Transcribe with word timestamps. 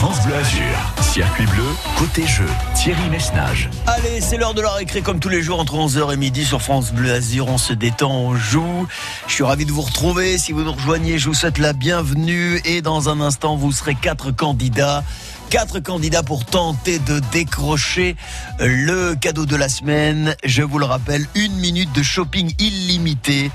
France 0.00 0.24
Bleu 0.24 0.34
Azur, 0.34 1.02
circuit 1.02 1.44
bleu, 1.44 1.62
côté 1.98 2.26
jeu, 2.26 2.46
Thierry 2.74 3.10
Messnage. 3.10 3.68
Allez, 3.86 4.22
c'est 4.22 4.38
l'heure 4.38 4.54
de 4.54 4.62
la 4.62 4.70
récré 4.70 5.02
comme 5.02 5.20
tous 5.20 5.28
les 5.28 5.42
jours 5.42 5.60
entre 5.60 5.74
11h 5.74 6.14
et 6.14 6.16
midi 6.16 6.46
sur 6.46 6.62
France 6.62 6.90
Bleu 6.90 7.12
Azur. 7.12 7.48
On 7.48 7.58
se 7.58 7.74
détend, 7.74 8.10
on 8.10 8.34
joue. 8.34 8.88
Je 9.26 9.34
suis 9.34 9.44
ravi 9.44 9.66
de 9.66 9.72
vous 9.72 9.82
retrouver. 9.82 10.38
Si 10.38 10.52
vous 10.52 10.62
nous 10.62 10.72
rejoignez, 10.72 11.18
je 11.18 11.28
vous 11.28 11.34
souhaite 11.34 11.58
la 11.58 11.74
bienvenue. 11.74 12.62
Et 12.64 12.80
dans 12.80 13.10
un 13.10 13.20
instant, 13.20 13.56
vous 13.56 13.72
serez 13.72 13.94
quatre 13.94 14.30
candidats 14.30 15.04
Quatre 15.50 15.80
candidats 15.80 16.22
pour 16.22 16.44
tenter 16.44 17.00
de 17.00 17.20
décrocher 17.32 18.14
le 18.60 19.16
cadeau 19.16 19.46
de 19.46 19.56
la 19.56 19.68
semaine. 19.68 20.36
Je 20.44 20.62
vous 20.62 20.78
le 20.78 20.84
rappelle, 20.84 21.26
une 21.34 21.56
minute 21.56 21.92
de 21.92 22.04
shopping 22.04 22.54
illimité 22.60 23.50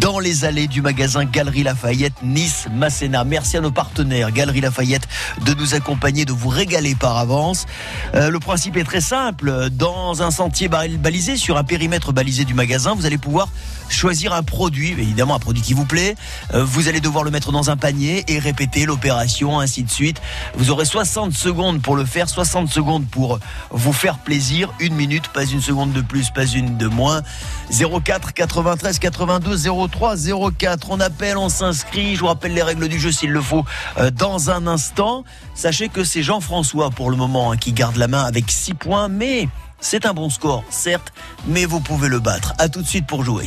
dans 0.00 0.18
les 0.18 0.46
allées 0.46 0.68
du 0.68 0.80
magasin 0.80 1.26
Galerie 1.26 1.62
Lafayette 1.62 2.14
Nice 2.22 2.66
Masséna. 2.72 3.24
Merci 3.24 3.58
à 3.58 3.60
nos 3.60 3.70
partenaires 3.70 4.32
Galerie 4.32 4.62
Lafayette 4.62 5.06
de 5.44 5.52
nous 5.52 5.74
accompagner, 5.74 6.24
de 6.24 6.32
vous 6.32 6.48
régaler 6.48 6.94
par 6.94 7.18
avance. 7.18 7.66
Euh, 8.14 8.30
le 8.30 8.40
principe 8.40 8.78
est 8.78 8.84
très 8.84 9.02
simple. 9.02 9.68
Dans 9.68 10.22
un 10.22 10.30
sentier 10.30 10.68
balisé, 10.68 11.36
sur 11.36 11.58
un 11.58 11.64
périmètre 11.64 12.14
balisé 12.14 12.46
du 12.46 12.54
magasin, 12.54 12.94
vous 12.94 13.04
allez 13.04 13.18
pouvoir 13.18 13.50
choisir 13.88 14.32
un 14.32 14.42
produit, 14.42 14.90
évidemment 14.90 15.34
un 15.34 15.38
produit 15.38 15.62
qui 15.62 15.74
vous 15.74 15.84
plaît. 15.84 16.14
Euh, 16.52 16.64
vous 16.64 16.88
allez 16.88 17.00
devoir 17.00 17.24
le 17.24 17.30
mettre 17.30 17.52
dans 17.52 17.70
un 17.70 17.76
panier 17.76 18.24
et 18.28 18.38
répéter 18.38 18.86
l'opération, 18.86 19.60
ainsi 19.60 19.82
de 19.82 19.90
suite. 19.90 20.20
Vous 20.56 20.70
aurez 20.70 20.84
60 20.84 21.32
secondes 21.32 21.82
pour 21.82 21.96
le 21.96 22.04
faire, 22.04 22.28
60 22.28 22.68
secondes 22.68 23.06
pour 23.06 23.38
vous 23.70 23.92
faire 23.92 24.18
plaisir, 24.18 24.72
une 24.80 24.94
minute, 24.94 25.28
pas 25.28 25.44
une 25.44 25.60
seconde 25.60 25.92
de 25.92 26.00
plus, 26.00 26.30
pas 26.30 26.46
une 26.46 26.76
de 26.76 26.86
moins. 26.86 27.22
04 27.70 28.32
93 28.32 28.98
82 28.98 29.56
03 29.88 30.16
04. 30.58 30.88
On 30.90 31.00
appelle, 31.00 31.36
on 31.36 31.48
s'inscrit. 31.48 32.14
Je 32.14 32.20
vous 32.20 32.26
rappelle 32.26 32.54
les 32.54 32.62
règles 32.62 32.88
du 32.88 32.98
jeu 32.98 33.12
s'il 33.12 33.30
le 33.30 33.40
faut 33.40 33.64
euh, 33.98 34.10
dans 34.10 34.50
un 34.50 34.66
instant. 34.66 35.24
Sachez 35.54 35.88
que 35.88 36.04
c'est 36.04 36.22
Jean-François 36.22 36.90
pour 36.90 37.10
le 37.10 37.16
moment 37.16 37.52
hein, 37.52 37.56
qui 37.56 37.72
garde 37.72 37.96
la 37.96 38.08
main 38.08 38.24
avec 38.24 38.50
6 38.50 38.74
points, 38.74 39.08
mais 39.08 39.48
c'est 39.80 40.06
un 40.06 40.14
bon 40.14 40.30
score, 40.30 40.64
certes, 40.70 41.12
mais 41.46 41.66
vous 41.66 41.80
pouvez 41.80 42.08
le 42.08 42.18
battre. 42.18 42.54
À 42.58 42.68
tout 42.68 42.82
de 42.82 42.86
suite 42.86 43.06
pour 43.06 43.24
jouer. 43.24 43.46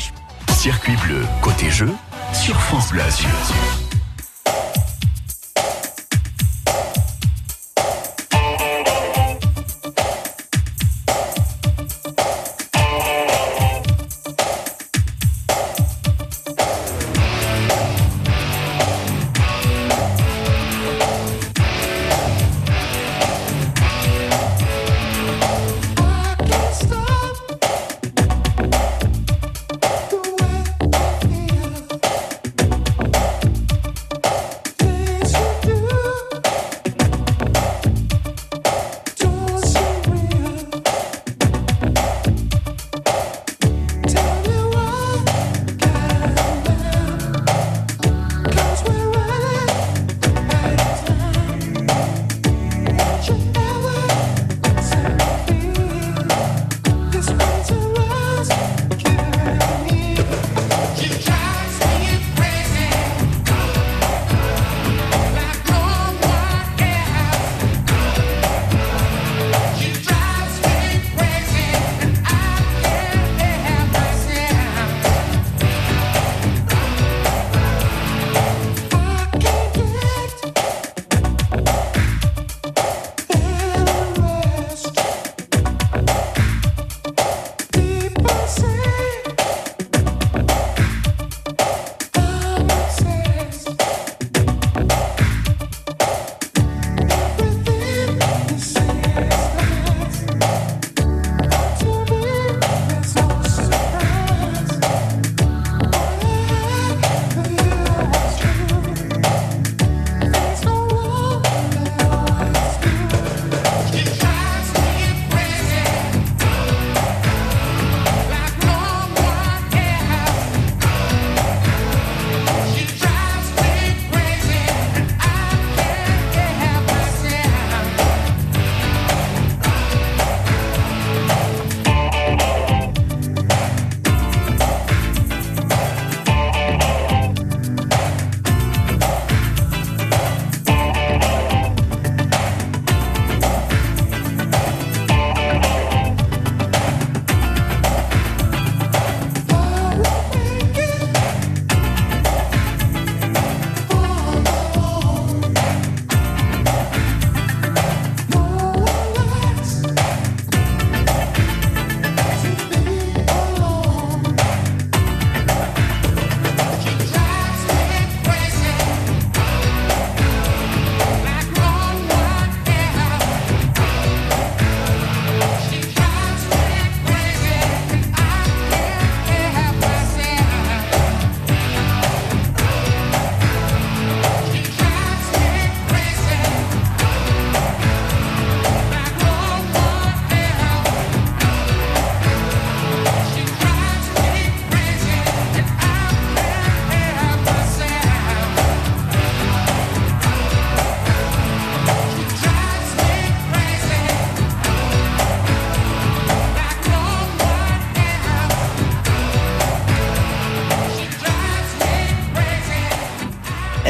Circuit 0.54 0.96
bleu, 1.06 1.22
côté 1.42 1.70
jeu, 1.70 1.90
sur 2.34 2.60
France. 2.60 2.78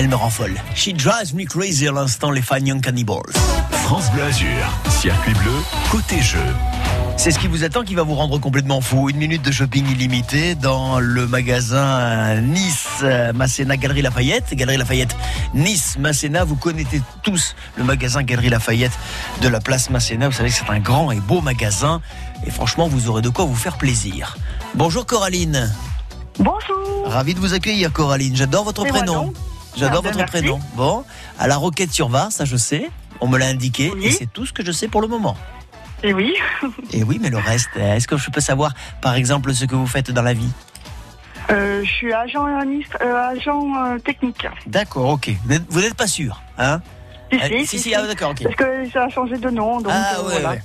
Elle 0.08 0.12
me 0.12 0.16
rend 0.16 0.30
folle. 0.30 0.56
She 0.74 0.94
drives 0.94 1.36
me 1.36 1.44
crazy 1.44 1.86
à 1.86 1.92
l'instant, 1.92 2.32
les 2.32 2.42
Fine 2.42 2.66
Young 2.66 2.82
Cannibals. 2.82 3.34
France 3.72 4.10
Bleu 4.14 4.24
Azur, 4.24 4.48
circuit 4.88 5.34
bleu, 5.34 5.52
côté 5.92 6.22
jeu. 6.22 6.40
C'est 7.18 7.32
ce 7.32 7.38
qui 7.38 7.48
vous 7.48 7.66
attend 7.66 7.84
qui 7.84 7.94
va 7.94 8.04
vous 8.04 8.16
rendre 8.16 8.40
complètement 8.40 8.80
fou. 8.80 9.10
Une 9.10 9.18
minute 9.18 9.42
de 9.42 9.52
shopping 9.52 9.86
illimité 9.92 10.56
dans 10.56 11.02
le 11.02 11.28
magasin 11.28 12.40
Nice 12.40 13.04
Masséna 13.36 13.76
Galerie 13.76 14.02
Lafayette. 14.02 14.54
Galerie 14.54 14.78
Lafayette 14.78 15.14
Nice 15.54 15.98
Masséna. 16.00 16.46
Vous 16.46 16.56
connaissez 16.56 17.02
tous 17.22 17.54
le 17.76 17.84
magasin 17.84 18.24
Galerie 18.24 18.50
Lafayette 18.50 18.98
de 19.42 19.50
la 19.50 19.60
place 19.60 19.90
Masséna. 19.90 20.30
Vous 20.30 20.36
savez 20.36 20.52
que 20.52 20.56
c'est 20.56 20.70
un 20.70 20.80
grand 20.80 21.12
et 21.12 21.20
beau 21.20 21.42
magasin. 21.42 22.00
Et 22.46 22.50
franchement, 22.50 22.88
vous 22.88 23.10
aurez 23.10 23.22
de 23.22 23.30
quoi 23.30 23.44
vous 23.44 23.56
faire 23.56 23.78
plaisir. 23.78 24.38
Bonjour 24.74 25.06
Coraline. 25.06 25.70
Bonjour. 26.40 27.08
Ravi 27.08 27.34
de 27.34 27.42
vous 27.42 27.54
accueillir 27.54 27.92
Coraline. 27.92 28.38
J'adore 28.38 28.64
votre 28.64 28.84
moi 28.84 28.94
prénom. 28.94 29.34
J'adore 29.78 30.04
Ah 30.06 30.12
votre 30.12 30.26
prénom. 30.26 30.60
Bon, 30.76 31.04
à 31.40 31.48
la 31.48 31.58
Roquette 31.58 31.92
sur 31.92 32.10
Var, 32.10 32.32
ça 32.32 32.46
je 32.46 32.58
sais. 32.58 32.90
On 33.22 33.28
me 33.28 33.38
l'a 33.38 33.48
indiqué 33.48 33.92
Oui. 33.96 34.06
et 34.08 34.12
c'est 34.12 34.32
tout 34.32 34.46
ce 34.46 34.54
que 34.54 34.64
je 34.66 34.72
sais 34.72 34.88
pour 34.88 35.02
le 35.02 35.08
moment. 35.08 35.38
Et 36.04 36.14
oui, 36.14 36.34
Et 36.94 37.04
oui, 37.04 37.18
mais 37.22 37.30
le 37.30 37.38
reste, 37.38 37.70
est-ce 37.76 38.08
que 38.08 38.18
je 38.18 38.30
peux 38.30 38.42
savoir, 38.42 38.74
par 39.02 39.16
exemple, 39.16 39.54
ce 39.54 39.66
que 39.66 39.76
vous 39.76 39.88
faites 39.88 40.12
dans 40.12 40.22
la 40.22 40.34
vie? 40.34 40.50
Euh, 41.50 41.82
je 41.84 41.90
suis 41.90 42.14
agent, 42.14 42.46
euh, 42.46 43.16
agent 43.32 43.64
euh, 43.86 43.98
technique. 44.00 44.46
D'accord, 44.68 45.10
ok. 45.12 45.32
Vous 45.70 45.80
n'êtes- 45.82 45.96
pas 45.96 46.08
sûr, 46.08 46.42
hein? 46.58 46.82
Si, 47.32 47.38
Euh, 47.40 47.42
si, 47.48 47.60
si, 47.60 47.68
si, 47.68 47.80
si, 47.80 47.96
ah, 47.96 48.06
d'accord, 48.06 48.32
ok. 48.32 48.44
Parce 48.44 48.56
que 48.56 48.90
ça 48.92 49.04
a 49.06 49.10
changé 49.10 49.38
de 49.38 49.50
nom, 49.50 49.82
donc 49.82 49.92
Ah, 49.96 50.16
euh, 50.20 50.24
ouais, 50.24 50.32
voilà. 50.42 50.50
ouais. 50.52 50.62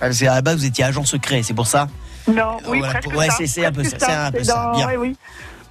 Parce 0.00 0.18
qu'à 0.18 0.34
la 0.34 0.42
base, 0.42 0.56
vous 0.58 0.64
étiez 0.66 0.84
agent 0.84 1.04
secret, 1.04 1.42
c'est 1.42 1.54
pour 1.54 1.66
ça? 1.66 1.86
Non, 2.26 2.58
oui, 2.68 2.78
Voilà, 2.78 2.94
presque 3.00 3.16
ouais, 3.16 3.28
ça, 3.28 3.36
c'est- 3.46 3.64
un 3.64 3.72
peu 3.72 3.84
ça, 3.84 3.96
c'est 3.98 4.12
un 4.12 4.32
peu 4.32 4.44
ça, 4.44 4.54
dans- 4.54 4.76
bien. 4.76 4.86
ouais, 4.88 4.96
oui. 4.96 5.16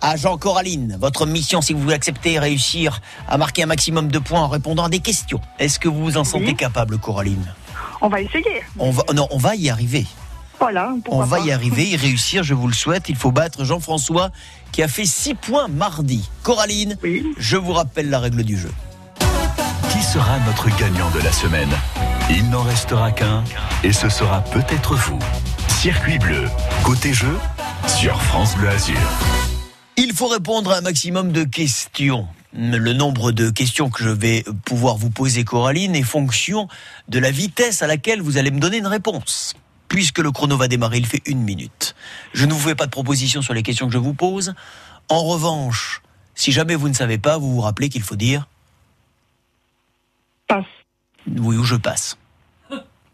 Agent 0.01 0.38
Coraline, 0.38 0.98
votre 1.00 1.25
mission, 1.25 1.62
si 1.62 1.74
vous 1.74 1.81
voulez 1.81 1.94
accepter 1.96 2.34
et 2.34 2.40
réussir 2.40 3.01
à 3.28 3.38
marquer 3.38 3.63
un 3.63 3.68
maximum 3.68 4.10
de 4.10 4.19
points 4.19 4.42
en 4.42 4.48
répondant 4.48 4.86
à 4.86 4.90
des 4.90 5.00
questions, 5.00 5.42
est-ce 5.60 5.78
que 5.80 5.90
vous 5.90 6.01
vous 6.04 6.18
en 6.18 6.24
sentez 6.24 6.46
Oui. 6.48 6.56
capable, 6.56 6.98
Coraline? 6.98 7.54
On 8.01 8.07
va 8.07 8.22
essayer. 8.22 8.63
on 8.78 8.92
va, 8.92 9.04
Non, 9.13 9.28
on 9.31 9.38
va 9.38 9.56
y 9.56 9.69
arriver. 9.69 10.06
Voilà, 10.60 10.94
On 11.10 11.22
va 11.24 11.38
pas. 11.40 11.46
y 11.46 11.51
arriver, 11.51 11.88
y 11.90 11.96
réussir, 11.96 12.44
je 12.44 12.54
vous 12.54 12.68
le 12.68 12.74
souhaite. 12.74 13.07
Il 13.10 13.16
faut 13.16 13.31
battre 13.31 13.63
Jean-François 13.63 14.30
qui 14.74 14.84
a 14.84 14.88
fait 14.90 15.06
6 15.06 15.36
points 15.36 15.68
mardi. 15.69 16.30
Coraline, 16.44 16.98
Oui. 17.04 17.25
je 17.38 17.56
vous 17.57 17.72
rappelle 17.74 18.10
la 18.10 18.19
règle 18.19 18.44
du 18.44 18.57
jeu. 18.57 18.72
Qui 19.92 20.01
sera 20.04 20.38
notre 20.46 20.69
gagnant 20.78 21.10
de 21.12 21.19
la 21.19 21.31
semaine? 21.31 21.69
Il 22.30 22.50
n'en 22.50 22.63
restera 22.63 23.12
qu'un 23.12 23.44
et 23.84 23.92
ce 23.94 24.10
sera 24.10 24.42
peut-être 24.42 24.96
vous. 24.96 25.19
Circuit 25.68 26.19
bleu, 26.19 26.46
côté 26.84 27.13
jeu, 27.13 27.38
sur 27.88 28.22
France 28.22 28.56
Bleu 28.57 28.69
Azur. 28.69 28.98
Il 30.01 30.13
faut 30.13 30.30
répondre 30.30 30.72
à 30.72 30.78
un 30.78 30.81
maximum 30.81 31.34
de 31.34 31.44
questions. 31.44 32.25
Le 32.54 32.94
nombre 32.94 33.34
de 33.34 33.50
questions 33.50 33.90
que 33.90 34.01
je 34.01 34.10
vais 34.10 34.46
pouvoir 34.63 34.96
vous 34.96 35.10
poser, 35.10 35.44
Coraline, 35.44 35.94
est 35.94 36.04
fonction 36.04 36.69
de 37.10 37.19
la 37.19 37.31
vitesse 37.31 37.81
à 37.81 37.88
laquelle 37.88 38.22
vous 38.22 38.38
allez 38.38 38.50
me 38.50 38.62
donner 38.62 38.78
une 38.78 38.88
réponse. 38.88 39.56
Puisque 39.90 40.19
le 40.19 40.31
chrono 40.31 40.56
va 40.56 40.69
démarrer, 40.69 41.00
il 41.00 41.06
fait 41.06 41.22
une 41.25 41.42
minute. 41.42 41.96
Je 42.34 42.46
ne 42.46 42.54
vous 42.54 42.60
fais 42.60 42.75
pas 42.75 42.86
de 42.86 42.92
propositions 42.92 43.42
sur 43.42 43.54
les 43.54 43.62
questions 43.62 43.88
que 43.88 43.94
je 43.94 43.98
vous 43.98 44.13
pose. 44.13 44.54
En 45.10 45.22
revanche, 45.25 46.01
si 46.34 46.54
jamais 46.54 46.75
vous 46.75 46.88
ne 46.88 46.94
savez 46.94 47.18
pas, 47.18 47.38
vous 47.38 47.56
vous 47.56 47.62
rappelez 47.62 47.90
qu'il 47.90 48.04
faut 48.04 48.16
dire 48.16 48.48
Passe. 50.48 50.63
oui 51.28 51.57
ou 51.57 51.66
je 51.66 51.75
passe. 51.75 52.18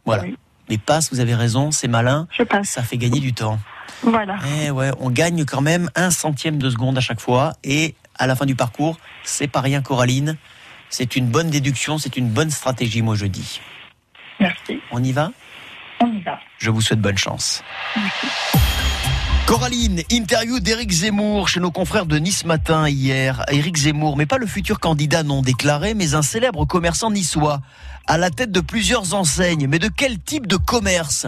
Voilà. 0.06 0.22
Oui. 0.22 0.38
Mais 0.70 0.78
passe, 0.78 1.12
vous 1.12 1.20
avez 1.20 1.36
raison, 1.36 1.72
c'est 1.72 1.88
malin, 1.88 2.28
Je 2.32 2.44
passe. 2.44 2.70
ça 2.70 2.84
fait 2.84 2.98
gagner 2.98 3.20
du 3.20 3.34
temps. 3.34 3.60
Voilà. 4.02 4.38
Eh 4.62 4.72
ouais, 4.72 4.92
on 5.00 5.10
gagne 5.10 5.46
quand 5.46 5.62
même 5.62 5.90
un 5.96 6.12
centième 6.12 6.58
de 6.58 6.70
seconde 6.70 6.98
à 6.98 7.02
chaque 7.02 7.20
fois. 7.22 7.54
Et 7.64 7.96
à 8.18 8.28
la 8.28 8.36
fin 8.36 8.46
du 8.46 8.56
parcours, 8.56 8.98
c'est 9.24 9.48
pas 9.48 9.62
rien, 9.62 9.82
Coraline. 9.82 10.38
C'est 10.90 11.16
une 11.16 11.28
bonne 11.28 11.50
déduction, 11.50 11.98
c'est 11.98 12.18
une 12.18 12.30
bonne 12.30 12.52
stratégie, 12.52 13.02
moi 13.02 13.16
je 13.16 13.26
dis. 13.26 13.60
Merci. 14.40 14.80
On 14.92 15.04
y 15.04 15.12
va? 15.12 15.32
On 16.02 16.12
y 16.12 16.22
va. 16.22 16.40
Je 16.58 16.70
vous 16.70 16.82
souhaite 16.82 17.02
bonne 17.02 17.18
chance. 17.18 17.64
Coraline, 19.46 20.02
interview 20.10 20.60
d'Éric 20.60 20.92
Zemmour 20.92 21.50
chez 21.50 21.60
nos 21.60 21.70
confrères 21.70 22.08
de 22.08 22.18
Nice 22.18 22.46
Matin 22.46 22.90
hier. 22.90 23.44
Éric 23.50 23.78
Zemmour, 23.78 24.18
mais 24.18 24.26
pas 24.26 24.40
le 24.40 24.48
futur 24.48 24.80
candidat 24.80 25.22
non 25.22 25.44
déclaré, 25.44 25.94
mais 25.94 26.16
un 26.16 26.24
célèbre 26.24 26.66
commerçant 26.66 27.12
niçois, 27.12 27.62
à 28.08 28.18
la 28.18 28.32
tête 28.32 28.52
de 28.52 28.60
plusieurs 28.60 29.14
enseignes. 29.14 29.68
Mais 29.68 29.78
de 29.78 29.88
quel 29.88 30.20
type 30.20 30.48
de 30.48 30.58
commerce? 30.58 31.28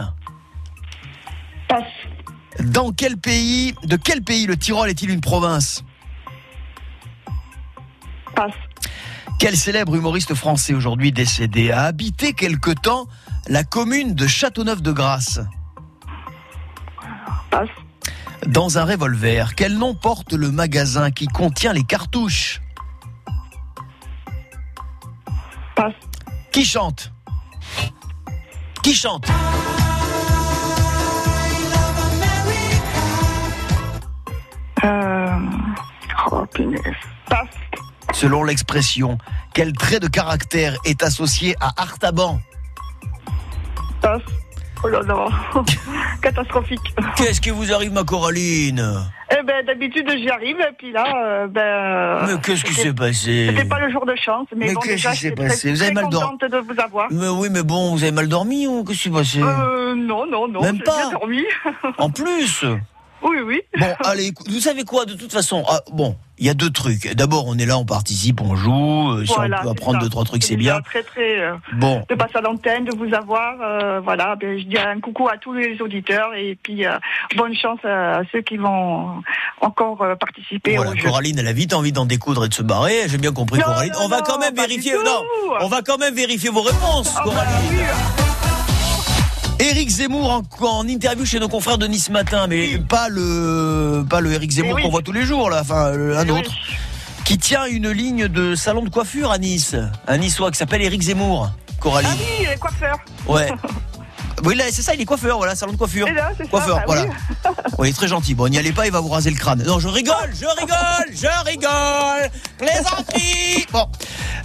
Passe. 1.68 1.84
Dans 2.64 2.90
quel 2.90 3.18
pays, 3.18 3.74
de 3.84 3.94
quel 3.94 4.22
pays 4.22 4.46
le 4.46 4.56
Tyrol 4.56 4.90
est-il 4.90 5.10
une 5.10 5.20
province? 5.20 5.84
Passe. 8.34 8.52
Quel 9.38 9.56
célèbre 9.56 9.94
humoriste 9.94 10.34
français 10.34 10.74
aujourd'hui 10.74 11.12
décédé 11.12 11.70
a 11.70 11.82
habité 11.82 12.32
quelque 12.32 12.72
temps 12.72 13.06
la 13.46 13.62
commune 13.62 14.14
de 14.14 14.26
Châteauneuf-de-Grasse? 14.26 15.40
Passe. 17.50 17.68
Dans 18.46 18.78
un 18.78 18.84
revolver, 18.84 19.54
quel 19.54 19.76
nom 19.76 19.94
porte 19.94 20.32
le 20.32 20.50
magasin 20.50 21.10
qui 21.10 21.26
contient 21.26 21.72
les 21.72 21.84
cartouches 21.84 22.60
Passe. 25.74 25.94
Qui 26.52 26.64
chante 26.64 27.12
Qui 28.82 28.94
chante 28.94 29.28
Euh... 34.84 35.38
Oh. 36.30 36.44
Passe. 37.28 37.48
Selon 38.12 38.44
l'expression, 38.44 39.18
quel 39.54 39.72
trait 39.72 40.00
de 40.00 40.06
caractère 40.06 40.76
est 40.84 41.02
associé 41.02 41.56
à 41.60 41.72
Artaban 41.80 42.40
Passe. 44.00 44.22
Oh 44.84 44.88
là 44.88 45.00
là. 45.02 45.28
Catastrophique. 46.22 46.80
Qu'est-ce 47.16 47.40
qui 47.40 47.50
vous 47.50 47.72
arrive, 47.72 47.92
ma 47.92 48.04
Coraline? 48.04 48.82
Eh 49.30 49.42
ben, 49.44 49.64
d'habitude, 49.66 50.08
j'y 50.16 50.30
arrive, 50.30 50.58
et 50.60 50.72
puis 50.78 50.92
là, 50.92 51.04
euh, 51.16 51.46
ben... 51.48 52.26
Mais 52.26 52.40
qu'est-ce 52.40 52.64
qui 52.64 52.74
s'est 52.74 52.92
passé? 52.92 53.48
C'était 53.50 53.68
pas 53.68 53.78
le 53.80 53.90
jour 53.90 54.06
de 54.06 54.14
chance, 54.16 54.46
mais, 54.56 54.66
Mais 54.68 54.74
bon, 54.74 54.80
qu'est-ce 54.80 55.10
qui 55.10 55.16
s'est 55.16 55.32
passé? 55.32 55.68
Très, 55.68 55.70
Vous 55.72 55.82
avez 55.82 55.92
mal 55.92 56.08
dormi? 56.08 56.30
contente 56.38 56.50
de 56.50 56.58
vous 56.58 56.80
avoir. 56.80 57.08
Mais 57.10 57.28
oui, 57.28 57.48
mais 57.50 57.62
bon, 57.62 57.92
vous 57.94 58.02
avez 58.02 58.12
mal 58.12 58.28
dormi 58.28 58.66
ou 58.66 58.84
qu'est-ce 58.84 58.98
qui 58.98 59.08
s'est 59.08 59.14
passé? 59.14 59.40
Euh, 59.42 59.94
non, 59.94 60.26
non, 60.26 60.48
non, 60.48 60.62
Même 60.62 60.80
pas 60.80 60.96
bien 60.96 61.10
dormi. 61.10 61.44
En 61.98 62.10
plus? 62.10 62.64
oui, 63.22 63.38
oui. 63.44 63.60
Bon, 63.78 63.86
allez, 64.04 64.32
vous 64.48 64.60
savez 64.60 64.84
quoi, 64.84 65.04
de 65.04 65.14
toute 65.14 65.32
façon, 65.32 65.64
ah, 65.68 65.80
bon, 65.92 66.16
il 66.38 66.46
y 66.46 66.50
a 66.50 66.54
deux 66.54 66.70
trucs. 66.70 67.12
D'abord, 67.14 67.44
on 67.46 67.58
est 67.58 67.66
là, 67.66 67.76
on 67.78 67.84
participe, 67.84 68.40
on 68.40 68.54
joue. 68.56 69.10
euh, 69.12 69.24
si 69.26 69.32
Voilà, 69.34 69.58
on 69.60 69.62
peut 69.64 69.68
apprendre 69.70 69.98
ça. 69.98 70.04
deux, 70.04 70.08
trois 70.10 70.24
trucs, 70.24 70.44
c'est 70.44 70.56
bien. 70.56 70.80
Très, 70.82 71.02
très... 71.02 71.40
euh, 71.40 71.54
Bon, 71.74 72.04
de 72.08 72.14
passer 72.14 72.36
à 72.36 72.40
l'antenne, 72.40 72.84
de 72.84 72.94
vous 72.96 73.12
avoir, 73.14 73.54
euh, 73.60 74.00
voilà, 74.00 74.36
ben, 74.36 74.58
je 74.58 74.64
dis 74.64 74.78
un 74.78 75.00
coucou 75.00 75.28
à 75.28 75.36
tous 75.36 75.52
les 75.52 75.80
auditeurs 75.82 76.34
et 76.34 76.56
puis 76.62 76.86
euh, 76.86 76.92
bonne 77.36 77.54
chance 77.56 77.80
à 77.84 78.20
ceux 78.32 78.40
qui 78.42 78.56
vont 78.56 79.22
encore 79.60 80.00
euh, 80.02 80.14
participer 80.14 80.76
voilà, 80.76 80.92
au 80.92 80.94
jeu. 80.96 81.02
Coraline, 81.08 81.38
elle 81.38 81.48
a 81.48 81.52
vite 81.52 81.74
envie 81.74 81.92
d'en 81.92 82.06
découdre 82.06 82.44
et 82.44 82.48
de 82.48 82.54
se 82.54 82.62
barrer. 82.62 83.08
J'ai 83.08 83.18
bien 83.18 83.32
compris, 83.32 83.58
Non, 83.58 83.64
Coraline. 83.66 83.92
non, 83.94 83.98
on 84.04 84.08
va 84.08 84.18
non, 84.18 84.22
quand 84.26 84.38
même 84.38 84.54
vérifier. 84.54 84.92
Non, 85.04 85.22
on 85.60 85.68
va 85.68 85.82
quand 85.82 85.98
même 85.98 86.14
vérifier 86.14 86.50
vos 86.50 86.62
réponses, 86.62 87.14
Ah, 87.16 87.22
bah, 87.24 87.30
Coraline. 87.32 87.70
oui. 87.70 88.17
Éric 89.60 89.88
Zemmour 89.90 90.30
en, 90.30 90.66
en 90.66 90.86
interview 90.88 91.24
chez 91.24 91.40
nos 91.40 91.48
confrères 91.48 91.78
de 91.78 91.86
Nice 91.86 92.10
Matin, 92.10 92.46
mais 92.46 92.78
pas 92.78 93.08
le 93.08 94.04
pas 94.08 94.20
le 94.20 94.32
Éric 94.32 94.52
Zemmour 94.52 94.72
Eh 94.72 94.74
oui. 94.76 94.82
qu'on 94.82 94.90
voit 94.90 95.02
tous 95.02 95.12
les 95.12 95.24
jours 95.24 95.50
là, 95.50 95.60
enfin 95.62 95.86
un 95.92 96.24
Eh 96.26 96.30
oui. 96.30 96.38
autre 96.40 96.52
qui 97.24 97.38
tient 97.38 97.66
une 97.66 97.90
ligne 97.90 98.28
de 98.28 98.54
salon 98.54 98.82
de 98.82 98.88
coiffure 98.88 99.30
à 99.32 99.38
Nice, 99.38 99.74
un 100.06 100.16
niçois 100.18 100.50
qui 100.50 100.58
s'appelle 100.58 100.82
Éric 100.82 101.02
Zemmour. 101.02 101.50
Coraline. 101.80 102.10
Ah 102.12 102.16
oui, 102.40 102.46
les 102.50 102.56
coiffeurs. 102.56 102.98
Ouais. 103.26 103.48
Oui, 104.44 104.54
là, 104.54 104.62
c'est 104.70 104.82
ça, 104.82 104.94
il 104.94 105.00
est 105.00 105.04
coiffeur, 105.04 105.36
voilà, 105.38 105.56
salon 105.56 105.72
de 105.72 105.76
coiffure. 105.76 106.06
Là, 106.12 106.30
c'est 106.38 106.48
Coiffeur, 106.48 106.76
ça. 106.76 106.82
bah 106.82 106.84
voilà. 106.86 107.02
oui. 107.06 107.50
Oui, 107.78 107.88
il 107.88 107.90
est 107.90 107.94
très 107.94 108.06
gentil. 108.06 108.34
Bon, 108.36 108.48
n'y 108.48 108.56
allez 108.56 108.70
pas, 108.70 108.86
il 108.86 108.92
va 108.92 109.00
vous 109.00 109.08
raser 109.08 109.30
le 109.30 109.36
crâne. 109.36 109.64
Non, 109.66 109.80
je 109.80 109.88
rigole, 109.88 110.14
je 110.32 110.46
rigole, 110.46 111.12
je 111.12 111.26
rigole. 111.44 112.30
Plaisanterie. 112.56 113.66
Bon. 113.72 113.88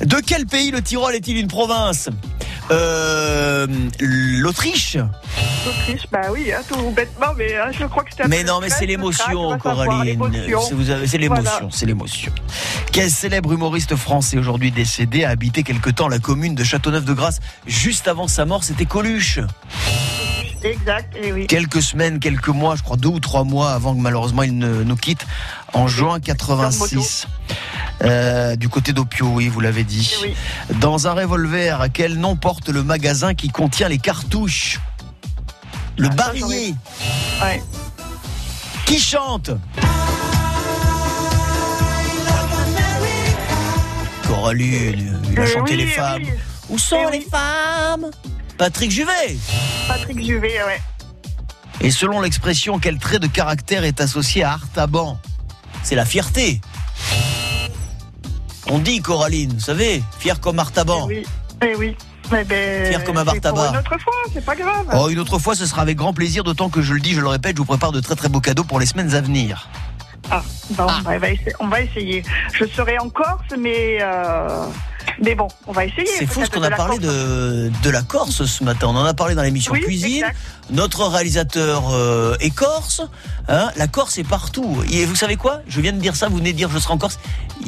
De 0.03 0.15
quel 0.15 0.47
pays 0.47 0.71
le 0.71 0.81
Tyrol 0.81 1.13
est-il 1.13 1.37
une 1.37 1.47
province? 1.47 2.09
Euh, 2.71 3.67
L'Autriche 3.99 4.97
L'Autriche, 5.65 6.07
bah 6.11 6.21
oui, 6.31 6.51
hein, 6.51 6.61
tout 6.67 6.91
bêtement, 6.91 7.27
mais 7.37 7.55
hein, 7.55 7.71
je 7.77 7.85
crois 7.85 8.03
que 8.03 8.11
c'était 8.11 8.27
Mais 8.27 8.43
non, 8.43 8.59
mais 8.61 8.69
c'est 8.69 8.85
l'émotion, 8.85 9.57
Coraline. 9.57 10.19
c'est 11.07 11.17
l'émotion, 11.17 11.41
Voilà. 11.41 11.67
c'est 11.71 11.85
l'émotion. 11.85 12.31
Quel 12.91 13.09
célèbre 13.09 13.51
humoriste 13.53 13.95
français 13.95 14.37
aujourd'hui 14.37 14.71
décédé 14.71 15.23
a 15.23 15.29
habité 15.29 15.63
quelque 15.63 15.89
temps 15.89 16.07
la 16.07 16.19
commune 16.19 16.55
de 16.55 16.63
Châteauneuf-de-Grasse 16.63 17.39
Juste 17.65 18.07
avant 18.07 18.27
sa 18.27 18.45
mort, 18.45 18.63
c'était 18.63 18.85
Coluche. 18.85 19.39
Exact, 20.63 21.13
et 21.21 21.33
oui. 21.33 21.47
quelques 21.47 21.81
semaines, 21.81 22.19
quelques 22.19 22.47
mois, 22.47 22.77
je 22.77 22.83
crois 22.83 22.95
deux 22.95 23.09
ou 23.09 23.19
trois 23.19 23.43
mois 23.43 23.71
avant 23.71 23.93
que 23.93 23.99
malheureusement 23.99 24.43
il 24.43 24.57
ne 24.57 24.83
nous 24.83 24.95
quitte, 24.95 25.25
en 25.73 25.87
juin 25.87 26.19
86. 26.19 27.27
Euh, 28.03 28.55
du 28.55 28.69
côté 28.69 28.91
d'Opio, 28.93 29.27
oui, 29.27 29.47
vous 29.47 29.59
l'avez 29.59 29.83
dit. 29.83 30.13
Oui. 30.23 30.35
Dans 30.79 31.07
un 31.07 31.13
revolver, 31.13 31.87
quel 31.93 32.15
nom 32.19 32.35
porte 32.35 32.69
le 32.69 32.83
magasin 32.83 33.33
qui 33.33 33.49
contient 33.49 33.87
les 33.89 33.97
cartouches 33.99 34.79
Le 35.97 36.09
Ah, 36.11 36.15
barillet. 36.15 36.73
Ouais. 37.41 37.63
Qui 38.85 38.99
chante 38.99 39.51
Coraline, 44.27 45.19
il 45.31 45.39
a 45.39 45.43
Euh, 45.43 45.45
chanté 45.47 45.71
oui, 45.73 45.77
les 45.77 45.85
oui. 45.85 45.91
femmes. 45.91 46.23
Où 46.69 46.77
sont 46.77 46.97
Eh 47.09 47.17
les 47.19 47.21
femmes 47.21 48.09
Patrick 48.57 48.91
Juvet. 48.91 49.37
Patrick 49.87 50.23
Juvet, 50.25 50.63
ouais. 50.63 50.81
Et 51.81 51.91
selon 51.91 52.21
l'expression, 52.21 52.79
quel 52.79 52.97
trait 52.97 53.19
de 53.19 53.27
caractère 53.27 53.83
est 53.83 53.99
associé 53.99 54.43
à 54.43 54.53
Artaban? 54.53 55.19
C'est 55.83 55.95
la 55.95 56.05
fierté. 56.05 56.61
On 58.69 58.79
dit 58.79 59.01
Coraline, 59.01 59.53
vous 59.53 59.59
savez, 59.59 60.01
fier 60.19 60.39
comme 60.39 60.59
Artaban. 60.59 61.07
Eh 61.09 61.13
oui, 61.13 61.25
eh 61.61 61.75
oui. 61.75 61.95
Mais 62.31 62.43
ben, 62.45 62.87
Fier 62.87 63.03
comme 63.03 63.17
un 63.17 63.25
bar 63.25 63.35
c'est 63.35 63.41
pour 63.41 63.53
tabac. 63.53 63.71
Une 63.71 63.77
autre 63.77 63.97
fois, 63.99 64.13
c'est 64.33 64.45
pas 64.45 64.55
grave. 64.55 64.87
Oh, 64.95 65.09
une 65.09 65.19
autre 65.19 65.39
fois, 65.39 65.55
ce 65.55 65.65
sera 65.65 65.81
avec 65.81 65.97
grand 65.97 66.13
plaisir, 66.13 66.43
d'autant 66.43 66.69
que 66.69 66.81
je 66.81 66.93
le 66.93 66.99
dis, 66.99 67.13
je 67.13 67.19
le 67.19 67.27
répète, 67.27 67.57
je 67.57 67.61
vous 67.61 67.65
prépare 67.65 67.91
de 67.91 67.99
très 67.99 68.15
très 68.15 68.29
beaux 68.29 68.39
cadeaux 68.39 68.63
pour 68.63 68.79
les 68.79 68.85
semaines 68.85 69.13
à 69.13 69.21
venir. 69.21 69.69
Ah, 70.31 70.41
bon, 70.71 70.85
bah, 70.85 71.01
on, 71.05 71.19
va 71.19 71.29
essayer, 71.29 71.53
on 71.59 71.67
va 71.67 71.81
essayer. 71.81 72.23
Je 72.53 72.65
serai 72.65 72.97
en 72.97 73.09
Corse, 73.09 73.53
mais 73.59 73.97
euh, 74.01 74.65
mais 75.21 75.35
bon, 75.35 75.47
on 75.67 75.71
va 75.71 75.85
essayer. 75.85 76.07
C'est 76.19 76.25
fou 76.25 76.43
ce 76.45 76.49
qu'on 76.49 76.63
a 76.63 76.69
parlé 76.71 76.97
Corse. 76.97 77.11
de, 77.13 77.71
de 77.83 77.89
la 77.89 78.01
Corse 78.01 78.45
ce 78.45 78.63
matin. 78.63 78.87
On 78.89 78.95
en 78.95 79.05
a 79.05 79.13
parlé 79.13 79.35
dans 79.35 79.43
l'émission 79.43 79.73
Oui, 79.73 79.81
Cuisine. 79.81 80.17
exact. 80.17 80.37
Notre 80.69 81.05
réalisateur 81.05 81.83
euh, 81.91 82.35
est 82.39 82.49
corse. 82.53 83.01
Hein, 83.49 83.69
la 83.75 83.87
Corse 83.87 84.17
est 84.17 84.23
partout. 84.23 84.77
Et 84.91 85.05
vous 85.05 85.15
savez 85.15 85.35
quoi? 85.35 85.59
Je 85.67 85.81
viens 85.81 85.91
de 85.93 85.99
dire 85.99 86.15
ça, 86.15 86.29
vous 86.29 86.37
venez 86.37 86.51
de 86.53 86.57
dire 86.57 86.69
je 86.69 86.79
serai 86.79 86.93
en 86.93 86.97
Corse. 86.97 87.19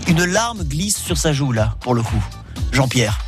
Une 0.08 0.24
larme 0.25 0.64
glisse 0.64 0.98
sur 0.98 1.18
sa 1.18 1.34
joue, 1.34 1.52
là, 1.52 1.75
pour 1.82 1.94
le 1.94 2.02
coup. 2.02 2.24
Jean-Pierre. 2.72 3.20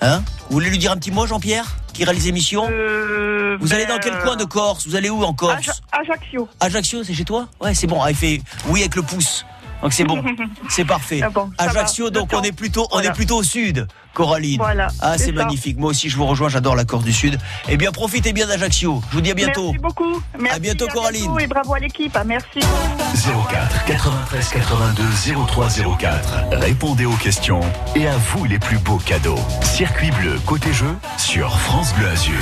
Hein? 0.00 0.22
Vous 0.48 0.54
voulez 0.54 0.70
lui 0.70 0.78
dire 0.78 0.92
un 0.92 0.96
petit 0.96 1.10
mot, 1.12 1.26
Jean-Pierre 1.26 1.76
Qui 1.92 2.04
réalise 2.04 2.26
l'émission? 2.26 2.66
Euh, 2.70 3.56
Vous 3.60 3.72
allez 3.72 3.86
ben, 3.86 3.94
dans 3.96 4.00
quel 4.00 4.18
coin 4.20 4.36
de 4.36 4.44
Corse? 4.44 4.86
Vous 4.86 4.96
allez 4.96 5.10
où 5.10 5.22
en 5.22 5.32
Corse? 5.34 5.54
Aja- 5.68 5.74
Ajaccio. 5.92 6.48
Ajaccio, 6.60 7.04
c'est 7.04 7.14
chez 7.14 7.24
toi? 7.24 7.46
Ouais, 7.60 7.74
c'est 7.74 7.86
bon. 7.86 8.00
Ah, 8.02 8.10
il 8.10 8.16
fait 8.16 8.40
oui 8.66 8.80
avec 8.80 8.96
le 8.96 9.02
pouce. 9.02 9.44
Donc 9.82 9.92
c'est 9.92 10.04
bon. 10.04 10.22
C'est 10.68 10.84
parfait. 10.84 11.20
Ah 11.24 11.28
bon, 11.30 11.50
Ajaccio, 11.58 12.10
donc 12.10 12.30
on 12.32 12.42
est 12.42 12.52
plutôt 12.52 12.86
on 12.92 12.94
Voilà. 12.96 13.10
est 13.10 13.12
plutôt 13.12 13.36
au 13.38 13.42
sud, 13.42 13.86
Coraline. 14.14 14.58
Voilà, 14.58 14.88
Ah, 15.00 15.18
c'est 15.18 15.32
magnifique. 15.32 15.78
Moi 15.78 15.90
aussi 15.90 16.08
je 16.08 16.16
vous 16.16 16.24
rejoins, 16.26 16.48
j'adore 16.48 16.76
la 16.76 16.84
Corse 16.84 17.04
du 17.04 17.12
Sud. 17.12 17.38
Eh 17.68 17.76
bien, 17.76 17.90
profitez 17.92 18.32
bien 18.32 18.46
d'Ajaccio. 18.46 19.02
Je 19.10 19.16
vous 19.16 19.20
dis 19.20 19.30
à 19.30 19.34
bientôt. 19.34 19.66
Merci 19.72 19.78
beaucoup. 19.82 20.22
Merci, 20.38 20.56
À 20.56 20.58
bientôt, 20.60 20.86
Coraline. 20.88 21.22
bientôt 21.24 21.38
et 21.40 21.46
bravo 21.46 21.74
à 21.74 21.78
l'équipe. 21.80 22.16
hein, 22.16 22.24
Merci. 22.24 22.60
04 22.60 23.84
93 23.86 24.48
82 24.50 25.02
03 25.46 25.68
04. 25.98 26.34
Répondez 26.52 27.04
aux 27.04 27.16
questions 27.16 27.60
et 27.96 28.06
à 28.06 28.16
vous 28.16 28.44
les 28.44 28.58
plus 28.58 28.78
beaux 28.78 28.98
cadeaux. 28.98 29.38
Circuit 29.62 30.10
bleu 30.12 30.38
côté 30.46 30.72
jeu 30.72 30.94
sur 31.18 31.58
France 31.58 31.92
Bleu 31.94 32.08
Azur. 32.08 32.38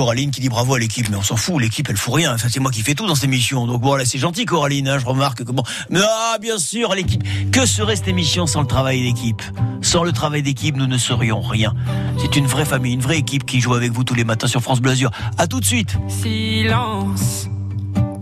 Coraline 0.00 0.30
qui 0.30 0.40
dit 0.40 0.48
bravo 0.48 0.76
à 0.76 0.78
l'équipe, 0.78 1.10
mais 1.10 1.16
on 1.16 1.22
s'en 1.22 1.36
fout, 1.36 1.60
l'équipe 1.60 1.86
elle 1.90 1.98
fout 1.98 2.14
rien. 2.14 2.38
C'est 2.38 2.58
moi 2.58 2.70
qui 2.70 2.80
fais 2.80 2.94
tout 2.94 3.06
dans 3.06 3.14
cette 3.14 3.24
émission. 3.24 3.66
Donc 3.66 3.82
bon, 3.82 3.96
là 3.96 4.06
c'est 4.06 4.16
gentil 4.16 4.46
Coraline, 4.46 4.88
hein, 4.88 4.98
je 4.98 5.04
remarque 5.04 5.44
que 5.44 5.52
bon. 5.52 5.62
Mais 5.90 6.00
ah, 6.02 6.38
bien 6.40 6.56
sûr, 6.56 6.94
l'équipe. 6.94 7.22
Que 7.52 7.66
serait 7.66 7.96
cette 7.96 8.08
émission 8.08 8.46
sans 8.46 8.62
le 8.62 8.66
travail 8.66 9.02
d'équipe? 9.02 9.42
Sans 9.82 10.02
le 10.02 10.12
travail 10.12 10.42
d'équipe, 10.42 10.74
nous 10.74 10.86
ne 10.86 10.96
serions 10.96 11.42
rien. 11.42 11.74
C'est 12.16 12.34
une 12.36 12.46
vraie 12.46 12.64
famille, 12.64 12.94
une 12.94 13.02
vraie 13.02 13.18
équipe 13.18 13.44
qui 13.44 13.60
joue 13.60 13.74
avec 13.74 13.92
vous 13.92 14.02
tous 14.02 14.14
les 14.14 14.24
matins 14.24 14.46
sur 14.46 14.62
France 14.62 14.80
Bleu. 14.80 14.94
À 15.36 15.46
tout 15.46 15.60
de 15.60 15.66
suite. 15.66 15.98
Silence, 16.08 17.48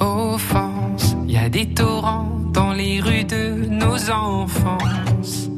offense, 0.01 1.15
il 1.29 1.33
y 1.33 1.39
a 1.39 1.49
des 1.49 1.75
torrents 1.75 2.29
dans 2.53 2.73
les 2.73 3.01
rues 3.01 3.23
de 3.23 3.69
nos 3.71 4.11
enfances. 4.11 5.49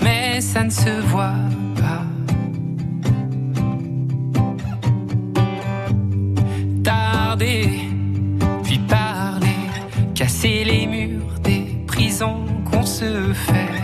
Mais 0.00 0.40
ça 0.40 0.64
ne 0.64 0.70
se 0.70 1.00
voit 1.00 1.36
casser 10.22 10.62
les 10.62 10.86
murs 10.86 11.40
des 11.42 11.64
prisons 11.84 12.44
qu'on 12.64 12.86
se 12.86 13.32
fait. 13.46 13.82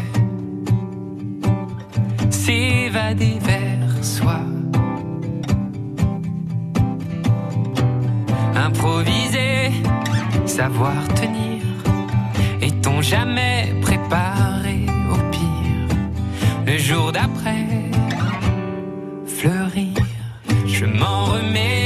S'évader 2.30 3.38
vers 3.50 4.04
soi. 4.04 4.40
improviser, 8.68 9.72
savoir 10.46 11.00
tenir. 11.20 11.62
Est-on 12.62 13.02
jamais 13.02 13.74
préparé 13.82 14.78
au 15.14 15.18
pire? 15.34 15.90
Le 16.66 16.78
jour 16.78 17.10
d'après, 17.10 17.66
fleurir. 19.26 19.96
Je 20.66 20.84
m'en 20.84 21.24
remets 21.32 21.77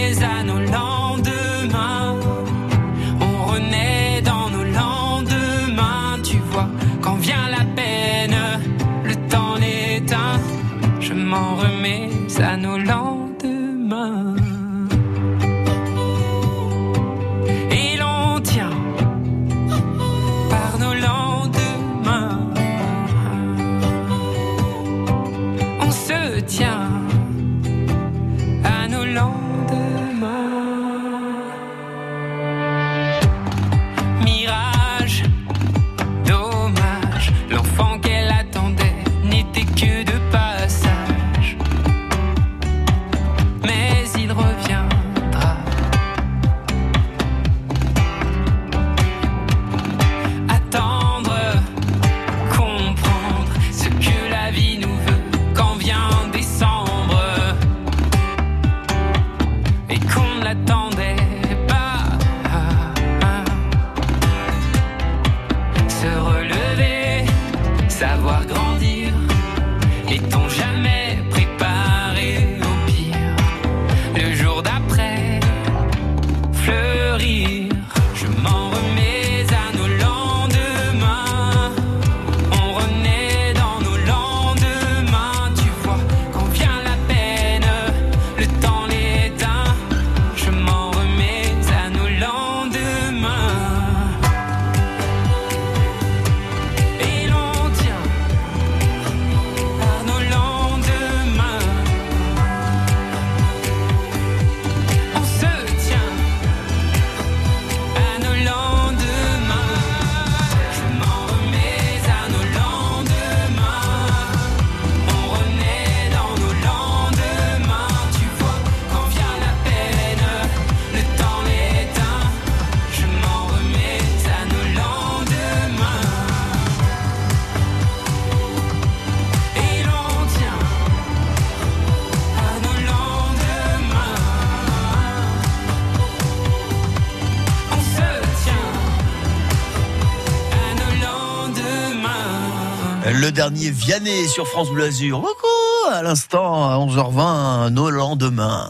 Le 143.22 143.30
dernier 143.30 143.70
Vianney 143.70 144.26
sur 144.26 144.48
France 144.48 144.68
Bleu 144.70 144.86
Azur. 144.86 145.20
Coucou, 145.20 145.94
à 145.94 146.02
l'instant, 146.02 146.68
à 146.68 146.76
11h20, 146.78 147.68
nos 147.68 147.88
lendemains. 147.88 148.68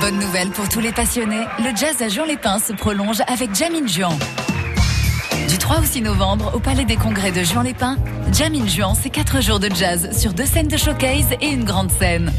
Bonne 0.00 0.18
nouvelle 0.18 0.50
pour 0.50 0.68
tous 0.68 0.80
les 0.80 0.90
passionnés, 0.90 1.44
le 1.60 1.70
jazz 1.76 2.02
à 2.02 2.08
Juan-les-Pins 2.08 2.58
se 2.58 2.72
prolonge 2.72 3.20
avec 3.28 3.54
Jamin 3.54 3.86
Juan. 3.86 4.18
Du 5.48 5.56
3 5.56 5.78
au 5.78 5.84
6 5.84 6.02
novembre, 6.02 6.50
au 6.52 6.58
Palais 6.58 6.84
des 6.84 6.96
Congrès 6.96 7.30
de 7.30 7.44
Juan-les-Pins, 7.44 7.98
Jamin 8.32 8.66
Juan, 8.66 8.96
c'est 9.00 9.10
4 9.10 9.40
jours 9.40 9.60
de 9.60 9.68
jazz 9.72 10.10
sur 10.18 10.32
deux 10.32 10.46
scènes 10.46 10.66
de 10.66 10.76
showcase 10.76 11.36
et 11.40 11.48
une 11.48 11.62
grande 11.62 11.92
scène. 11.92 12.32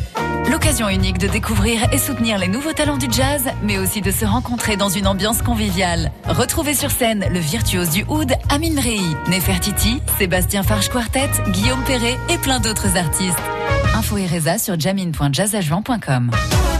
L'occasion 0.50 0.90
unique 0.90 1.18
de 1.18 1.28
découvrir 1.28 1.94
et 1.94 1.98
soutenir 1.98 2.38
les 2.38 2.48
nouveaux 2.48 2.74
talents 2.74 2.98
du 2.98 3.08
jazz, 3.10 3.46
mais 3.64 3.78
aussi 3.78 4.02
de 4.02 4.12
se 4.12 4.26
rencontrer 4.26 4.76
dans 4.76 4.90
une 4.90 5.08
ambiance 5.08 5.42
conviviale. 5.42 6.12
Retrouvez 6.28 6.74
sur 6.74 6.92
scène 6.92 7.26
le 7.32 7.40
virtuose 7.40 7.90
du 7.90 8.04
oud 8.08 8.32
Amin 8.50 8.80
Rei, 8.80 9.00
Nefertiti, 9.30 10.02
Sébastien 10.18 10.64
Farge 10.64 10.90
Quartet, 10.90 11.30
Guillaume 11.50 11.84
Perret 11.84 12.18
et 12.30 12.38
plein 12.38 12.60
d'autres 12.60 12.98
artistes. 12.98 13.40
Info 13.96 14.18
et 14.18 14.28
sur 14.58 14.80
jamin.jazzajuan.com. 14.80 16.32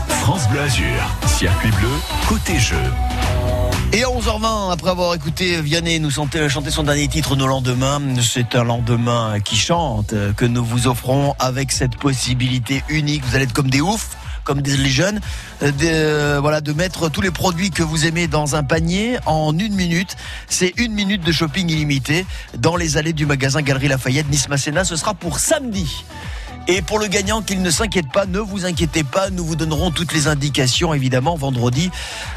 France 0.08 0.48
Bleu 0.48 0.60
Azur, 0.60 0.86
circuit 1.26 1.70
bleu, 1.70 1.90
côté 2.28 2.58
jeu. 2.58 2.76
Et 3.94 4.04
à 4.04 4.06
11h20, 4.06 4.72
après 4.72 4.90
avoir 4.90 5.14
écouté 5.14 5.60
Vianney 5.60 6.00
nous 6.00 6.10
chanter, 6.10 6.48
son 6.48 6.82
dernier 6.82 7.08
titre, 7.08 7.36
Nos 7.36 7.46
lendemains, 7.46 8.00
c'est 8.22 8.54
un 8.54 8.64
lendemain 8.64 9.38
qui 9.44 9.56
chante, 9.56 10.14
euh, 10.14 10.32
que 10.32 10.46
nous 10.46 10.64
vous 10.64 10.86
offrons 10.86 11.34
avec 11.38 11.70
cette 11.72 11.96
possibilité 11.96 12.82
unique. 12.88 13.22
Vous 13.26 13.36
allez 13.36 13.44
être 13.44 13.52
comme 13.52 13.68
des 13.68 13.82
oufs 13.82 14.16
comme 14.44 14.60
des 14.60 14.88
jeunes, 14.88 15.20
euh, 15.62 15.70
de, 15.70 15.84
euh, 15.84 16.38
voilà, 16.40 16.60
de 16.60 16.72
mettre 16.72 17.08
tous 17.10 17.20
les 17.20 17.30
produits 17.30 17.70
que 17.70 17.82
vous 17.82 18.06
aimez 18.06 18.26
dans 18.26 18.56
un 18.56 18.62
panier 18.62 19.18
en 19.26 19.56
une 19.56 19.74
minute. 19.74 20.16
C'est 20.48 20.72
une 20.78 20.92
minute 20.92 21.22
de 21.22 21.30
shopping 21.30 21.70
illimité 21.70 22.26
dans 22.58 22.76
les 22.76 22.96
allées 22.96 23.12
du 23.12 23.26
magasin 23.26 23.62
Galerie 23.62 23.88
Lafayette 23.88 24.28
Nice 24.30 24.48
Masséna. 24.48 24.84
Ce 24.84 24.96
sera 24.96 25.14
pour 25.14 25.38
samedi. 25.38 26.04
Et 26.68 26.80
pour 26.80 27.00
le 27.00 27.08
gagnant, 27.08 27.42
qu'il 27.42 27.60
ne 27.60 27.70
s'inquiète 27.70 28.10
pas, 28.12 28.24
ne 28.26 28.38
vous 28.38 28.64
inquiétez 28.66 29.02
pas, 29.02 29.30
nous 29.30 29.44
vous 29.44 29.56
donnerons 29.56 29.90
toutes 29.90 30.12
les 30.12 30.28
indications, 30.28 30.94
évidemment, 30.94 31.34
vendredi, 31.34 31.90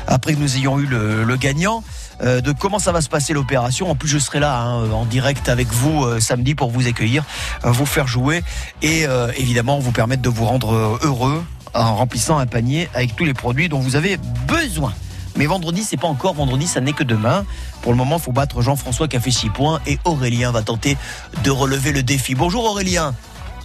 après 0.07 0.33
que 0.33 0.39
nous 0.39 0.57
ayons 0.57 0.79
eu 0.79 0.87
le, 0.87 1.35
gagnant, 1.35 1.83
euh, 2.21 2.41
de 2.41 2.51
comment 2.51 2.79
ça 2.79 2.91
va 2.91 3.01
se 3.01 3.09
passer 3.09 3.33
l'opération. 3.33 3.89
En 3.89 3.95
plus, 3.95 4.09
je 4.09 4.17
serai 4.17 4.39
là, 4.39 4.59
hein, 4.59 4.89
en 4.91 5.05
direct 5.05 5.47
avec 5.47 5.67
vous 5.67 6.03
euh, 6.03 6.19
samedi 6.19 6.55
pour 6.55 6.71
vous 6.71 6.87
accueillir, 6.87 7.23
euh, 7.65 7.71
vous 7.71 7.85
faire 7.85 8.07
jouer 8.07 8.43
et 8.81 9.05
évidemment 9.37 9.79
vous 9.79 9.91
permettre 9.91 10.21
de 10.21 10.29
vous 10.29 10.45
rendre 10.45 10.99
heureux 11.03 11.43
en 11.73 11.95
remplissant 11.95 12.37
un 12.37 12.45
panier 12.45 12.89
avec 12.93 13.15
tous 13.15 13.25
les 13.25 13.33
produits 13.33 13.69
dont 13.69 13.79
vous 13.79 13.95
avez 13.95 14.17
besoin. 14.47 14.93
Mais 15.35 15.45
vendredi, 15.45 15.83
c'est 15.83 15.97
pas 15.97 16.07
encore 16.07 16.33
vendredi, 16.33 16.65
ça 16.65 16.81
n'est 16.81 16.93
que 16.93 17.03
demain. 17.03 17.45
Pour 17.81 17.91
le 17.91 17.97
moment, 17.97 18.17
il 18.17 18.21
faut 18.21 18.31
battre 18.31 18.61
Jean-François 18.61 19.07
qui 19.07 19.17
a 19.17 19.19
fait 19.19 19.31
6 19.31 19.49
points 19.49 19.81
et 19.85 19.99
Aurélien 20.05 20.51
va 20.51 20.61
tenter 20.61 20.97
de 21.43 21.51
relever 21.51 21.91
le 21.91 22.03
défi. 22.03 22.35
Bonjour 22.35 22.65
Aurélien. 22.65 23.13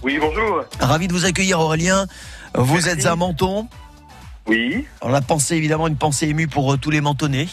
Oui, 0.03 0.17
bonjour. 0.19 0.63
Ravi 0.79 1.07
de 1.07 1.13
vous 1.13 1.25
accueillir 1.25 1.59
Aurélien. 1.59 2.07
Vous 2.55 2.73
Merci. 2.73 2.89
êtes 2.89 3.05
à 3.05 3.15
Menton. 3.15 3.67
Oui, 4.47 4.85
On 5.03 5.13
a 5.13 5.21
pensé 5.21 5.55
évidemment 5.55 5.87
une 5.87 5.97
pensée 5.97 6.27
émue 6.27 6.47
pour 6.47 6.73
euh, 6.73 6.77
tous 6.77 6.89
les 6.89 6.99
Mentonnais 6.99 7.47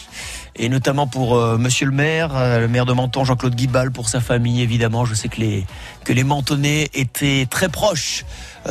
et 0.55 0.69
notamment 0.69 1.05
pour 1.05 1.35
euh, 1.35 1.59
Monsieur 1.59 1.85
le 1.85 1.91
maire, 1.91 2.35
euh, 2.35 2.61
le 2.61 2.67
maire 2.67 2.87
de 2.87 2.93
Menton, 2.93 3.23
Jean-Claude 3.23 3.53
Guibal, 3.53 3.91
pour 3.91 4.09
sa 4.09 4.21
famille 4.21 4.63
évidemment. 4.63 5.05
Je 5.05 5.13
sais 5.13 5.29
que 5.29 5.39
les 5.39 5.67
que 6.03 6.13
les 6.13 6.23
Mentonnais 6.23 6.89
étaient 6.95 7.45
très 7.47 7.69
proches 7.69 8.25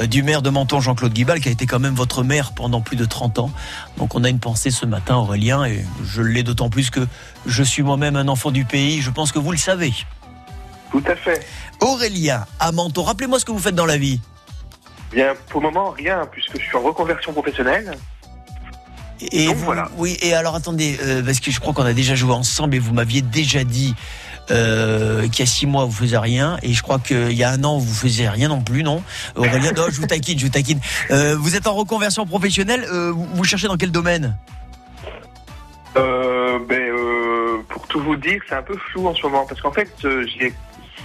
du 0.09 0.25
maire 0.25 0.43
de 0.43 0.51
Menton, 0.51 0.81
Jean-Claude 0.81 1.13
Guibal, 1.13 1.41
qui 1.41 1.49
a 1.49 1.53
été 1.53 1.67
quand 1.67 1.79
même 1.79 1.95
votre 1.95 2.25
maire 2.25 2.53
pendant 2.53 2.81
plus 2.81 2.97
de 2.97 3.05
30 3.05 3.39
ans. 3.39 3.53
Donc 3.99 4.17
on 4.17 4.25
a 4.25 4.29
une 4.29 4.41
pensée 4.41 4.73
ce 4.73 4.85
matin, 4.85 5.15
Aurélien, 5.17 5.65
et 5.65 5.85
je 6.05 6.21
l'ai 6.21 6.43
d'autant 6.43 6.71
plus 6.71 6.91
que 6.91 7.07
je 7.47 7.63
suis 7.63 7.85
moi-même 7.85 8.17
un 8.17 8.27
enfant 8.27 8.51
du 8.51 8.65
pays. 8.65 9.01
Je 9.01 9.11
pense 9.11 9.31
que 9.31 9.39
vous 9.39 9.53
le 9.53 9.59
savez. 9.59 9.93
Tout 10.91 11.03
à 11.07 11.17
fait. 11.17 11.47
Aurélien, 11.81 12.45
à 12.61 12.73
Menton, 12.73 13.03
rappelez-moi 13.03 13.39
ce 13.39 13.45
que 13.45 13.53
vous 13.53 13.59
faites 13.59 13.75
dans 13.75 13.87
la 13.87 13.99
vie. 13.99 14.21
Bien, 15.13 15.35
pour 15.49 15.61
le 15.61 15.69
moment, 15.69 15.91
rien, 15.91 16.27
puisque 16.31 16.59
je 16.59 16.63
suis 16.65 16.77
en 16.77 16.83
reconversion 16.83 17.33
professionnelle. 17.33 17.97
Et 19.33 19.47
Donc, 19.47 19.57
vous- 19.57 19.65
voilà. 19.65 19.89
Oui, 19.97 20.17
et 20.23 20.35
alors 20.35 20.55
attendez, 20.55 20.99
euh, 21.03 21.23
parce 21.25 21.41
que 21.41 21.51
je 21.51 21.59
crois 21.61 21.73
qu'on 21.75 21.85
a 21.87 21.93
déjà 21.93 22.15
joué 22.15 22.33
ensemble 22.33 22.75
et 22.77 22.79
vous 22.79 22.93
m'aviez 22.95 23.21
déjà 23.23 23.65
dit 23.65 23.95
euh, 24.51 25.27
qu'il 25.29 25.41
y 25.41 25.43
a 25.43 25.47
six 25.47 25.67
mois 25.67 25.85
vous 25.85 25.91
faisiez 25.93 26.17
rien 26.19 26.57
et 26.63 26.73
je 26.73 26.83
crois 26.83 26.99
qu'il 26.99 27.33
y 27.33 27.43
a 27.45 27.51
un 27.51 27.65
an 27.65 27.79
vous 27.79 27.95
faisiez 27.95 28.29
rien 28.29 28.49
non 28.49 28.63
plus, 28.63 28.83
non? 28.83 29.03
Aurélien, 29.35 29.73
non, 29.73 29.87
je 29.91 30.01
vous 30.01 30.07
taquine, 30.07 30.39
je 30.39 30.45
vous 30.45 30.53
taquine. 30.53 30.81
Euh, 31.11 31.37
vous 31.37 31.57
êtes 31.57 31.67
en 31.67 31.75
reconversion 31.75 32.25
professionnelle, 32.27 32.87
vous, 32.89 33.45
cherchez 33.45 33.67
dans 33.67 33.77
quel 33.77 33.91
domaine? 33.91 34.37
Ben, 35.95 36.93
pour 37.69 37.87
tout 37.89 38.01
vous 38.01 38.17
dire, 38.17 38.41
c'est 38.49 38.55
un 38.55 38.63
peu 38.63 38.77
flou 38.91 39.09
en 39.09 39.15
ce 39.15 39.23
moment, 39.23 39.47
parce 39.49 39.61
qu'en 39.61 39.73
fait, 39.73 39.91
j'ai, 40.03 40.53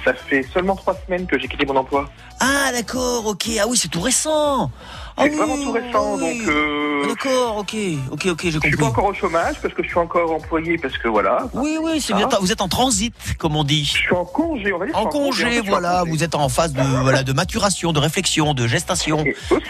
ça 0.03 0.13
fait 0.13 0.43
seulement 0.53 0.75
trois 0.75 0.95
semaines 1.05 1.25
que 1.27 1.37
j'ai 1.39 1.47
quitté 1.47 1.65
mon 1.65 1.75
emploi. 1.75 2.09
Ah 2.39 2.71
d'accord, 2.73 3.25
ok, 3.27 3.49
ah 3.61 3.65
oui 3.67 3.77
c'est 3.77 3.87
tout 3.87 4.01
récent. 4.01 4.69
Ah 5.15 5.23
C'est 5.23 5.29
oui, 5.29 5.35
vraiment 5.37 5.55
tout 5.57 5.71
récent, 5.71 6.15
oui. 6.17 6.39
donc 6.39 6.47
euh, 6.49 7.07
D'accord, 7.07 7.57
ok, 7.57 7.75
ok, 8.11 8.25
ok, 8.31 8.39
j'ai 8.43 8.51
je 8.51 8.59
suis 8.59 8.75
pas 8.77 8.85
encore 8.87 9.05
au 9.05 9.13
chômage, 9.13 9.55
parce 9.61 9.73
que 9.73 9.83
je 9.83 9.87
suis 9.89 9.99
encore 9.99 10.31
employé, 10.31 10.77
parce 10.77 10.97
que 10.97 11.07
voilà. 11.07 11.47
Oui, 11.53 11.77
oui, 11.81 12.01
c'est 12.01 12.13
Ah. 12.13 12.17
bien. 12.17 12.29
Vous 12.41 12.51
êtes 12.51 12.61
en 12.61 12.67
transit, 12.67 13.13
comme 13.37 13.55
on 13.55 13.63
dit. 13.63 13.85
Je 13.85 13.91
suis 13.91 14.13
en 14.15 14.25
congé, 14.25 14.73
on 14.73 14.79
va 14.79 14.85
dire. 14.87 14.97
En 14.97 15.05
congé, 15.05 15.61
voilà. 15.61 16.03
Vous 16.07 16.23
êtes 16.23 16.33
en 16.35 16.49
phase 16.49 16.73
de, 16.73 16.81
voilà, 17.01 17.21
de 17.23 17.31
maturation, 17.33 17.93
de 17.93 17.99
réflexion, 17.99 18.53
de 18.55 18.65
gestation. 18.67 19.23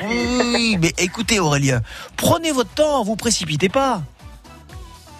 Oui, 0.09 0.77
mais 0.81 0.93
écoutez 0.97 1.39
Aurélien, 1.39 1.81
prenez 2.15 2.51
votre 2.51 2.69
temps, 2.73 3.03
vous 3.03 3.15
précipitez 3.17 3.69
pas. 3.69 4.01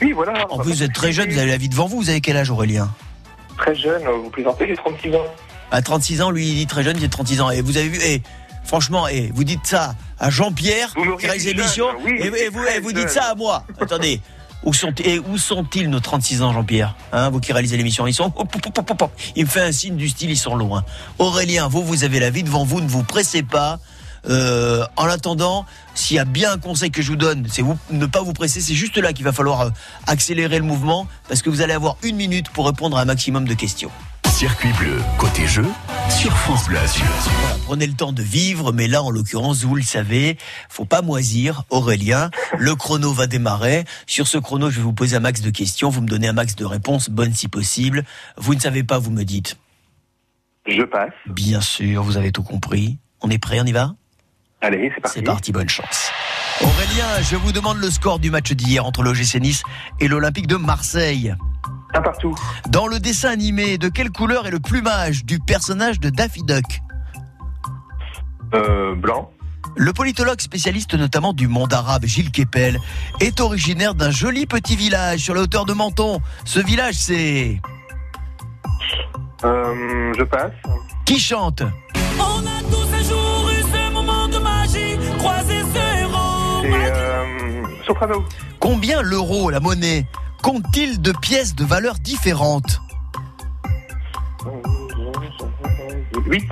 oui, 0.01 0.13
voilà. 0.13 0.45
En 0.51 0.59
plus, 0.59 0.71
vous 0.71 0.83
êtes 0.83 0.93
très 0.93 1.11
jeune, 1.11 1.29
vous 1.29 1.38
avez 1.39 1.51
la 1.51 1.57
vie 1.57 1.69
devant 1.69 1.88
vous. 1.88 1.97
Vous 1.97 2.09
avez 2.09 2.21
quel 2.21 2.38
âge 2.38 2.49
Aurélien? 2.49 2.89
Très 3.57 3.75
jeune, 3.75 4.03
vous 4.03 4.29
plaisantez, 4.29 4.67
j'ai 4.67 4.75
36 4.75 5.15
ans. 5.15 5.25
À 5.71 5.81
36 5.81 6.21
ans, 6.21 6.31
lui, 6.31 6.47
il 6.49 6.55
dit 6.55 6.67
très 6.67 6.83
jeune, 6.83 7.03
a 7.03 7.07
36 7.07 7.41
ans. 7.41 7.49
Et 7.49 7.61
vous 7.61 7.77
avez 7.77 7.89
vu, 7.89 7.99
et 8.03 8.21
franchement, 8.63 9.07
et 9.07 9.31
vous 9.33 9.43
dites 9.43 9.65
ça 9.65 9.95
à 10.19 10.29
Jean-Pierre, 10.29 10.93
qui 11.19 11.25
réalise 11.25 11.47
l'émission, 11.47 11.87
oui, 12.03 12.13
et, 12.19 12.27
et 12.45 12.49
vous, 12.49 12.63
et 12.63 12.79
vous 12.79 12.91
dites 12.91 13.09
ça 13.09 13.31
à 13.31 13.35
moi. 13.35 13.65
Attendez. 13.79 14.21
Où 14.65 14.73
sont, 14.73 14.93
et 15.03 15.19
où 15.19 15.37
sont-ils 15.37 15.89
nos 15.89 15.99
36 15.99 16.41
ans, 16.41 16.53
Jean-Pierre? 16.53 16.95
Hein, 17.11 17.29
Vous 17.29 17.41
qui 17.41 17.51
réalisez 17.51 17.75
l'émission, 17.75 18.07
ils 18.07 18.13
sont. 18.13 18.31
hop. 18.33 18.55
Il 19.35 19.43
me 19.43 19.49
fait 19.49 19.59
un 19.61 19.73
signe 19.73 19.97
du 19.97 20.07
style, 20.07 20.29
ils 20.29 20.37
sont 20.37 20.55
loin. 20.55 20.85
Aurélien, 21.19 21.67
vous, 21.67 21.83
vous 21.83 22.05
avez 22.05 22.21
la 22.21 22.29
vie 22.29 22.43
devant 22.43 22.63
vous, 22.63 22.79
ne 22.79 22.87
vous 22.87 23.03
pressez 23.03 23.43
pas. 23.43 23.79
Euh, 24.29 24.86
en 24.95 25.05
attendant, 25.05 25.65
s'il 25.95 26.17
y 26.17 26.19
a 26.19 26.25
bien 26.25 26.53
un 26.53 26.57
conseil 26.57 26.91
que 26.91 27.01
je 27.01 27.09
vous 27.09 27.17
donne, 27.17 27.45
c'est 27.49 27.62
vous 27.62 27.77
ne 27.91 28.05
pas 28.05 28.21
vous 28.21 28.33
presser. 28.33 28.62
C'est 28.62 28.73
juste 28.73 28.97
là 28.97 29.13
qu'il 29.13 29.25
va 29.25 29.31
falloir 29.33 29.62
euh, 29.62 29.69
accélérer 30.07 30.57
le 30.57 30.65
mouvement 30.65 31.07
parce 31.27 31.41
que 31.41 31.49
vous 31.49 31.62
allez 31.62 31.73
avoir 31.73 31.97
une 32.03 32.15
minute 32.15 32.49
pour 32.49 32.65
répondre 32.65 32.97
à 32.97 33.01
un 33.01 33.05
maximum 33.05 33.47
de 33.47 33.53
questions. 33.53 33.91
Circuit 34.31 34.73
bleu, 34.79 34.97
côté 35.19 35.45
jeu, 35.45 35.65
sur 36.09 36.36
France 36.36 36.65
Bleu 36.65 36.79
Azur. 36.79 37.05
Voilà, 37.05 37.55
prenez 37.65 37.86
le 37.86 37.93
temps 37.93 38.12
de 38.12 38.23
vivre, 38.23 38.71
mais 38.71 38.88
là, 38.88 39.03
en 39.03 39.12
l'occurrence, 39.12 39.63
vous 39.63 39.75
le 39.75 39.83
savez, 39.83 40.38
faut 40.69 40.86
pas 40.86 41.03
moisir. 41.03 41.63
Aurélien, 41.69 42.31
le 42.57 42.73
chrono 42.75 43.13
va 43.13 43.27
démarrer. 43.27 43.86
Sur 44.07 44.27
ce 44.27 44.39
chrono, 44.39 44.71
je 44.71 44.77
vais 44.77 44.81
vous 44.81 44.93
poser 44.93 45.15
un 45.17 45.19
max 45.19 45.41
de 45.41 45.51
questions. 45.51 45.89
Vous 45.89 46.01
me 46.01 46.07
donnez 46.07 46.27
un 46.27 46.33
max 46.33 46.55
de 46.55 46.65
réponses, 46.65 47.09
bonnes 47.09 47.36
si 47.36 47.47
possible. 47.47 48.03
Vous 48.36 48.55
ne 48.55 48.59
savez 48.59 48.83
pas, 48.83 48.97
vous 48.97 49.12
me 49.12 49.23
dites. 49.23 49.57
Je 50.65 50.81
passe. 50.81 51.13
Bien 51.27 51.62
sûr, 51.62 52.01
vous 52.01 52.17
avez 52.17 52.31
tout 52.31 52.43
compris. 52.43 52.97
On 53.21 53.29
est 53.29 53.38
prêt, 53.38 53.59
on 53.62 53.65
y 53.65 53.71
va? 53.71 53.93
Allez, 54.63 54.91
c'est 54.95 55.02
parti. 55.02 55.19
C'est 55.19 55.23
parti, 55.26 55.52
bonne 55.52 55.67
chance. 55.69 56.10
Aurélien, 56.62 57.21
je 57.21 57.36
vous 57.36 57.52
demande 57.52 57.78
le 57.80 57.91
score 57.91 58.17
du 58.19 58.32
match 58.32 58.52
d'hier 58.54 58.86
entre 58.86 59.04
l'OGC 59.04 59.36
Nice 59.41 59.62
et 59.99 60.08
l'Olympique 60.08 60.47
de 60.47 60.56
Marseille. 60.56 61.36
Un 61.93 62.02
partout. 62.02 62.34
Dans 62.69 62.88
le 62.88 62.99
dessin 62.99 63.30
animé, 63.30 63.78
de 63.78 63.89
quelle 63.89 64.10
couleur 64.10 64.47
est 64.47 64.52
le 64.52 64.60
plumage 64.62 65.26
du 65.26 65.39
personnage 65.39 65.99
de 65.99 66.10
Daffy 66.10 66.43
Duck 66.43 66.63
Euh, 68.56 68.95
blanc. 68.95 69.30
Le 69.76 69.91
politologue 69.91 70.39
spécialiste 70.39 70.93
notamment 70.93 71.34
du 71.34 71.47
monde 71.47 71.73
arabe 71.73 72.06
Gilles 72.06 72.32
Kepel 72.32 72.80
est 73.19 73.41
originaire 73.41 73.95
d'un 73.95 74.12
joli 74.12 74.45
petit 74.45 74.76
village 74.76 75.19
sur 75.19 75.34
la 75.34 75.41
hauteur 75.41 75.65
de 75.65 75.73
Menton. 75.73 76.21
Ce 76.45 76.60
village, 76.60 76.95
c'est... 76.95 77.60
Euh, 79.43 80.13
je 80.17 80.23
passe. 80.23 80.52
Qui 81.06 81.19
chante? 81.19 81.63
On 82.19 82.39
a 82.45 82.62
tous 82.71 82.88
un 82.95 83.04
jour 83.04 83.49
soprano. 87.85 88.23
Combien 88.59 89.01
l'euro, 89.01 89.49
la 89.49 89.59
monnaie, 89.59 90.05
compte-t-il 90.41 91.01
de 91.01 91.11
pièces 91.11 91.55
de 91.55 91.65
valeur 91.65 91.95
différentes 91.95 92.81
8. 96.25 96.43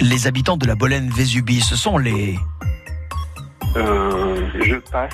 Les 0.00 0.26
habitants 0.26 0.56
de 0.56 0.66
la 0.66 0.74
Bolène 0.74 1.10
Vésubie, 1.10 1.60
ce 1.60 1.76
sont 1.76 1.98
les... 1.98 2.38
Euh, 3.76 4.48
je 4.60 4.76
passe. 4.90 5.12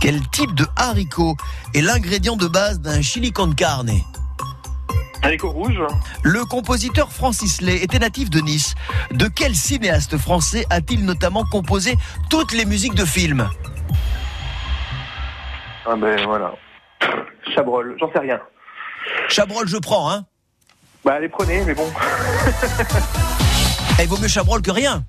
Quel 0.00 0.20
type 0.28 0.54
de 0.54 0.66
haricot 0.76 1.36
est 1.74 1.80
l'ingrédient 1.80 2.36
de 2.36 2.46
base 2.46 2.80
d'un 2.80 3.02
chili 3.02 3.32
con 3.32 3.52
carne 3.52 3.90
Haricot 5.22 5.50
rouge. 5.50 5.80
Le 6.22 6.44
compositeur 6.44 7.10
Francis 7.10 7.60
Lay 7.60 7.82
était 7.82 7.98
natif 7.98 8.30
de 8.30 8.40
Nice. 8.40 8.74
De 9.10 9.26
quel 9.26 9.56
cinéaste 9.56 10.16
français 10.16 10.64
a-t-il 10.70 11.04
notamment 11.04 11.44
composé 11.44 11.96
toutes 12.30 12.52
les 12.52 12.64
musiques 12.64 12.94
de 12.94 13.04
films 13.04 13.48
Ah 15.90 15.96
ben 15.96 16.22
voilà. 16.26 16.52
Chabrol, 17.54 17.96
j'en 17.98 18.12
sais 18.12 18.18
rien. 18.18 18.38
Chabrol, 19.28 19.66
je 19.66 19.78
prends, 19.78 20.10
hein 20.10 20.24
Bah 21.04 21.14
allez 21.14 21.28
prenez, 21.28 21.64
mais 21.64 21.74
bon. 21.74 21.86
Eh, 23.98 24.02
Il 24.02 24.08
vaut 24.08 24.18
mieux 24.18 24.28
Chabrol 24.28 24.60
que 24.60 24.70
rien. 24.70 25.02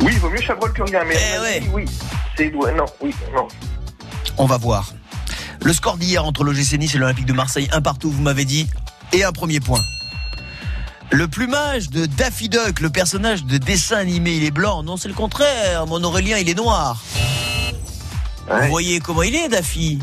Oui, 0.00 0.10
il 0.12 0.18
vaut 0.18 0.30
mieux 0.30 0.40
Chabrol 0.40 0.72
que 0.72 0.82
rien, 0.82 1.04
mais 1.04 1.14
Eh 1.36 1.38
ouais. 1.40 1.62
oui. 1.72 1.84
C'est 2.36 2.50
non, 2.50 2.86
oui, 3.00 3.14
non. 3.34 3.46
On 4.36 4.46
va 4.46 4.56
voir. 4.56 4.92
Le 5.62 5.72
score 5.72 5.96
d'hier 5.96 6.24
entre 6.24 6.42
l'OGC 6.42 6.78
Nice 6.78 6.94
et 6.94 6.98
l'Olympique 6.98 7.26
de 7.26 7.32
Marseille, 7.32 7.68
un 7.72 7.82
partout, 7.82 8.10
vous 8.10 8.22
m'avez 8.22 8.44
dit, 8.46 8.68
et 9.12 9.22
un 9.24 9.32
premier 9.32 9.60
point. 9.60 9.80
Le 11.12 11.28
plumage 11.28 11.90
de 11.90 12.06
Daffy 12.06 12.48
Duck, 12.48 12.80
le 12.80 12.88
personnage 12.90 13.44
de 13.44 13.58
dessin 13.58 13.96
animé, 13.98 14.32
il 14.32 14.44
est 14.44 14.50
blanc. 14.50 14.82
Non, 14.82 14.96
c'est 14.96 15.08
le 15.08 15.14
contraire. 15.14 15.86
Mon 15.86 16.02
Aurélien, 16.02 16.38
il 16.38 16.48
est 16.48 16.54
noir. 16.54 16.96
Ouais. 18.50 18.62
Vous 18.62 18.68
voyez 18.70 19.00
comment 19.00 19.22
il 19.22 19.34
est, 19.34 19.48
Daffy 19.48 19.98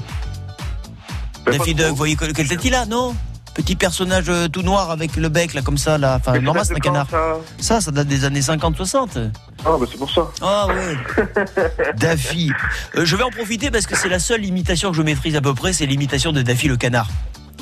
Ben, 1.45 1.57
Daffy 1.57 1.75
Duck, 1.75 1.89
vous 1.89 1.95
voyez 1.95 2.15
quelle 2.15 2.47
tête 2.47 2.63
il 2.63 2.73
a, 2.73 2.86
non 2.86 3.15
Petit 3.53 3.75
personnage 3.75 4.25
euh, 4.29 4.47
tout 4.47 4.62
noir 4.62 4.91
avec 4.91 5.15
le 5.15 5.29
bec, 5.29 5.55
là, 5.55 5.63
comme 5.63 5.79
ça, 5.79 5.97
là. 5.97 6.17
Enfin, 6.19 6.39
normal, 6.39 6.63
c'est 6.63 6.75
un 6.75 6.79
canard. 6.79 7.07
ça 7.10 7.39
Ça, 7.60 7.81
ça 7.81 7.91
date 7.91 8.07
des 8.07 8.23
années 8.23 8.39
50-60. 8.39 9.31
Ah, 9.65 9.69
bah 9.79 9.86
c'est 9.89 9.97
pour 9.97 10.12
ça. 10.12 10.27
Ah 10.41 10.67
ouais. 10.67 11.93
Daffy. 11.97 12.51
Euh, 12.95 13.03
je 13.03 13.15
vais 13.15 13.23
en 13.23 13.31
profiter 13.31 13.71
parce 13.71 13.88
que 13.88 13.97
c'est 13.97 14.10
la 14.10 14.19
seule 14.19 14.45
imitation 14.45 14.91
que 14.91 14.97
je 14.97 15.01
maîtrise 15.01 15.36
à 15.36 15.41
peu 15.41 15.55
près, 15.55 15.73
c'est 15.73 15.88
l'imitation 15.88 16.31
de 16.31 16.43
Daffy 16.43 16.67
le 16.67 16.77
canard. 16.77 17.07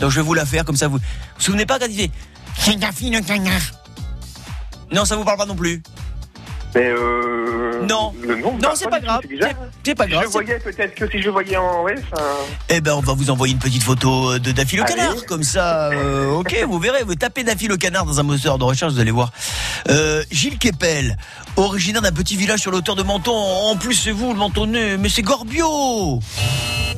Donc 0.02 0.12
je 0.12 0.18
vais 0.18 0.22
vous 0.22 0.34
la 0.34 0.46
faire 0.46 0.66
comme 0.66 0.76
ça. 0.76 0.88
Vous 0.88 0.98
vous, 0.98 1.04
vous 1.38 1.42
souvenez 1.42 1.66
pas 1.66 1.80
quand 1.80 1.88
il 1.90 1.96
fait 1.96 2.12
C'est 2.58 2.76
Daffy 2.76 3.10
le 3.10 3.22
canard 3.22 3.62
Non, 4.92 5.06
ça 5.06 5.16
vous 5.16 5.24
parle 5.24 5.38
pas 5.38 5.46
non 5.46 5.56
plus. 5.56 5.82
Mais 6.76 6.90
euh... 6.90 7.82
Non. 7.88 8.14
Le 8.22 8.36
nom, 8.36 8.58
Non, 8.62 8.70
c'est 8.76 8.90
pas 8.90 9.00
grave. 9.00 9.22
c'est 9.84 9.96
pas 9.96 10.08
grave. 10.08 10.24
je 10.26 10.30
voyais 10.30 10.60
peut-être 10.60 10.94
que 10.96 11.10
si 11.10 11.22
je 11.22 11.30
voyais 11.30 11.56
en 11.58 11.84
ouais, 11.84 11.96
ça... 12.14 12.22
Eh 12.70 12.82
ben, 12.82 12.94
on 12.96 13.00
va 13.02 13.14
vous 13.14 13.30
envoyer 13.30 13.54
une 13.54 13.60
petite 13.60 13.84
photo 13.84 14.38
de 14.40 14.52
Daffy 14.52 14.76
le 14.78 14.84
Allez. 14.84 14.94
canard, 14.96 15.26
comme 15.28 15.44
ça. 15.44 15.92
euh, 15.92 16.32
ok, 16.32 16.66
vous 16.68 16.80
verrez. 16.80 17.04
Vous 17.04 17.16
tapez 17.16 17.44
Daffy 17.44 17.68
le 17.68 17.78
canard 17.78 18.06
dans 18.06 18.20
un 18.20 18.24
moteur 18.24 18.58
de 18.58 18.64
recherche, 18.64 18.92
vous 18.94 19.00
allez 19.00 19.12
voir. 19.12 19.32
Euh, 19.90 20.24
Gilles 20.32 20.58
Kepel, 20.58 21.16
originaire 21.56 22.02
d'un 22.02 22.12
petit 22.12 22.36
village 22.36 22.60
sur 22.60 22.72
l'auteur 22.72 22.96
de 22.96 23.04
Menton. 23.04 23.34
En 23.36 23.76
plus, 23.78 23.94
c'est 23.96 24.12
vous 24.12 24.34
le 24.34 24.40
Mentonnais, 24.40 24.98
mais 24.98 25.10
c'est 25.10 25.22
Gorbio. 25.22 26.20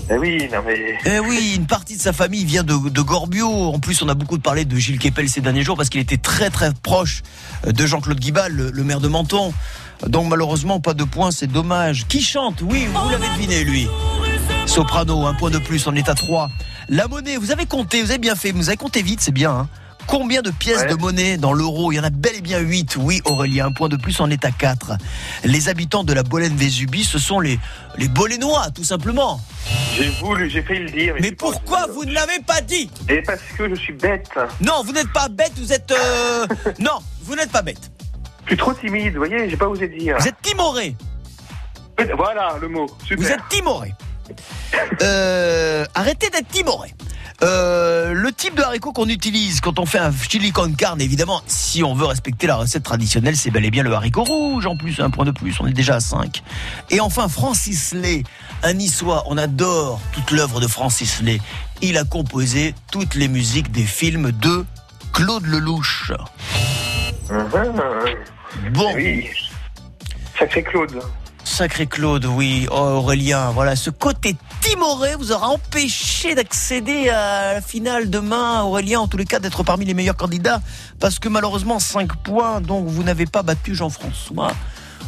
Eh 0.10 0.18
oui, 0.18 0.48
non 0.52 0.60
mais... 0.66 0.98
Eh 1.06 1.20
oui, 1.20 1.54
une 1.58 1.66
partie 1.66 1.98
de 1.98 2.02
sa 2.02 2.14
famille 2.14 2.46
vient 2.46 2.64
de, 2.64 2.90
de 2.90 3.02
Gorbio. 3.02 3.50
En 3.74 3.80
plus, 3.80 4.02
on 4.02 4.08
a 4.08 4.14
beaucoup 4.14 4.40
parlé 4.40 4.64
de 4.64 4.78
Gilles 4.78 5.00
Kepel 5.00 5.28
ces 5.30 5.42
derniers 5.42 5.64
jours 5.64 5.76
parce 5.76 5.90
qu'il 5.90 6.00
était 6.00 6.18
très 6.18 6.50
très 6.50 6.72
proche 6.74 7.24
de 7.66 7.86
Jean-Claude 7.86 8.20
Guibal, 8.20 8.54
le, 8.54 8.72
le 8.72 8.84
maire 8.84 9.02
de 9.02 9.10
Menton. 9.10 9.54
Donc 10.08 10.28
malheureusement, 10.30 10.80
pas 10.80 10.94
de 10.94 11.04
points, 11.04 11.32
c'est 11.32 11.48
dommage. 11.48 12.06
Qui 12.08 12.22
chante? 12.22 12.62
Oui, 12.62 12.88
vous 12.94 13.10
l'avez 13.10 13.28
deviné, 13.36 13.64
lui. 13.66 13.88
Soprano, 14.66 15.26
un 15.26 15.34
point 15.34 15.50
de 15.50 15.58
plus, 15.60 15.88
on 15.88 15.96
est 15.96 16.08
à 16.08 16.14
3. 16.14 16.50
La 16.90 17.08
monnaie, 17.08 17.36
vous 17.38 17.52
avez 17.52 17.66
compté, 17.66 18.02
vous 18.02 18.12
avez 18.12 18.20
bien 18.20 18.36
fait, 18.36 18.52
vous 18.52 18.70
avez 18.70 18.78
compté 18.78 19.02
vite, 19.02 19.20
c'est 19.22 19.32
bien. 19.34 19.52
hein. 19.52 19.70
Combien 20.08 20.42
de 20.42 20.52
pièces 20.52 20.82
Ouais. 20.82 20.88
de 20.88 20.96
monnaie 20.96 21.38
dans 21.38 21.52
l'euro 21.54 21.92
Il 21.92 21.96
y 21.96 22.00
en 22.00 22.04
a 22.04 22.10
bel 22.10 22.36
et 22.36 22.42
bien 22.42 22.60
8. 22.60 22.96
Oui, 22.98 23.22
Aurélien, 23.26 23.68
un 23.68 23.72
point 23.72 23.90
de 23.90 23.98
plus, 23.98 24.20
on 24.20 24.30
est 24.30 24.46
à 24.46 24.52
4. 24.52 24.94
Les 25.44 25.68
habitants 25.70 26.04
de 26.04 26.14
la 26.14 26.24
Bolène-Vésubie, 26.24 27.04
ce 27.04 27.20
sont 27.20 27.40
les, 27.40 27.60
les 27.98 28.08
Bolénois, 28.08 28.72
tout 28.74 28.84
simplement. 28.86 29.42
J'ai 29.96 30.10
voulu, 30.22 30.50
j'ai 30.50 30.62
failli 30.62 30.80
le 30.82 30.90
dire. 30.92 31.16
Mais 31.20 31.32
pourquoi 31.34 31.88
vous 31.94 32.06
ne 32.06 32.14
l'avez 32.14 32.40
pas 32.46 32.62
dit 32.62 32.90
Et 33.10 33.22
parce 33.22 33.42
que 33.58 33.70
je 33.70 33.76
suis 33.76 33.94
bête. 33.94 34.30
Non, 34.62 34.82
vous 34.86 34.94
n'êtes 34.94 35.12
pas 35.12 35.28
bête, 35.28 35.52
vous 35.58 35.74
êtes... 35.74 35.92
euh, 35.92 36.48
Non, 36.80 37.00
vous 37.24 37.36
n'êtes 37.36 37.52
pas 37.52 37.62
bête. 37.62 37.92
Je 38.46 38.52
suis 38.52 38.58
trop 38.58 38.74
timide, 38.74 39.12
vous 39.14 39.18
voyez, 39.26 39.50
j'ai 39.50 39.58
pas 39.58 39.68
osé 39.68 39.88
dire. 39.90 40.16
Vous 40.20 40.28
êtes 40.28 40.42
timoré. 40.42 40.96
Voilà 42.16 42.56
le 42.62 42.70
mot, 42.70 42.86
super. 43.06 43.18
Vous 43.26 43.32
êtes 43.32 43.42
timoré. 43.50 43.94
Euh, 45.02 45.86
arrêtez 45.96 46.30
d'être 46.30 46.48
timoré. 46.50 46.94
Euh, 47.44 48.14
le 48.14 48.32
type 48.32 48.56
de 48.56 48.64
haricot 48.64 48.92
qu'on 48.94 49.08
utilise 49.10 49.62
quand 49.62 49.78
on 49.78 49.86
fait 49.86 50.00
un 50.00 50.12
chili 50.12 50.52
con 50.52 50.74
carne, 50.74 51.00
évidemment, 51.02 51.42
si 51.46 51.84
on 51.84 51.94
veut 51.94 52.06
respecter 52.06 52.48
la 52.48 52.56
recette 52.56 52.84
traditionnelle, 52.84 53.36
c'est 53.36 53.52
bel 53.52 53.64
et 53.64 53.70
bien 53.70 53.84
le 53.84 53.94
haricot 53.94 54.24
rouge. 54.24 54.66
En 54.66 54.76
plus, 54.76 55.00
un 55.00 55.12
point 55.12 55.26
de 55.26 55.32
plus, 55.32 55.60
on 55.60 55.68
est 55.68 55.74
déjà 55.74 55.96
à 55.96 56.00
5. 56.00 56.42
Et 56.90 57.00
enfin, 57.00 57.28
Francis 57.28 57.94
Lay, 57.94 58.24
un 58.64 58.74
niçois, 58.74 59.24
on 59.28 59.38
adore 59.38 60.02
toute 60.14 60.32
l'œuvre 60.32 60.60
de 60.60 60.68
Francis 60.68 61.22
Lay. 61.22 61.40
Il 61.82 61.98
a 61.98 62.04
composé 62.04 62.74
toutes 62.92 63.14
les 63.14 63.28
musiques 63.28 63.72
des 63.72 63.84
films 63.84 64.32
de 64.32 64.66
Claude 65.14 65.46
Lelouch. 65.46 66.12
Mhm. 67.30 68.72
Bon. 68.72 68.94
Oui. 68.96 69.30
Sacré 70.40 70.64
Claude. 70.64 71.00
Sacré 71.48 71.88
Claude, 71.88 72.26
oui. 72.26 72.68
Oh, 72.70 72.76
Aurélien, 72.76 73.52
voilà, 73.52 73.76
ce 73.76 73.90
côté 73.90 74.36
timoré 74.62 75.16
vous 75.16 75.32
aura 75.32 75.48
empêché 75.48 76.36
d'accéder 76.36 77.10
à 77.10 77.54
la 77.54 77.62
finale 77.62 78.10
demain, 78.10 78.62
Aurélien, 78.62 79.00
en 79.00 79.08
tous 79.08 79.18
les 79.18 79.26
cas, 79.26 79.40
d'être 79.40 79.64
parmi 79.64 79.86
les 79.86 79.96
meilleurs 79.96 80.18
candidats, 80.18 80.62
parce 81.00 81.18
que 81.18 81.30
malheureusement, 81.30 81.80
5 81.80 82.18
points, 82.18 82.62
donc 82.62 82.86
vous 82.88 83.02
n'avez 83.02 83.26
pas 83.26 83.42
battu 83.42 83.74
Jean-François. 83.74 84.52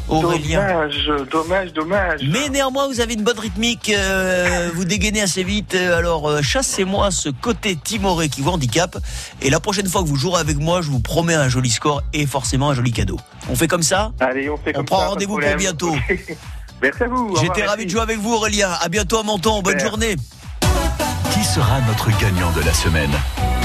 Aurélien. 0.10 0.62
Dommage, 0.68 1.30
dommage, 1.32 1.74
dommage. 1.74 2.22
Mais 2.28 2.50
néanmoins, 2.50 2.88
vous 2.88 3.00
avez 3.00 3.14
une 3.14 3.24
bonne 3.24 3.40
rythmique, 3.40 3.92
euh, 3.96 4.70
vous 4.74 4.86
dégainez 4.86 5.22
assez 5.22 5.44
vite. 5.44 5.76
euh, 5.76 5.98
Alors, 5.98 6.28
euh, 6.30 6.42
chassez-moi 6.42 7.12
ce 7.12 7.30
côté 7.30 7.76
timoré 7.76 8.30
qui 8.30 8.42
vous 8.42 8.50
handicape. 8.50 8.98
Et 9.42 9.50
la 9.50 9.60
prochaine 9.60 9.88
fois 9.88 10.02
que 10.02 10.08
vous 10.08 10.16
jouerez 10.16 10.42
avec 10.42 10.58
moi, 10.58 10.82
je 10.82 10.90
vous 10.90 11.00
promets 11.00 11.36
un 11.36 11.50
joli 11.50 11.70
score 11.70 12.02
et 12.14 12.26
forcément 12.26 12.70
un 12.72 12.74
joli 12.74 12.92
cadeau. 12.92 13.18
On 13.50 13.56
fait 13.56 13.68
comme 13.68 13.84
ça 13.84 14.12
Allez, 14.20 14.50
on 14.50 14.58
fait 14.58 14.72
On 14.76 14.80
comme 14.80 14.86
prend 14.86 14.98
ça, 14.98 15.02
pas 15.02 15.06
de 15.08 15.12
rendez-vous 15.12 15.40
pour 15.40 15.56
bientôt. 15.58 15.96
Merci 16.82 17.04
à 17.04 17.08
vous. 17.08 17.36
J'étais 17.42 17.66
ravi 17.66 17.86
de 17.86 17.92
jouer 17.92 18.02
avec 18.02 18.18
vous, 18.20 18.34
Aurélien. 18.34 18.70
À 18.82 18.90
bientôt 18.90 19.20
à 19.20 19.24
Menton. 19.24 19.62
Bonne 19.62 19.74
Super. 19.74 19.90
journée. 19.90 20.16
Qui 21.34 21.44
sera 21.44 21.80
notre 21.88 22.10
gagnant 22.20 22.52
de 22.52 22.62
la 22.62 22.74
semaine? 22.74 23.12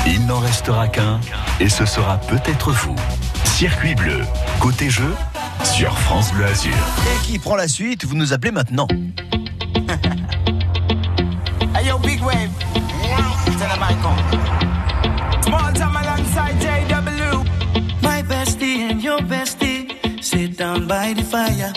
Il 0.07 0.26
n'en 0.26 0.38
restera 0.40 0.88
qu'un 0.88 1.20
et 1.61 1.68
ce 1.68 1.87
sera 1.87 2.18
peut-être 2.18 2.70
vous. 2.72 2.94
Circuit 3.44 3.94
bleu, 3.94 4.20
côté 4.61 4.90
jeu, 4.90 5.14
sur 5.64 5.96
France 5.98 6.33
Bleu 6.33 6.44
Azur. 6.44 6.72
Et 6.72 7.27
qui 7.27 7.38
prend 7.38 7.57
la 7.57 7.68
suite 7.68 8.05
Vous 8.05 8.14
nous 8.14 8.33
appelez 8.33 8.53
maintenant. 8.53 8.87
Hey 11.77 11.88
yo, 11.88 11.98
big 11.98 12.22
wave. 12.22 12.50
Tell 13.59 13.68
them 13.68 13.83
I 13.83 13.94
come. 14.00 15.42
Small 15.42 15.72
time 15.72 15.96
alongside 15.96 16.55
JW. 16.61 17.44
My 18.00 18.22
bestie 18.22 18.88
and 18.88 19.03
your 19.03 19.18
bestie 19.18 19.88
sit 20.22 20.57
down 20.57 20.87
by 20.87 21.14
the 21.14 21.24
fire. 21.24 21.72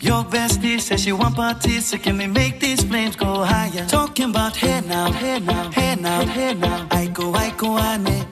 Your 0.00 0.24
bestie 0.24 0.80
says 0.80 1.02
she 1.02 1.12
want 1.12 1.36
parties, 1.36 1.84
so 1.86 1.98
can 1.98 2.16
we 2.16 2.26
make 2.28 2.60
these 2.60 2.82
flames 2.82 3.14
go 3.14 3.44
higher? 3.44 3.86
Talking 3.86 4.30
about 4.30 4.56
hey 4.56 4.80
now, 4.88 5.12
hey 5.12 5.38
now, 5.38 5.70
hey 5.70 5.96
now, 5.96 6.24
hey 6.24 6.54
now. 6.54 6.86
I 6.90 7.06
go, 7.08 7.34
I 7.34 7.50
go, 7.58 7.78
ane. 7.78 8.24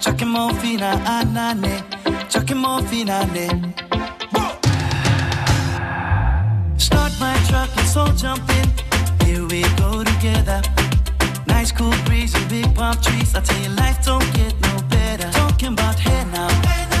Chucking 0.00 0.28
more 0.28 0.54
fina, 0.54 1.02
anane. 1.04 1.95
Chucking 2.28 2.58
more 2.58 2.82
fina, 2.82 3.26
ne. 3.32 3.48
Start 6.76 7.12
my 7.20 7.36
truck, 7.48 7.70
let's 7.76 7.96
all 7.96 8.12
jump 8.12 8.48
in. 8.58 9.26
Here 9.26 9.44
we 9.46 9.62
go 9.76 10.02
together. 10.04 10.60
Nice 11.46 11.72
cool 11.72 11.94
breeze 12.04 12.34
and 12.34 12.48
big 12.48 12.74
palm 12.74 12.96
trees. 13.00 13.34
I 13.34 13.40
tell 13.40 13.60
you, 13.62 13.70
life 13.76 14.04
don't 14.04 14.28
get 14.34 14.54
no 14.60 14.82
better. 14.88 15.30
Talking 15.30 15.72
about 15.72 15.98
hey 15.98 16.24
now, 16.32 16.48
hey 16.68 16.86
now, 16.90 16.95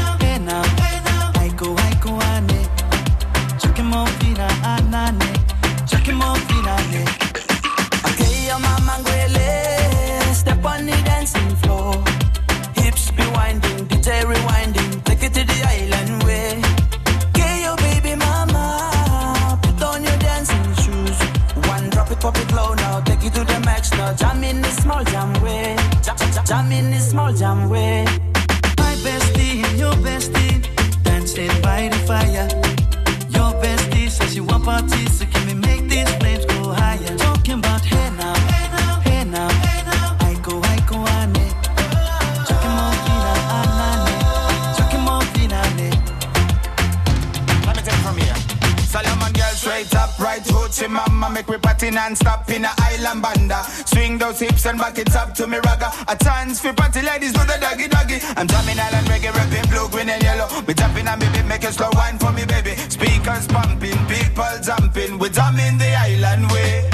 We 51.86 51.92
party 51.92 52.08
non-stop 52.08 52.50
in 52.50 52.64
a 52.64 52.70
island 52.78 53.22
banda. 53.22 53.62
Swing 53.86 54.18
those 54.18 54.40
hips 54.40 54.66
and 54.66 54.78
back 54.78 54.98
it 54.98 55.14
up 55.14 55.34
to 55.34 55.46
me 55.46 55.58
ragga. 55.58 55.88
A 56.08 56.16
chance 56.16 56.60
for 56.60 56.72
party 56.72 57.00
ladies 57.00 57.32
do 57.32 57.40
the 57.40 57.58
doggy 57.60 57.86
doggy. 57.86 58.18
I'm 58.36 58.46
drumming 58.46 58.78
island 58.78 59.06
reggae, 59.06 59.32
rapping 59.32 59.70
blue, 59.70 59.88
green 59.90 60.08
and 60.08 60.22
yellow. 60.22 60.48
We 60.66 60.74
jumping 60.74 61.06
and 61.06 61.20
baby, 61.20 61.42
make 61.46 61.62
a 61.62 61.72
slow 61.72 61.90
wine 61.92 62.18
for 62.18 62.32
me 62.32 62.44
baby. 62.44 62.74
Speakers 62.88 63.46
pumping, 63.46 63.98
people 64.08 64.54
jumping. 64.62 65.18
We 65.18 65.28
drumming 65.28 65.78
the 65.78 65.94
island 65.94 66.50
way. 66.50 66.90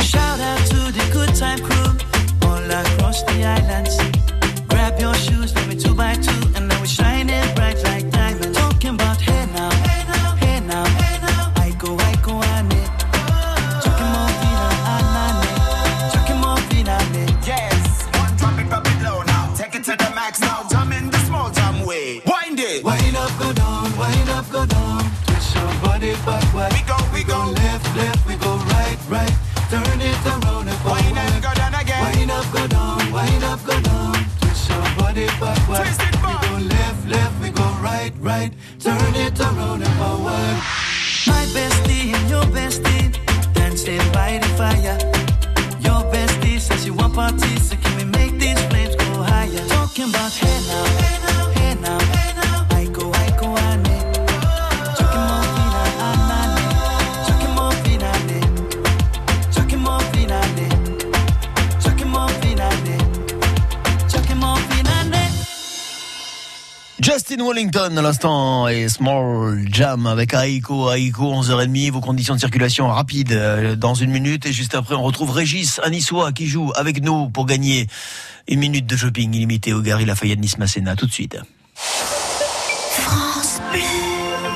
Shout 0.00 0.40
out 0.40 0.60
to 0.68 0.92
the 0.92 1.08
good 1.12 1.34
time 1.34 1.60
crew 1.64 1.96
all 2.46 2.70
across 2.70 3.22
the 3.22 3.42
islands. 3.42 3.96
Grab 4.68 5.00
your 5.00 5.14
shoes, 5.14 5.54
let 5.54 5.66
me 5.68 5.76
two 5.76 5.94
by 5.94 6.14
two, 6.14 6.45
Wellington 67.42 67.96
à 67.96 68.02
l'instant 68.02 68.68
et 68.68 68.88
Small 68.88 69.66
Jam 69.70 70.06
avec 70.06 70.32
Aiko, 70.32 70.92
Aiko 70.92 71.34
11h30, 71.42 71.90
vos 71.90 72.00
conditions 72.00 72.34
de 72.34 72.40
circulation 72.40 72.88
rapides 72.88 73.32
euh, 73.32 73.76
dans 73.76 73.94
une 73.94 74.10
minute 74.10 74.46
et 74.46 74.52
juste 74.52 74.74
après 74.74 74.94
on 74.94 75.02
retrouve 75.02 75.30
Régis, 75.30 75.80
un 75.84 76.32
qui 76.32 76.46
joue 76.46 76.72
avec 76.76 77.02
nous 77.02 77.28
pour 77.28 77.46
gagner 77.46 77.86
une 78.48 78.60
minute 78.60 78.86
de 78.86 78.96
shopping 78.96 79.34
illimité 79.34 79.72
au 79.72 79.82
Gary 79.82 80.04
Lafayette 80.04 80.38
Nice 80.38 80.56
tout 80.96 81.06
de 81.06 81.12
suite. 81.12 81.36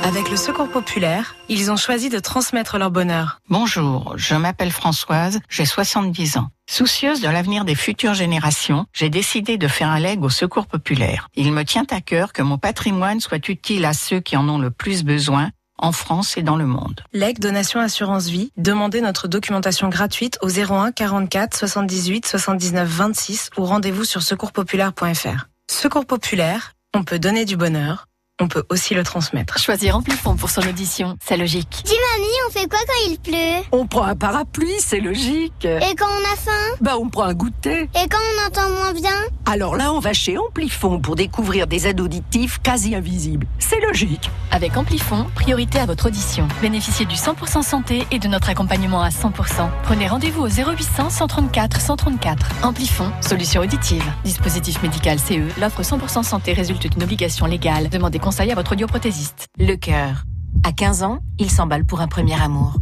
Avec 0.02 0.30
le 0.30 0.36
Secours 0.36 0.70
populaire, 0.70 1.36
ils 1.50 1.70
ont 1.70 1.76
choisi 1.76 2.08
de 2.08 2.18
transmettre 2.18 2.78
leur 2.78 2.90
bonheur. 2.90 3.40
Bonjour, 3.50 4.14
je 4.16 4.34
m'appelle 4.34 4.72
Françoise, 4.72 5.40
j'ai 5.50 5.66
70 5.66 6.38
ans. 6.38 6.48
Soucieuse 6.68 7.20
de 7.20 7.28
l'avenir 7.28 7.66
des 7.66 7.74
futures 7.74 8.14
générations, 8.14 8.86
j'ai 8.94 9.10
décidé 9.10 9.58
de 9.58 9.68
faire 9.68 9.88
un 9.88 10.00
leg 10.00 10.24
au 10.24 10.30
secours 10.30 10.66
populaire. 10.66 11.28
Il 11.34 11.52
me 11.52 11.64
tient 11.64 11.84
à 11.90 12.00
cœur 12.00 12.32
que 12.32 12.40
mon 12.40 12.56
patrimoine 12.56 13.20
soit 13.20 13.46
utile 13.48 13.84
à 13.84 13.92
ceux 13.92 14.20
qui 14.20 14.36
en 14.38 14.48
ont 14.48 14.58
le 14.58 14.70
plus 14.70 15.04
besoin, 15.04 15.50
en 15.76 15.92
France 15.92 16.38
et 16.38 16.42
dans 16.42 16.56
le 16.56 16.66
monde. 16.66 17.02
LEG 17.12 17.38
Donation 17.38 17.80
Assurance 17.80 18.28
Vie, 18.28 18.52
demandez 18.56 19.02
notre 19.02 19.28
documentation 19.28 19.90
gratuite 19.90 20.38
au 20.40 20.48
01 20.48 20.92
44 20.92 21.56
78 21.56 22.26
79 22.26 22.88
26 22.88 23.50
ou 23.58 23.64
rendez-vous 23.64 24.04
sur 24.04 24.22
secourspopulaire.fr. 24.22 25.46
Secours 25.70 26.06
populaire, 26.06 26.72
on 26.94 27.04
peut 27.04 27.18
donner 27.18 27.44
du 27.44 27.56
bonheur, 27.56 28.06
on 28.40 28.48
peut 28.48 28.64
aussi 28.70 28.94
le 28.94 29.02
transmettre. 29.02 29.58
Choisir 29.58 29.96
Amplifon 29.96 30.36
pour 30.36 30.50
son 30.50 30.62
audition, 30.62 31.16
c'est 31.24 31.36
logique. 31.36 31.82
Dis 31.84 31.92
mamie, 32.14 32.28
on 32.48 32.50
fait 32.50 32.68
quoi 32.68 32.78
quand 32.86 33.10
il 33.10 33.18
pleut? 33.18 33.66
On 33.72 33.86
prend 33.86 34.04
un 34.04 34.16
parapluie, 34.16 34.74
c'est 34.78 35.00
logique. 35.00 35.64
Et 35.64 35.94
quand 35.96 36.06
on 36.06 36.32
a 36.32 36.36
faim? 36.36 36.76
Bah, 36.80 36.96
on 36.98 37.08
prend 37.08 37.24
un 37.24 37.34
goûter. 37.34 37.82
Et 37.82 38.08
quand 38.08 38.18
on 38.18 38.46
entend 38.46 38.68
moins 38.70 38.92
bien? 38.92 39.10
Alors 39.46 39.76
là, 39.76 39.92
on 39.92 39.98
va 39.98 40.12
chez 40.12 40.38
Amplifon 40.38 41.00
pour 41.00 41.16
découvrir 41.16 41.66
des 41.66 41.86
aides 41.86 42.00
auditives 42.00 42.60
quasi 42.60 42.94
invisibles. 42.94 43.46
C'est 43.58 43.80
logique. 43.80 44.30
Avec 44.50 44.76
Amplifon, 44.76 45.26
priorité 45.34 45.78
à 45.78 45.86
votre 45.86 46.06
audition. 46.06 46.48
Bénéficiez 46.62 47.06
du 47.06 47.16
100% 47.16 47.62
santé 47.62 48.06
et 48.10 48.18
de 48.18 48.28
notre 48.28 48.48
accompagnement 48.48 49.02
à 49.02 49.10
100%. 49.10 49.68
Prenez 49.84 50.08
rendez-vous 50.08 50.42
au 50.42 50.48
0800 50.48 51.10
134 51.10 51.80
134. 51.80 52.46
Amplifon, 52.62 53.10
solution 53.20 53.62
auditive. 53.62 54.04
Dispositif 54.24 54.82
médical 54.82 55.18
CE, 55.18 55.60
l'offre 55.60 55.82
100% 55.82 56.22
santé 56.22 56.52
résulte 56.52 56.86
d'une 56.86 57.02
obligation 57.02 57.46
légale. 57.46 57.88
Demandez 57.88 58.18
à 58.38 58.54
votre 58.54 58.72
audioprothésiste. 58.72 59.48
Le 59.58 59.74
cœur. 59.74 60.24
À 60.64 60.72
15 60.72 61.02
ans, 61.02 61.18
il 61.38 61.50
s'emballe 61.50 61.84
pour 61.84 62.00
un 62.00 62.06
premier 62.06 62.40
amour. 62.40 62.76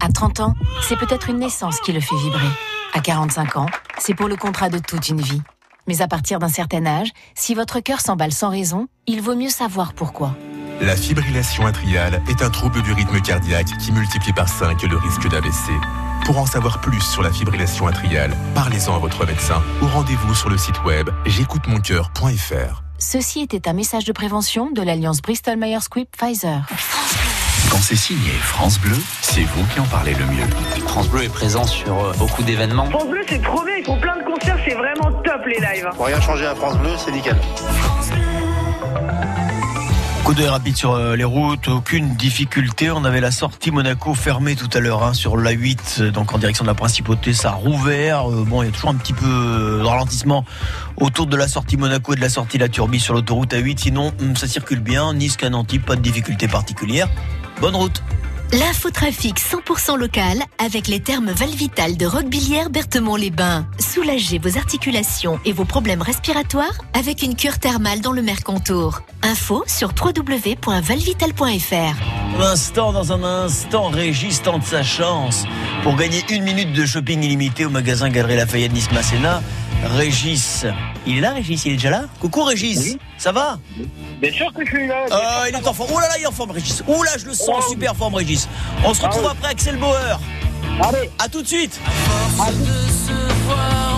À 0.00 0.08
30 0.08 0.40
ans, 0.40 0.54
c'est 0.82 0.96
peut-être 0.96 1.28
une 1.28 1.38
naissance 1.38 1.80
qui 1.80 1.92
le 1.92 2.00
fait 2.00 2.16
vibrer. 2.16 2.48
À 2.94 3.00
45 3.00 3.56
ans, 3.56 3.66
c'est 3.98 4.14
pour 4.14 4.28
le 4.28 4.36
contrat 4.36 4.68
de 4.68 4.78
toute 4.78 5.08
une 5.08 5.20
vie. 5.20 5.42
Mais 5.88 6.02
à 6.02 6.08
partir 6.08 6.38
d'un 6.38 6.48
certain 6.48 6.86
âge, 6.86 7.08
si 7.34 7.54
votre 7.54 7.80
cœur 7.80 8.00
s'emballe 8.00 8.32
sans 8.32 8.48
raison, 8.48 8.86
il 9.06 9.20
vaut 9.20 9.34
mieux 9.34 9.48
savoir 9.48 9.92
pourquoi. 9.92 10.36
La 10.80 10.96
fibrillation 10.96 11.66
atriale 11.66 12.22
est 12.28 12.42
un 12.42 12.50
trouble 12.50 12.80
du 12.82 12.92
rythme 12.92 13.20
cardiaque 13.20 13.76
qui 13.78 13.92
multiplie 13.92 14.32
par 14.32 14.48
5 14.48 14.82
le 14.82 14.96
risque 14.96 15.28
d'AVC. 15.28 15.72
Pour 16.24 16.38
en 16.38 16.46
savoir 16.46 16.80
plus 16.80 17.00
sur 17.00 17.22
la 17.22 17.32
fibrillation 17.32 17.88
atriale, 17.88 18.36
parlez-en 18.54 18.94
à 18.94 18.98
votre 18.98 19.26
médecin 19.26 19.62
ou 19.82 19.86
rendez-vous 19.86 20.34
sur 20.34 20.48
le 20.48 20.56
site 20.56 20.82
web 20.84 21.10
j'écoutemoncoeur.fr. 21.26 22.91
Ceci 23.04 23.40
était 23.40 23.68
un 23.68 23.72
message 23.72 24.04
de 24.04 24.12
prévention 24.12 24.70
de 24.70 24.80
l'alliance 24.80 25.20
Bristol 25.20 25.56
Myers 25.56 25.80
Squibb 25.80 26.06
Pfizer. 26.16 26.62
Quand 27.68 27.78
c'est 27.78 27.96
signé 27.96 28.30
France 28.30 28.78
Bleu, 28.78 28.96
c'est 29.20 29.42
vous 29.42 29.64
qui 29.74 29.80
en 29.80 29.84
parlez 29.86 30.14
le 30.14 30.24
mieux. 30.26 30.46
France 30.86 31.08
Bleu 31.08 31.24
est 31.24 31.28
présent 31.28 31.66
sur 31.66 31.98
euh, 31.98 32.12
beaucoup 32.16 32.44
d'événements. 32.44 32.88
France 32.88 33.08
Bleu, 33.08 33.22
c'est 33.28 33.42
trop 33.42 33.64
bien, 33.64 33.74
ils 33.76 33.84
font 33.84 33.98
plein 33.98 34.16
de 34.18 34.24
concerts, 34.24 34.56
c'est 34.64 34.74
vraiment 34.74 35.12
top 35.24 35.44
les 35.46 35.58
lives. 35.58 35.88
Pour 35.96 36.06
rien 36.06 36.20
changer 36.20 36.46
à 36.46 36.54
France 36.54 36.78
Bleu, 36.78 36.92
c'est 36.96 37.10
nickel. 37.10 37.36
Coup 40.24 40.34
d'œil 40.34 40.46
rapide 40.46 40.76
sur 40.76 40.92
euh, 40.92 41.16
les 41.16 41.24
routes, 41.24 41.66
aucune 41.66 42.14
difficulté. 42.14 42.92
On 42.92 43.04
avait 43.04 43.20
la 43.20 43.32
sortie 43.32 43.72
Monaco 43.72 44.14
fermée 44.14 44.54
tout 44.54 44.68
à 44.72 44.78
l'heure 44.78 45.02
hein, 45.02 45.14
sur 45.14 45.36
la 45.36 45.50
8, 45.50 45.96
euh, 45.98 46.10
donc 46.12 46.32
en 46.32 46.38
direction 46.38 46.64
de 46.64 46.68
la 46.68 46.74
principauté, 46.74 47.32
ça 47.32 47.48
a 47.48 47.54
rouvert. 47.54 48.30
Euh, 48.30 48.44
bon, 48.46 48.62
il 48.62 48.66
y 48.66 48.68
a 48.68 48.72
toujours 48.72 48.90
un 48.90 48.94
petit 48.94 49.14
peu 49.14 49.26
de 49.26 49.84
ralentissement 49.84 50.44
autour 50.96 51.26
de 51.26 51.36
la 51.36 51.48
sortie 51.48 51.76
Monaco 51.76 52.12
et 52.12 52.16
de 52.16 52.20
la 52.20 52.28
sortie 52.28 52.56
La 52.56 52.68
Turbie 52.68 53.00
sur 53.00 53.14
l'autoroute 53.14 53.52
A8. 53.52 53.78
Sinon, 53.78 54.12
hum, 54.20 54.36
ça 54.36 54.46
circule 54.46 54.78
bien. 54.78 55.12
Nice, 55.12 55.36
Cananti, 55.36 55.80
pas 55.80 55.96
de 55.96 56.02
difficulté 56.02 56.46
particulière. 56.46 57.08
Bonne 57.60 57.74
route. 57.74 58.00
L'infotrafic 58.52 59.40
100% 59.40 59.96
local 59.96 60.42
avec 60.62 60.86
les 60.86 61.00
thermes 61.00 61.30
Valvital 61.30 61.96
de 61.96 62.04
Roquebillière 62.04 62.68
Berthemont-les-Bains. 62.68 63.66
Soulagez 63.78 64.38
vos 64.38 64.58
articulations 64.58 65.40
et 65.46 65.54
vos 65.54 65.64
problèmes 65.64 66.02
respiratoires 66.02 66.74
avec 66.92 67.22
une 67.22 67.34
cure 67.34 67.58
thermale 67.58 68.02
dans 68.02 68.12
le 68.12 68.20
Mercantour. 68.20 69.00
Info 69.22 69.64
sur 69.66 69.94
www.valvital.fr. 69.98 72.38
L'instant, 72.38 72.92
dans 72.92 73.14
un 73.14 73.24
instant, 73.24 73.88
Régis 73.88 74.42
tente 74.42 74.64
sa 74.64 74.82
chance 74.82 75.44
pour 75.82 75.96
gagner 75.96 76.22
une 76.28 76.42
minute 76.42 76.74
de 76.74 76.84
shopping 76.84 77.22
illimité 77.22 77.64
au 77.64 77.70
magasin 77.70 78.10
Galerie 78.10 78.36
Lafayette 78.36 78.74
Nice 78.74 78.92
Masséna. 78.92 79.42
Régis, 79.84 80.64
il 81.06 81.18
est 81.18 81.20
là, 81.20 81.32
Régis, 81.32 81.64
il 81.64 81.72
est 81.72 81.76
déjà 81.76 81.90
là 81.90 82.04
Coucou 82.20 82.44
Régis, 82.44 82.96
ça 83.18 83.32
va 83.32 83.58
Bien 84.20 84.32
sûr 84.32 84.52
que 84.52 84.64
je 84.64 84.70
suis 84.70 84.86
là. 84.86 85.04
Ah, 85.10 85.44
il 85.48 85.54
est 85.54 85.66
en 85.66 85.72
forme. 85.72 85.90
Oh 85.92 85.98
là 85.98 86.08
là, 86.08 86.14
il 86.18 86.22
est 86.22 86.26
en 86.26 86.32
forme, 86.32 86.52
Régis. 86.52 86.82
Oh 86.86 87.02
là, 87.02 87.10
je 87.18 87.26
le 87.26 87.34
sens 87.34 87.48
en 87.48 87.68
super 87.68 87.96
forme, 87.96 88.14
Régis. 88.14 88.48
On 88.84 88.94
se 88.94 89.02
retrouve 89.02 89.26
après 89.26 89.48
Axel 89.48 89.76
Bauer. 89.76 90.18
Allez. 90.80 91.10
À 91.18 91.28
tout 91.28 91.42
de 91.42 91.46
suite. 91.46 91.80
de 92.38 93.91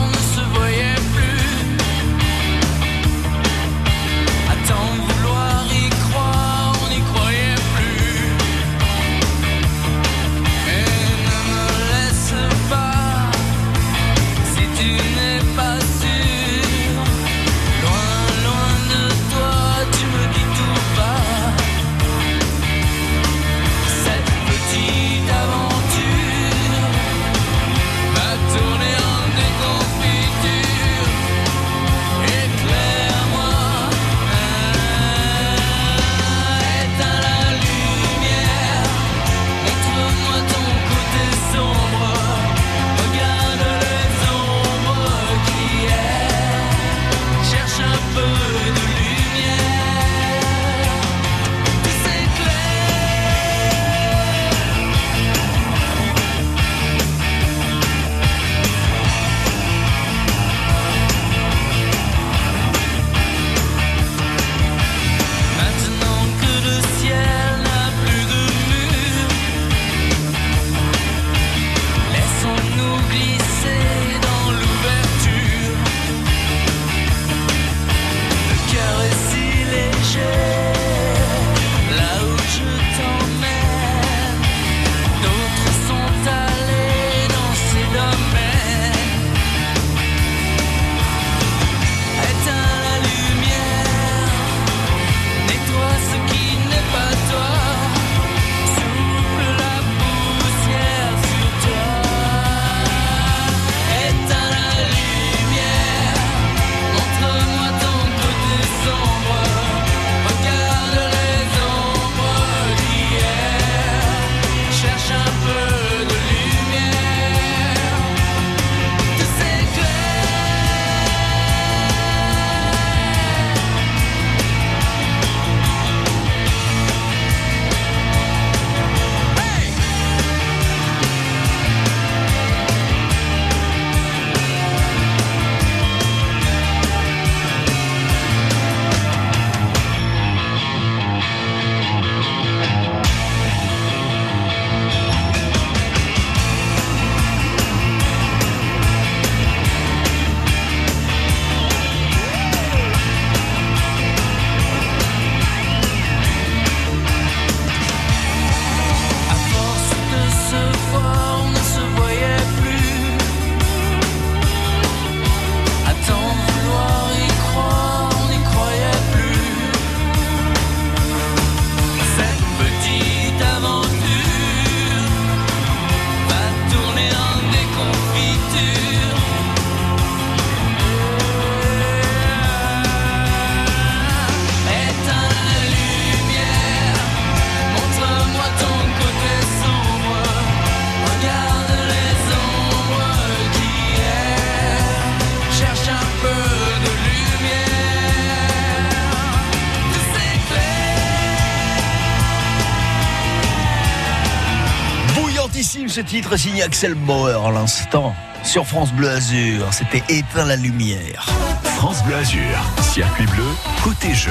titre 206.14 206.36
signé 206.36 206.62
Axel 206.62 206.94
Bauer 206.94 207.44
à 207.44 207.50
l'instant 207.50 208.14
sur 208.44 208.64
France 208.64 208.92
Bleu 208.92 209.08
Azur. 209.08 209.74
C'était 209.74 210.00
Éteins 210.08 210.44
la 210.44 210.54
lumière. 210.54 211.26
France 211.64 212.04
Bleu 212.04 212.14
Azur, 212.14 212.56
circuit 212.82 213.26
bleu, 213.26 213.42
côté 213.82 214.14
jeu. 214.14 214.30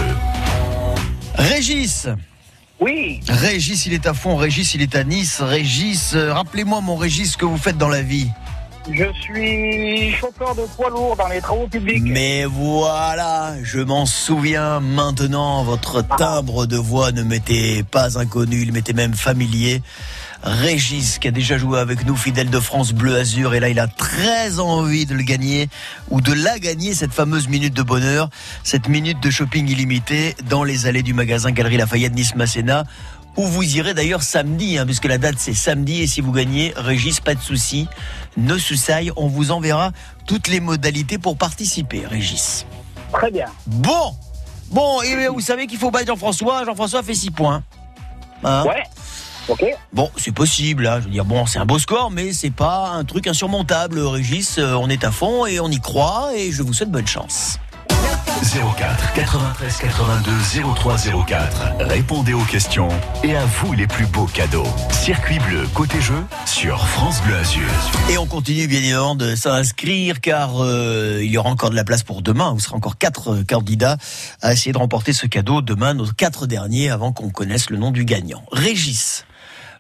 Régis 1.36 2.08
Oui. 2.80 3.20
Régis, 3.28 3.86
il 3.86 3.92
est 3.92 4.08
à 4.08 4.14
fond. 4.14 4.38
Régis, 4.38 4.76
il 4.76 4.82
est 4.82 4.96
à 4.96 5.04
Nice. 5.04 5.42
Régis, 5.42 6.14
euh, 6.16 6.32
rappelez-moi, 6.34 6.80
mon 6.80 6.96
Régis, 6.96 7.34
ce 7.34 7.38
que 7.38 7.44
vous 7.44 7.58
faites 7.58 7.78
dans 7.78 7.90
la 7.90 8.02
vie. 8.02 8.30
Je 8.92 9.06
suis 9.22 10.12
chauffeur 10.12 10.56
de 10.56 10.64
poids 10.76 10.90
lourd 10.90 11.16
dans 11.16 11.28
les 11.28 11.40
travaux 11.40 11.68
publics. 11.68 12.04
Mais 12.04 12.44
voilà, 12.46 13.56
je 13.64 13.80
m'en 13.80 14.06
souviens 14.06 14.80
maintenant. 14.82 15.64
Votre 15.64 16.02
timbre 16.02 16.66
de 16.66 16.78
voix 16.78 17.12
ne 17.12 17.24
m'était 17.24 17.84
pas 17.90 18.20
inconnu, 18.20 18.62
il 18.62 18.74
m'était 18.74 18.94
même 18.94 19.14
familier. 19.14 19.82
Régis, 20.44 21.20
qui 21.20 21.30
a 21.30 21.32
déjà 21.32 21.58
joué 21.58 21.80
avec 21.80 22.06
nous, 22.06 22.18
fidèle 22.18 22.50
de 22.50 22.60
France 22.60 22.92
Bleu 22.92 23.16
Azur, 23.16 23.54
et 23.54 23.62
là 23.62 23.70
il 23.70 23.80
a 23.80 23.88
très 23.88 24.60
envie 24.60 25.06
de 25.06 25.16
le 25.16 25.24
gagner 25.24 25.70
ou 26.10 26.20
de 26.20 26.34
la 26.34 26.60
gagner, 26.60 26.94
cette 26.94 27.14
fameuse 27.14 27.48
minute 27.48 27.74
de 27.74 27.82
bonheur, 27.82 28.30
cette 28.62 28.90
minute 28.90 29.22
de 29.22 29.30
shopping 29.30 29.70
illimité 29.70 30.36
dans 30.50 30.66
les 30.66 30.86
allées 30.86 31.04
du 31.04 31.14
magasin 31.14 31.52
Galerie 31.52 31.78
Lafayette 31.78 32.14
Nice 32.14 32.36
Masséna. 32.36 32.84
Où 33.36 33.48
vous 33.48 33.64
irez 33.78 33.94
d'ailleurs 33.94 34.22
samedi, 34.22 34.78
hein, 34.78 34.86
puisque 34.86 35.06
la 35.06 35.18
date 35.18 35.36
c'est 35.40 35.54
samedi, 35.56 36.02
et 36.04 36.08
si 36.08 36.22
vous 36.22 36.32
gagnez, 36.32 36.74
Régis, 36.76 37.20
pas 37.20 37.34
de 37.34 37.42
souci, 37.42 37.88
ne 38.38 38.58
soussaille, 38.58 39.12
on 39.16 39.28
vous 39.28 39.52
enverra 39.52 39.92
toutes 40.28 40.48
les 40.48 40.60
modalités 40.60 41.18
pour 41.18 41.36
participer, 41.38 42.06
Régis. 42.06 42.66
Très 43.12 43.32
bien. 43.32 43.48
Bon, 43.66 44.16
bon, 44.70 45.02
et 45.02 45.16
bien, 45.16 45.32
vous 45.32 45.42
savez 45.42 45.66
qu'il 45.68 45.80
faut 45.80 45.90
battre 45.92 46.08
Jean-François, 46.08 46.64
Jean-François 46.66 47.02
fait 47.02 47.16
6 47.16 47.32
points. 47.32 47.64
Hein 48.44 48.64
Ouais. 48.66 48.84
Ok. 49.50 49.66
Bon, 49.92 50.10
c'est 50.16 50.32
possible, 50.32 50.88
hein. 50.88 51.00
je 51.00 51.06
veux 51.06 51.12
dire, 51.12 51.26
bon, 51.26 51.46
c'est 51.46 51.60
un 51.60 51.66
beau 51.66 51.78
score, 51.80 52.12
mais 52.12 52.32
c'est 52.34 52.50
pas 52.50 52.90
un 52.90 53.04
truc 53.04 53.28
insurmontable, 53.28 54.00
Régis. 54.00 54.58
Euh, 54.58 54.76
On 54.76 54.90
est 54.90 55.04
à 55.04 55.12
fond 55.12 55.46
et 55.46 55.60
on 55.60 55.70
y 55.70 55.80
croit, 55.82 56.30
et 56.36 56.52
je 56.52 56.64
vous 56.64 56.72
souhaite 56.74 56.92
bonne 56.92 57.08
chance. 57.08 57.58
04 58.42 59.14
93 59.14 59.78
82 59.78 60.32
03 60.76 60.98
04. 61.28 61.62
Répondez 61.82 62.34
aux 62.34 62.44
questions 62.44 62.90
et 63.24 63.36
à 63.36 63.46
vous 63.46 63.74
les 63.74 63.86
plus 63.86 64.06
beaux 64.08 64.26
cadeaux. 64.26 64.68
Circuit 64.92 65.38
bleu 65.40 65.68
côté 65.74 66.02
jeu 66.02 66.16
sur 66.46 66.88
France 66.88 67.22
Bleu 67.22 67.36
Azur. 67.36 67.70
Et 68.10 68.18
on 68.18 68.26
continue 68.26 68.68
bien 68.68 68.80
évidemment 68.80 69.16
de 69.16 69.36
s'inscrire 69.36 70.20
car 70.20 70.64
euh, 70.64 71.20
il 71.22 71.32
y 71.32 71.38
aura 71.38 71.50
encore 71.50 71.70
de 71.70 71.76
la 71.76 71.84
place 71.84 72.04
pour 72.04 72.22
demain. 72.22 72.52
Vous 72.54 72.60
serez 72.60 72.76
encore 72.76 72.98
quatre 72.98 73.34
euh, 73.34 73.44
candidats 73.44 73.98
à 74.42 74.54
essayer 74.54 74.72
de 74.72 74.80
remporter 74.80 75.14
ce 75.14 75.28
cadeau 75.28 75.62
demain, 75.62 75.94
nos 75.94 76.08
quatre 76.08 76.48
derniers 76.48 76.90
avant 76.90 77.12
qu'on 77.12 77.30
connaisse 77.30 77.70
le 77.70 77.78
nom 77.78 77.92
du 77.92 78.04
gagnant. 78.04 78.44
Régis. 78.52 79.26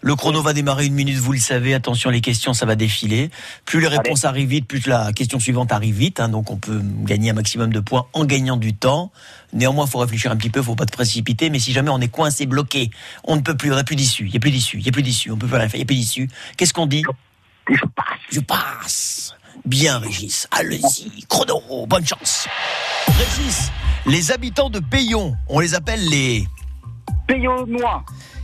Le 0.05 0.15
chrono 0.17 0.41
va 0.41 0.51
démarrer 0.51 0.85
une 0.85 0.93
minute, 0.95 1.15
vous 1.17 1.31
le 1.31 1.39
savez. 1.39 1.73
Attention, 1.73 2.09
les 2.09 2.19
questions, 2.19 2.53
ça 2.53 2.65
va 2.65 2.75
défiler. 2.75 3.29
Plus 3.63 3.79
les 3.79 3.87
réponses 3.87 4.25
arrivent 4.25 4.49
vite, 4.49 4.67
plus 4.67 4.85
la 4.85 5.13
question 5.13 5.39
suivante 5.39 5.71
arrive 5.71 5.95
vite. 5.95 6.19
hein. 6.19 6.27
donc, 6.27 6.51
on 6.51 6.57
peut 6.57 6.81
gagner 7.03 7.29
un 7.29 7.33
maximum 7.33 7.71
de 7.71 7.79
points 7.79 8.05
en 8.11 8.25
gagnant 8.25 8.57
du 8.57 8.73
temps. 8.73 9.13
Néanmoins, 9.53 9.85
il 9.85 9.89
faut 9.89 9.99
réfléchir 9.99 10.29
un 10.29 10.35
petit 10.35 10.49
peu, 10.49 10.61
faut 10.61 10.75
pas 10.75 10.85
te 10.85 10.91
précipiter. 10.91 11.49
Mais 11.49 11.59
si 11.59 11.71
jamais 11.71 11.89
on 11.89 12.01
est 12.01 12.09
coincé, 12.09 12.45
bloqué, 12.45 12.91
on 13.23 13.37
ne 13.37 13.41
peut 13.41 13.55
plus, 13.55 13.71
on 13.71 13.75
n'a 13.75 13.85
plus 13.85 13.95
d'issue. 13.95 14.25
Il 14.25 14.31
n'y 14.31 14.37
a 14.37 14.39
plus 14.41 14.51
d'issue, 14.51 14.77
il 14.77 14.83
n'y 14.83 14.89
a 14.89 14.91
plus 14.91 15.03
d'issue. 15.03 15.31
On 15.31 15.37
peut 15.37 15.47
plus 15.47 15.55
rien 15.55 15.69
faire, 15.69 15.75
il 15.75 15.79
n'y 15.79 15.83
a 15.83 15.87
plus 15.87 15.95
d'issue. 15.95 16.27
Qu'est-ce 16.57 16.73
qu'on 16.73 16.85
dit? 16.85 17.03
Je 17.69 17.79
passe. 17.95 18.05
Je 18.29 18.39
passe. 18.41 19.35
Bien, 19.65 19.99
Régis. 19.99 20.49
Allez-y. 20.51 21.23
Chrono. 21.29 21.61
Bonne 21.87 22.05
chance. 22.05 22.45
Régis, 23.07 23.71
les 24.05 24.31
habitants 24.33 24.69
de 24.69 24.79
Payon, 24.79 25.37
on 25.47 25.61
les 25.61 25.75
appelle 25.75 26.09
les... 26.09 26.45
Payon 27.25 27.65
noir. 27.67 28.03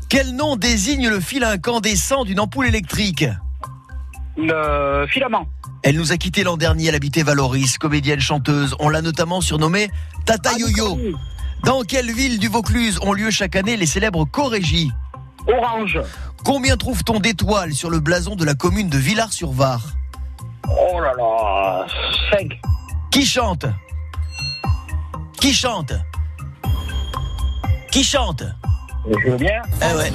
Quel 0.10 0.36
nom 0.36 0.56
désigne 0.56 1.08
le 1.08 1.20
fil 1.20 1.44
incandescent 1.44 2.24
d'une 2.24 2.40
ampoule 2.40 2.66
électrique 2.66 3.26
Le 4.38 5.06
filament. 5.08 5.48
Elle 5.84 5.98
nous 5.98 6.12
a 6.12 6.18
quitté 6.18 6.44
l'an 6.44 6.58
dernier, 6.58 6.88
elle 6.88 6.96
habitait 6.96 7.22
Valoris, 7.22 7.78
comédienne 7.78 8.20
chanteuse. 8.20 8.76
On 8.80 8.90
l'a 8.90 9.04
notamment 9.04 9.40
surnommée 9.40 9.90
Tata 10.26 10.58
Yo-Yo. 10.58 10.98
Dans 11.64 11.84
quelle 11.84 12.12
ville 12.12 12.40
du 12.40 12.48
Vaucluse 12.48 13.00
ont 13.04 13.14
lieu 13.14 13.30
chaque 13.30 13.56
année 13.56 13.78
les 13.78 13.86
célèbres 13.86 14.26
Corégies 14.26 14.92
Orange. 15.48 16.00
Combien 16.44 16.76
trouve-t-on 16.76 17.20
d'étoiles 17.20 17.74
sur 17.74 17.92
le 17.92 18.00
blason 18.00 18.36
de 18.36 18.46
la 18.46 18.56
commune 18.56 18.90
de 18.90 18.98
Villars-sur-Var 18.98 19.82
Oh 20.68 21.00
là 21.00 21.14
là. 21.18 21.86
5. 22.32 22.60
Qui 23.12 23.26
chante 23.26 23.66
Qui 25.40 25.54
chante 25.54 25.94
Qui 27.92 28.04
chante 28.04 28.44
Je 29.10 29.30
veux 29.30 29.38
bien. 29.38 29.62
Eh 29.82 29.96
ouais. 29.96 30.12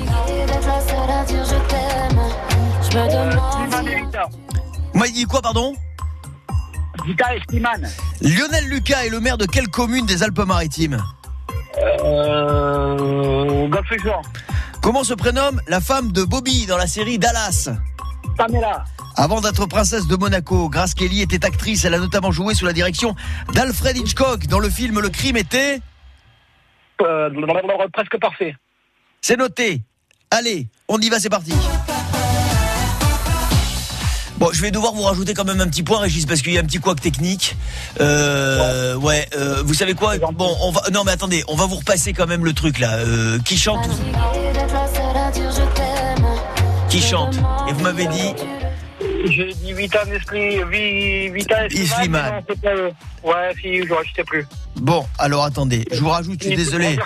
Vous 4.92 4.98
m'avez 4.98 5.12
dit 5.12 5.24
quoi, 5.24 5.42
pardon? 5.42 5.74
Vita 7.04 7.34
et 7.34 7.40
Slimane. 7.48 7.88
Lionel 8.20 8.68
Lucas 8.68 9.04
est 9.04 9.10
le 9.10 9.20
maire 9.20 9.36
de 9.36 9.46
quelle 9.46 9.68
commune 9.68 10.06
des 10.06 10.22
Alpes-Maritimes? 10.22 11.02
Euh. 12.04 13.68
Comment 14.80 15.02
se 15.02 15.14
prénomme 15.14 15.60
la 15.66 15.80
femme 15.80 16.12
de 16.12 16.22
Bobby 16.22 16.66
dans 16.66 16.76
la 16.76 16.86
série 16.86 17.18
Dallas? 17.18 17.70
Pamela. 18.36 18.84
Avant 19.16 19.40
d'être 19.40 19.66
princesse 19.66 20.06
de 20.06 20.16
Monaco, 20.16 20.68
Grace 20.68 20.94
Kelly 20.94 21.22
était 21.22 21.44
actrice. 21.44 21.84
Elle 21.84 21.94
a 21.94 21.98
notamment 21.98 22.30
joué 22.30 22.54
sous 22.54 22.66
la 22.66 22.72
direction 22.72 23.14
d'Alfred 23.52 23.96
Hitchcock 23.96 24.46
dans 24.46 24.58
le 24.58 24.70
film 24.70 25.00
Le 25.00 25.08
crime 25.08 25.36
était. 25.36 25.80
Euh, 27.02 27.30
presque 27.92 28.18
parfait. 28.20 28.54
C'est 29.26 29.38
noté. 29.38 29.80
Allez, 30.30 30.68
on 30.86 30.98
y 30.98 31.08
va, 31.08 31.18
c'est 31.18 31.30
parti. 31.30 31.54
Bon, 34.36 34.50
je 34.52 34.60
vais 34.60 34.70
devoir 34.70 34.92
vous 34.92 35.00
rajouter 35.00 35.32
quand 35.32 35.46
même 35.46 35.62
un 35.62 35.66
petit 35.66 35.82
point, 35.82 36.00
Régis, 36.00 36.26
parce 36.26 36.42
qu'il 36.42 36.52
y 36.52 36.58
a 36.58 36.60
un 36.60 36.64
petit 36.64 36.76
couac 36.76 37.00
technique. 37.00 37.56
Euh, 38.02 38.96
ouais, 38.96 39.26
euh, 39.34 39.62
vous 39.64 39.72
savez 39.72 39.94
quoi? 39.94 40.18
Bon, 40.18 40.54
on 40.60 40.70
va. 40.72 40.82
Non, 40.92 41.04
mais 41.04 41.12
attendez, 41.12 41.42
on 41.48 41.54
va 41.54 41.64
vous 41.64 41.76
repasser 41.76 42.12
quand 42.12 42.26
même 42.26 42.44
le 42.44 42.52
truc 42.52 42.78
là. 42.78 42.98
Euh, 42.98 43.38
qui 43.38 43.56
chante? 43.56 43.88
Qui 46.90 47.00
chante? 47.00 47.36
Et 47.70 47.72
vous 47.72 47.80
m'avez 47.80 48.06
dit 48.08 48.34
J'ai 49.24 49.52
dit 49.54 49.72
Vita 49.72 50.04
Nestlé, 50.04 50.62
Vi- 50.70 51.30
Vita 51.30 51.66
et 51.66 51.72
Et 51.72 51.86
Slimane. 51.86 52.22
mais 52.22 52.30
non, 52.40 52.44
c'est 52.48 52.60
pas 52.60 52.74
eux. 52.74 52.90
Ouais, 53.22 53.54
si, 53.60 53.76
je 53.78 53.82
ne 53.84 54.14
sais 54.14 54.24
plus. 54.24 54.46
Bon, 54.76 55.06
alors 55.18 55.44
attendez, 55.44 55.84
je 55.92 56.00
vous 56.00 56.10
rajoute, 56.10 56.42
je 56.42 56.48
suis 56.48 56.56
désolé. 56.56 56.98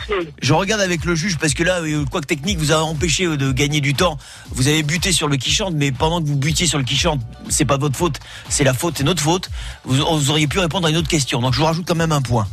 Je 0.43 0.53
regarde 0.53 0.81
avec 0.81 1.05
le 1.05 1.15
juge 1.15 1.39
parce 1.39 1.55
que 1.55 1.63
là, 1.63 1.81
euh, 1.81 2.05
quoi 2.11 2.21
que 2.21 2.27
technique 2.27 2.59
vous 2.59 2.73
a 2.73 2.79
empêché 2.79 3.25
euh, 3.27 3.37
de 3.37 3.53
gagner 3.53 3.81
du 3.81 3.95
temps. 3.95 4.17
Vous 4.51 4.67
avez 4.69 4.83
buté 4.83 5.13
sur 5.13 5.29
le 5.29 5.37
qui 5.37 5.53
chante, 5.53 5.75
mais 5.75 5.93
pendant 5.93 6.21
que 6.21 6.27
vous 6.27 6.37
butiez 6.37 6.67
sur 6.67 6.79
le 6.79 6.85
qui 6.85 6.97
chante, 6.97 7.21
c'est 7.49 7.65
pas 7.67 7.77
votre 7.77 7.97
faute, 7.97 8.19
c'est 8.49 8.65
la 8.65 8.75
faute, 8.75 8.95
c'est 8.99 9.05
notre 9.05 9.23
faute. 9.23 9.49
Vous, 9.85 9.97
vous 9.97 10.31
auriez 10.31 10.49
pu 10.49 10.59
répondre 10.59 10.87
à 10.87 10.91
une 10.91 10.97
autre 10.97 11.09
question. 11.09 11.41
Donc 11.41 11.53
je 11.55 11.59
vous 11.61 11.67
rajoute 11.67 11.87
quand 11.87 11.95
même 11.95 12.13
un 12.13 12.23
point. 12.23 12.49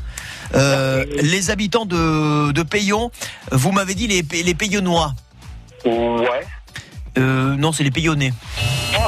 Euh, 0.54 1.06
les 1.24 1.50
habitants 1.50 1.86
de, 1.86 2.52
de 2.52 2.62
Payon, 2.64 3.10
vous 3.52 3.72
m'avez 3.72 3.96
dit 3.96 4.06
les, 4.08 4.22
les 4.44 4.54
Payonnois. 4.54 5.16
Ouais. 5.86 6.46
Euh, 7.18 7.56
non, 7.56 7.72
c'est 7.72 7.84
les 7.86 7.92
Payonnais. 7.92 8.34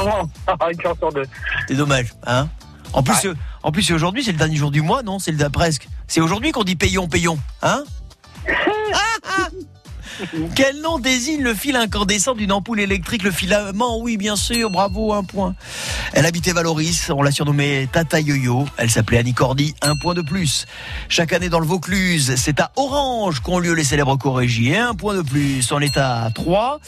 Une 0.06 0.80
chance 0.80 0.98
sur 0.98 1.12
deux. 1.12 1.26
C'est 1.66 1.74
dommage, 1.74 2.12
hein 2.26 2.48
En 2.92 3.02
plus, 3.02 3.26
euh, 3.26 3.34
en 3.62 3.72
plus, 3.72 3.90
aujourd'hui, 3.92 4.24
c'est 4.24 4.32
le 4.32 4.38
dernier 4.38 4.56
jour 4.56 4.70
du 4.70 4.82
mois, 4.82 5.02
non? 5.02 5.18
C'est 5.18 5.32
le 5.32 5.48
presque. 5.50 5.88
C'est 6.06 6.20
aujourd'hui 6.20 6.52
qu'on 6.52 6.64
dit 6.64 6.76
Payon, 6.76 7.08
Payon, 7.08 7.38
hein? 7.62 7.84
Quel 10.54 10.80
nom 10.80 10.98
désigne 10.98 11.42
le 11.42 11.54
fil 11.54 11.76
incandescent 11.76 12.34
d'une 12.34 12.52
ampoule 12.52 12.80
électrique? 12.80 13.22
Le 13.22 13.30
filament, 13.30 13.98
oui, 13.98 14.16
bien 14.16 14.36
sûr, 14.36 14.70
bravo, 14.70 15.12
un 15.12 15.24
point. 15.24 15.54
Elle 16.12 16.26
habitait 16.26 16.52
Valoris, 16.52 17.10
on 17.10 17.22
l'a 17.22 17.30
surnommée 17.30 17.88
Tata 17.90 18.20
Yo-Yo. 18.20 18.66
Elle 18.76 18.90
s'appelait 18.90 19.18
Annie 19.18 19.34
Cordy, 19.34 19.74
un 19.82 19.94
point 20.02 20.14
de 20.14 20.22
plus. 20.22 20.66
Chaque 21.08 21.32
année 21.32 21.48
dans 21.48 21.60
le 21.60 21.66
Vaucluse, 21.66 22.34
c'est 22.36 22.60
à 22.60 22.72
Orange 22.76 23.40
qu'ont 23.40 23.58
lieu 23.58 23.74
les 23.74 23.84
célèbres 23.84 24.16
chorégies. 24.16 24.70
Et 24.70 24.78
un 24.78 24.94
point 24.94 25.14
de 25.14 25.22
plus, 25.22 25.70
on 25.72 25.80
est 25.80 25.96
à 25.96 26.30
3. 26.34 26.80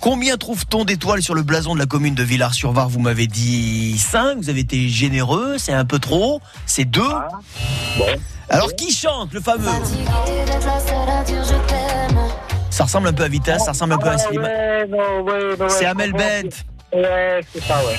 Combien 0.00 0.36
trouve-t-on 0.36 0.84
d'étoiles 0.84 1.22
sur 1.22 1.34
le 1.34 1.42
blason 1.42 1.74
de 1.74 1.78
la 1.80 1.86
commune 1.86 2.14
de 2.14 2.22
Villars-sur-Var? 2.22 2.88
Vous 2.88 3.00
m'avez 3.00 3.26
dit 3.26 3.98
5, 3.98 4.38
vous 4.38 4.50
avez 4.50 4.60
été 4.60 4.88
généreux, 4.88 5.56
c'est 5.58 5.72
un 5.72 5.84
peu 5.84 5.98
trop, 5.98 6.40
c'est 6.66 6.84
2. 6.84 7.02
Alors 8.48 8.74
qui 8.76 8.92
chante 8.92 9.32
le 9.32 9.40
fameux? 9.40 9.66
Ça 12.76 12.84
ressemble 12.84 13.08
un 13.08 13.14
peu 13.14 13.22
à 13.22 13.28
Vitas, 13.28 13.58
ça 13.60 13.70
ressemble 13.70 13.94
un 13.94 13.98
peu 13.98 14.08
à 14.10 14.18
Slimane. 14.18 14.50
C'est 15.70 15.86
Amel 15.86 16.12
Bent. 16.12 16.50
Ouais, 16.92 17.40
c'est 17.50 17.62
ça, 17.62 17.78
ouais. 17.86 17.96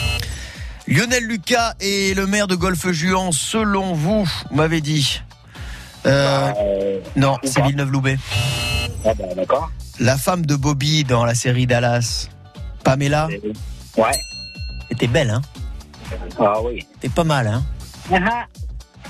Lionel 0.88 1.24
Lucas 1.24 1.74
est 1.80 2.16
le 2.16 2.28
maire 2.28 2.46
de 2.46 2.54
Golfe-Juan, 2.54 3.32
selon 3.32 3.94
vous, 3.94 4.24
vous 4.26 4.56
m'avez 4.56 4.80
dit. 4.82 5.24
Euh, 6.06 6.52
non, 7.16 7.38
c'est 7.44 7.64
Villeneuve-Loubet. 7.64 8.20
Ah 9.04 9.16
bah, 9.16 9.26
d'accord. 9.36 9.72
La 10.00 10.16
femme 10.16 10.46
de 10.46 10.56
Bobby 10.56 11.04
dans 11.04 11.26
la 11.26 11.34
série 11.34 11.66
Dallas, 11.66 12.30
Pamela. 12.84 13.30
Ouais. 13.98 14.12
était 14.92 15.08
belle, 15.08 15.32
hein 15.32 15.42
Ah 16.40 16.62
oui. 16.64 16.86
T'es 17.02 17.10
pas 17.10 17.24
mal, 17.24 17.48
hein 17.48 17.64
Ah, 18.14 18.46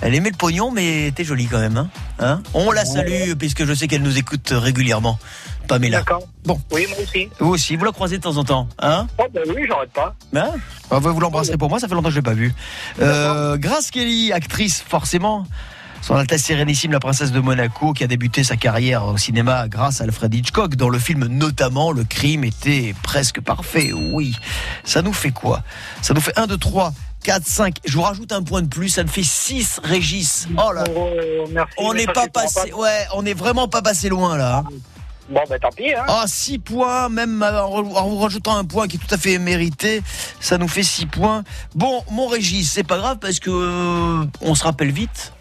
Elle 0.01 0.15
aimait 0.15 0.30
le 0.30 0.38
pognon, 0.38 0.72
mais 0.72 1.11
t'es 1.13 1.26
jolie 1.26 1.47
quand 1.47 1.59
même. 1.59 1.76
Hein 1.76 1.89
Hein? 2.20 2.41
On 2.53 2.72
la 2.72 2.86
salue, 2.86 3.34
puisque 3.38 3.65
je 3.65 3.74
sais 3.74 3.88
qu'elle 3.88 4.01
nous 4.01 4.18
écoute 4.18 4.51
régulièrement. 4.51 5.20
Pamela. 5.68 5.99
D'accord. 5.99 6.24
Bon. 6.45 6.59
Oui, 6.72 6.86
moi 6.89 6.97
aussi. 7.01 7.30
Vous 7.39 7.49
aussi, 7.49 7.76
vous 7.76 7.86
la 7.86 7.91
croisez 7.91 8.18
de 8.18 8.24
temps 8.24 8.38
en 8.38 8.43
temps, 8.43 8.68
hein? 8.80 9.07
Oh, 9.18 9.26
ben 9.34 9.43
oui, 9.55 9.63
j'arrête 9.68 9.91
pas. 9.91 10.15
Hein? 10.36 10.51
Ah, 10.89 10.99
Vous 10.99 11.20
l'embrasserez 11.20 11.57
pour 11.57 11.70
moi, 11.70 11.80
ça 11.80 11.88
fait 11.88 11.93
longtemps 11.93 12.07
que 12.09 12.15
je 12.15 12.20
l'ai 12.20 12.24
pas 12.24 12.34
vu. 12.34 12.53
Euh, 13.01 13.57
Grace 13.57 13.91
Kelly, 13.91 14.32
actrice 14.32 14.82
forcément. 14.82 15.45
Son 16.01 16.15
Altesse 16.15 16.43
Sérénissime, 16.43 16.91
la 16.91 16.99
princesse 16.99 17.32
de 17.32 17.39
Monaco, 17.39 17.91
qui 17.91 18.03
a 18.03 18.07
débuté 18.07 18.43
sa 18.43 18.55
carrière 18.55 19.03
au 19.05 19.18
cinéma 19.18 19.68
grâce 19.68 19.99
à 19.99 20.05
Alfred 20.05 20.34
Hitchcock. 20.34 20.76
Dans 20.76 20.89
le 20.89 20.99
film 20.99 21.26
notamment, 21.26 21.91
le 21.91 22.03
crime 22.03 22.43
était 22.43 22.95
presque 23.03 23.41
parfait. 23.41 23.91
Oui. 23.93 24.36
Ça 24.84 25.01
nous 25.01 25.11
fait 25.11 25.32
quoi? 25.32 25.63
Ça 26.01 26.13
nous 26.13 26.22
fait 26.22 26.38
1, 26.38 26.47
2, 26.47 26.57
3, 26.57 26.93
4, 27.24 27.45
5. 27.45 27.76
Je 27.84 27.93
vous 27.93 28.03
rajoute 28.03 28.32
un 28.32 28.43
point 28.43 28.61
de 28.61 28.68
plus, 28.68 28.89
ça 28.89 29.03
me 29.03 29.09
fait 29.09 29.24
6 29.24 29.82
Régis. 29.84 30.47
Oh 30.55 30.72
là 30.72 30.84
On 31.78 31.93
mais 31.93 32.05
n'est 32.05 32.13
pas 32.13 32.28
passé. 32.28 32.72
Ouais, 32.74 33.05
on 33.13 33.24
n'est 33.24 33.34
vraiment 33.34 33.68
pas 33.68 33.82
passé 33.82 34.07
loin 34.07 34.38
là. 34.38 34.63
Bon, 35.30 35.41
ben 35.49 35.59
tant 35.59 35.69
pis, 35.75 35.93
hein. 35.93 36.05
Ah, 36.07 36.23
6 36.25 36.59
points, 36.59 37.09
même 37.09 37.43
en 37.43 37.80
en 37.80 38.17
rajoutant 38.17 38.55
un 38.55 38.63
point 38.63 38.88
qui 38.88 38.95
est 38.95 38.99
tout 38.99 39.13
à 39.13 39.17
fait 39.17 39.38
mérité, 39.39 40.01
ça 40.39 40.57
nous 40.57 40.69
fait 40.69 40.84
6 40.84 41.07
points. 41.07 41.43
Bon, 41.75 42.03
mon 42.11 42.28
Régis, 42.28 42.71
c'est 42.71 42.84
pas 42.84 42.97
grave 42.97 43.17
parce 43.19 43.39
que 43.39 43.49
euh, 43.49 44.25
on 44.41 44.55
se 44.55 44.63
rappelle 44.63 44.91
vite. 44.91 45.34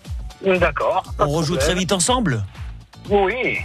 D'accord. 0.44 1.04
On 1.18 1.28
rejoue 1.28 1.56
très 1.56 1.74
vite 1.74 1.92
ensemble. 1.92 2.44
Oui. 3.10 3.58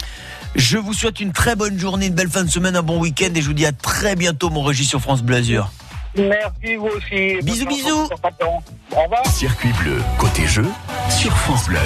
Je 0.54 0.78
vous 0.78 0.92
souhaite 0.92 1.20
une 1.20 1.32
très 1.32 1.56
bonne 1.56 1.78
journée, 1.78 2.06
une 2.06 2.14
belle 2.14 2.28
fin 2.28 2.44
de 2.44 2.50
semaine, 2.50 2.76
un 2.76 2.82
bon 2.82 3.00
week-end 3.00 3.30
et 3.34 3.40
je 3.40 3.46
vous 3.46 3.54
dis 3.54 3.66
à 3.66 3.72
très 3.72 4.16
bientôt, 4.16 4.50
mon 4.50 4.62
Régis 4.62 4.88
sur 4.88 5.00
France 5.00 5.22
Bleu 5.22 5.36
Azur. 5.36 5.70
Merci, 6.16 6.76
vous 6.76 6.88
aussi. 6.88 7.38
Bisous, 7.42 7.66
bisous. 7.66 8.08
Au 8.94 9.02
revoir. 9.02 9.26
Circuit 9.26 9.72
bleu, 9.80 9.96
côté 10.18 10.46
jeu, 10.46 10.66
sur 11.08 11.34
France 11.38 11.66
Bleu. 11.66 11.78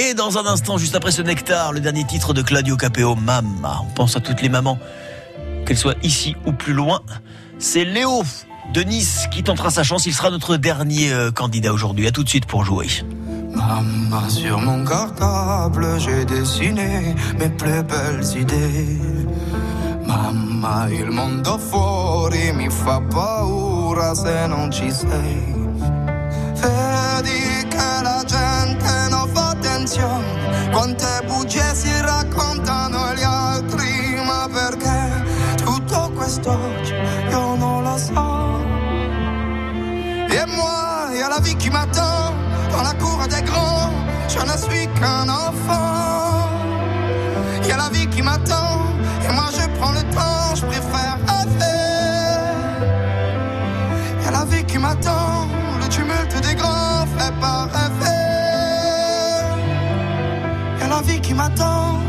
Et 0.00 0.14
dans 0.14 0.38
un 0.38 0.46
instant, 0.46 0.76
juste 0.76 0.96
après 0.96 1.12
ce 1.12 1.22
nectar, 1.22 1.72
le 1.72 1.80
dernier 1.80 2.04
titre 2.04 2.34
de 2.34 2.42
Claudio 2.42 2.76
Capeo, 2.76 3.14
Mamma. 3.14 3.82
On 3.88 3.94
pense 3.94 4.16
à 4.16 4.20
toutes 4.20 4.42
les 4.42 4.48
mamans, 4.48 4.78
qu'elles 5.66 5.76
soient 5.76 5.94
ici 6.02 6.34
ou 6.46 6.52
plus 6.52 6.72
loin. 6.72 7.00
C'est 7.58 7.84
Léo 7.84 8.24
de 8.74 8.82
Nice 8.82 9.28
qui 9.30 9.44
tentera 9.44 9.70
sa 9.70 9.84
chance. 9.84 10.06
Il 10.06 10.14
sera 10.14 10.30
notre 10.30 10.56
dernier 10.56 11.12
euh, 11.12 11.30
candidat 11.30 11.72
aujourd'hui. 11.72 12.08
À 12.08 12.10
tout 12.10 12.24
de 12.24 12.28
suite 12.28 12.46
pour 12.46 12.64
jouer. 12.64 12.88
Maman, 13.54 14.28
sur 14.28 14.58
mon 14.60 14.84
cartable, 14.84 15.86
j'ai 15.98 16.24
dessiné 16.24 17.14
mes 17.38 17.48
plus 17.48 17.82
belles 17.82 18.24
idées. 18.36 18.98
Mamma, 20.08 20.88
il 20.88 21.10
mondo 21.10 21.58
fuori 21.58 22.50
mi 22.52 22.70
fa 22.70 22.98
paura 22.98 24.14
se 24.14 24.46
non 24.46 24.70
ci 24.70 24.90
sei. 24.90 25.54
Vedi 26.62 27.68
che 27.68 27.90
la 28.02 28.22
gente 28.24 28.90
non 29.10 29.28
fa 29.34 29.50
attenzione, 29.50 30.70
quante 30.72 31.06
bugie 31.26 31.74
si 31.74 31.92
raccontano 32.00 33.12
gli 33.12 33.22
altri, 33.22 34.18
ma 34.24 34.48
perché 34.50 35.24
tutto 35.62 36.10
quest'oggi 36.14 36.94
io 37.28 37.54
non 37.56 37.82
lo 37.82 37.98
so. 37.98 38.64
Et 40.30 40.46
moi, 40.56 41.14
y 41.18 41.20
a 41.20 41.28
la 41.28 41.40
vie 41.40 41.54
qui 41.56 41.68
m'attend 41.68 42.32
dans 42.70 42.82
la 42.82 42.94
cour 42.94 43.26
des 43.28 43.42
grands. 43.42 43.92
Je 44.26 44.40
ne 44.40 44.56
suis 44.56 44.88
qu'un 44.98 45.28
enfant. 45.28 46.48
Y 47.66 47.72
a 47.72 47.76
la 47.76 47.90
vie 47.90 48.08
qui 48.08 48.22
m'attend 48.22 48.67
Y 60.98 61.00
a 61.00 61.04
la 61.04 61.12
vie 61.12 61.20
qui 61.20 61.32
m'attend, 61.32 62.00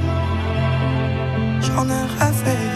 j'en 1.61 1.87
ai 1.89 2.05
rêvé. 2.17 2.68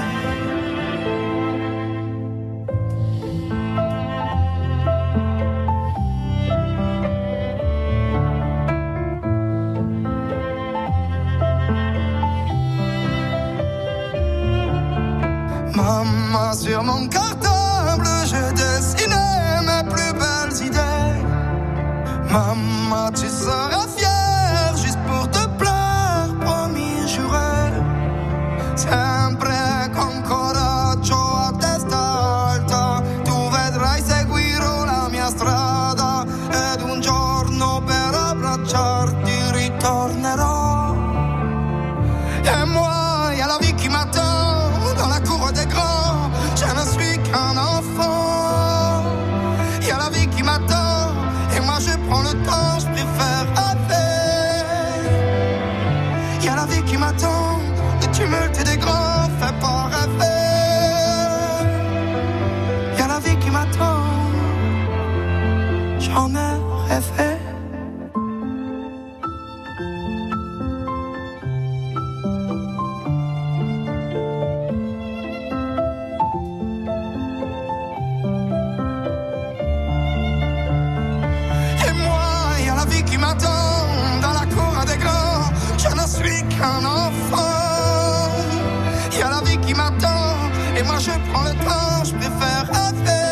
Moi 90.86 90.98
je 91.00 91.12
prends 91.32 91.44
le 91.44 91.54
temps, 91.66 92.04
je 92.06 92.14
préfère 92.16 92.66
rêver. 92.68 93.24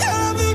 Y 0.00 0.04
a 0.04 0.12
la 0.18 0.32
vie 0.38 0.54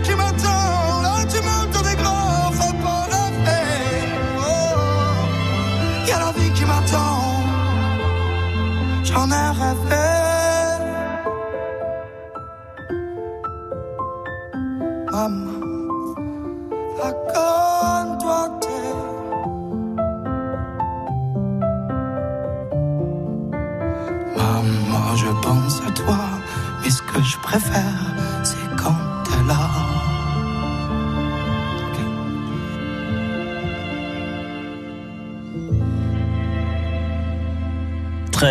préfère, 27.47 27.96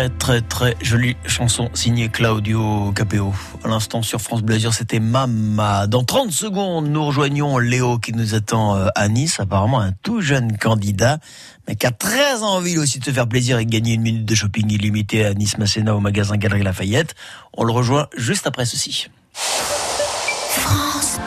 Très 0.09 0.41
très 0.41 0.75
jolie 0.81 1.15
chanson 1.25 1.69
signée 1.73 2.09
Claudio 2.09 2.91
Capeo. 2.93 3.33
À 3.63 3.67
l'instant 3.67 4.01
sur 4.01 4.21
France 4.21 4.41
Bleu 4.41 4.55
Azur, 4.55 4.73
c'était 4.73 4.99
Mama. 4.99 5.87
Dans 5.87 6.03
30 6.03 6.31
secondes, 6.31 6.87
nous 6.87 7.05
rejoignons 7.05 7.57
Léo 7.57 7.97
qui 7.97 8.13
nous 8.13 8.33
attend 8.33 8.75
euh, 8.75 8.87
à 8.95 9.07
Nice, 9.09 9.39
apparemment 9.39 9.79
un 9.79 9.91
tout 10.03 10.21
jeune 10.21 10.57
candidat, 10.57 11.19
mais 11.67 11.75
qui 11.75 11.85
a 11.85 11.91
très 11.91 12.41
envie 12.41 12.77
aussi 12.77 12.99
de 12.99 13.05
se 13.05 13.11
faire 13.11 13.27
plaisir 13.27 13.57
et 13.59 13.65
gagner 13.65 13.93
une 13.93 14.01
minute 14.01 14.25
de 14.25 14.35
shopping 14.35 14.71
illimité 14.71 15.25
à 15.25 15.33
Nice 15.33 15.57
Masséna 15.57 15.95
au 15.95 15.99
magasin 15.99 16.37
Galerie 16.37 16.63
Lafayette. 16.63 17.15
On 17.55 17.63
le 17.63 17.73
rejoint 17.73 18.07
juste 18.15 18.47
après 18.47 18.65
ceci. 18.65 19.09
France. 19.33 21.19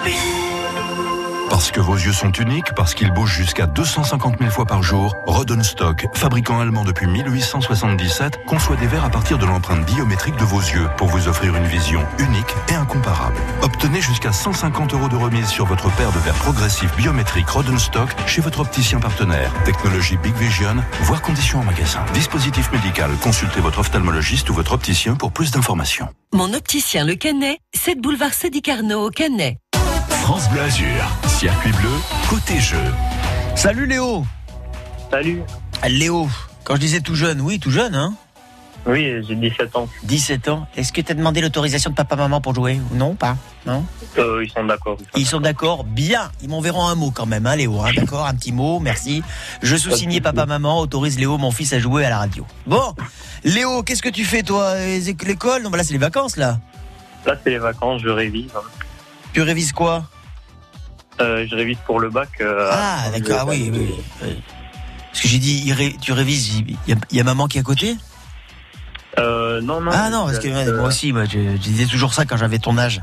Parce 1.61 1.73
que 1.73 1.81
vos 1.81 1.97
yeux 1.97 2.15
sont 2.15 2.33
uniques, 2.33 2.73
parce 2.75 2.95
qu'ils 2.95 3.13
bougent 3.13 3.37
jusqu'à 3.37 3.67
250 3.67 4.39
000 4.39 4.51
fois 4.51 4.65
par 4.65 4.83
jour, 4.83 5.15
Rodenstock, 5.27 6.07
fabricant 6.15 6.59
allemand 6.59 6.85
depuis 6.85 7.07
1877, 7.07 8.47
conçoit 8.47 8.77
des 8.77 8.87
verres 8.87 9.05
à 9.05 9.11
partir 9.11 9.37
de 9.37 9.45
l'empreinte 9.45 9.85
biométrique 9.85 10.37
de 10.37 10.45
vos 10.45 10.61
yeux 10.61 10.89
pour 10.97 11.09
vous 11.09 11.29
offrir 11.29 11.55
une 11.55 11.67
vision 11.67 12.01
unique 12.19 12.55
et 12.71 12.75
incomparable. 12.77 13.37
Obtenez 13.61 14.01
jusqu'à 14.01 14.33
150 14.33 14.95
euros 14.95 15.11
de 15.11 15.17
remise 15.17 15.49
sur 15.49 15.67
votre 15.67 15.95
paire 15.97 16.11
de 16.13 16.19
verres 16.21 16.33
progressifs 16.33 16.97
biométriques 16.97 17.51
Rodenstock 17.51 18.09
chez 18.27 18.41
votre 18.41 18.61
opticien 18.61 18.99
partenaire. 18.99 19.53
Technologie 19.67 20.17
Big 20.17 20.35
Vision, 20.37 20.77
voire 21.03 21.21
conditions 21.21 21.61
en 21.61 21.65
magasin. 21.65 22.03
Dispositif 22.15 22.73
médical, 22.73 23.11
consultez 23.23 23.61
votre 23.61 23.81
ophtalmologiste 23.81 24.49
ou 24.49 24.55
votre 24.55 24.73
opticien 24.73 25.15
pour 25.15 25.31
plus 25.31 25.51
d'informations. 25.51 26.09
Mon 26.33 26.55
opticien 26.55 27.05
Le 27.05 27.17
Canet, 27.17 27.59
7 27.77 28.01
boulevard 28.01 28.33
Sadi 28.33 28.63
Carnot 28.63 29.09
au 29.09 29.11
Canet. 29.11 29.59
France 30.23 30.49
Bleu 30.51 30.61
Azur, 30.63 30.87
circuit 31.29 31.73
bleu, 31.73 31.91
côté 32.29 32.59
jeu. 32.61 32.77
Salut 33.57 33.87
Léo 33.87 34.25
Salut. 35.11 35.43
Léo, 35.89 36.29
quand 36.65 36.77
je 36.77 36.81
disais 36.81 37.01
tout 37.01 37.15
jeune, 37.15 37.41
oui, 37.41 37.59
tout 37.59 37.71
jeune, 37.71 37.95
hein 37.95 38.15
Oui, 38.87 39.13
j'ai 39.27 39.35
17 39.35 39.75
ans. 39.77 39.89
17 40.05 40.49
ans. 40.49 40.67
Est-ce 40.77 40.93
que 40.93 41.01
tu 41.01 41.11
as 41.11 41.15
demandé 41.15 41.41
l'autorisation 41.41 41.91
de 41.91 41.97
papa-maman 41.97 42.41
pour 42.41 42.55
jouer 42.55 42.81
ou 42.93 42.97
non 42.97 43.15
Pas 43.17 43.37
Non? 43.67 43.85
Euh, 44.19 44.45
ils 44.45 44.51
sont 44.51 44.65
d'accord. 44.65 44.99
Ils 45.17 45.27
sont 45.27 45.41
d'accord 45.41 45.85
Bien. 45.85 46.31
Ils 46.43 46.49
m'enverront 46.49 46.87
un 46.87 46.95
mot 46.95 47.11
quand 47.11 47.27
même, 47.27 47.47
hein, 47.47 47.57
Léo. 47.57 47.81
hein, 47.81 47.91
d'accord 47.97 48.27
Un 48.27 48.35
petit 48.35 48.53
mot, 48.53 48.79
merci. 48.79 49.23
Je 49.63 49.77
sous-signé 49.77 50.21
papa-maman, 50.21 50.79
autorise 50.81 51.19
Léo, 51.19 51.39
mon 51.39 51.51
fils, 51.51 51.73
à 51.73 51.79
jouer 51.81 52.05
à 52.05 52.11
la 52.11 52.19
radio. 52.19 52.47
Bon, 52.67 52.95
Léo, 53.45 53.83
qu'est-ce 53.83 54.03
que 54.03 54.09
tu 54.11 54.25
fais 54.25 54.43
toi? 54.43 54.75
Les- 54.77 55.01
L'école? 55.27 55.63
Non, 55.63 55.71
bah 55.71 55.79
là, 55.79 55.85
c'est 55.85 55.93
les 55.93 55.99
vacances, 55.99 56.37
là. 56.37 56.59
Là, 57.27 57.35
c'est 57.43 57.51
les 57.51 57.59
vacances, 57.59 58.01
je 58.03 58.09
révise. 58.09 58.51
Tu 59.33 59.43
révises 59.43 59.73
quoi 59.73 60.05
Euh, 61.21 61.47
je 61.49 61.55
révise 61.55 61.79
pour 61.87 62.01
le 62.01 62.11
bac. 62.11 62.29
euh, 62.41 62.69
Ah, 62.73 63.11
d'accord, 63.13 63.39
ah 63.41 63.47
oui, 63.47 63.71
oui. 63.73 63.91
oui. 64.23 64.43
Parce 65.13 65.21
que 65.23 65.29
j'ai 65.29 65.39
dit, 65.39 65.73
ré- 65.73 65.97
tu 66.01 66.13
révises, 66.13 66.59
il 66.61 66.77
y, 66.89 66.93
a, 66.93 66.97
il 67.11 67.17
y 67.17 67.21
a 67.21 67.25
maman 67.25 67.47
qui 67.49 67.59
est 67.59 67.61
à 67.61 67.65
côté 67.65 67.97
Euh, 69.19 69.61
non, 69.61 69.81
non. 69.81 69.91
Ah 69.93 70.09
non, 70.11 70.25
parce 70.27 70.39
que 70.39 70.49
ouais, 70.49 70.69
euh, 70.69 70.77
moi 70.79 70.89
aussi, 70.89 71.13
moi, 71.13 71.25
je, 71.25 71.33
je 71.39 71.57
disais 71.57 71.85
toujours 71.87 72.15
ça 72.15 72.25
quand 72.25 72.37
j'avais 72.37 72.59
ton 72.59 72.79
âge. 72.79 73.03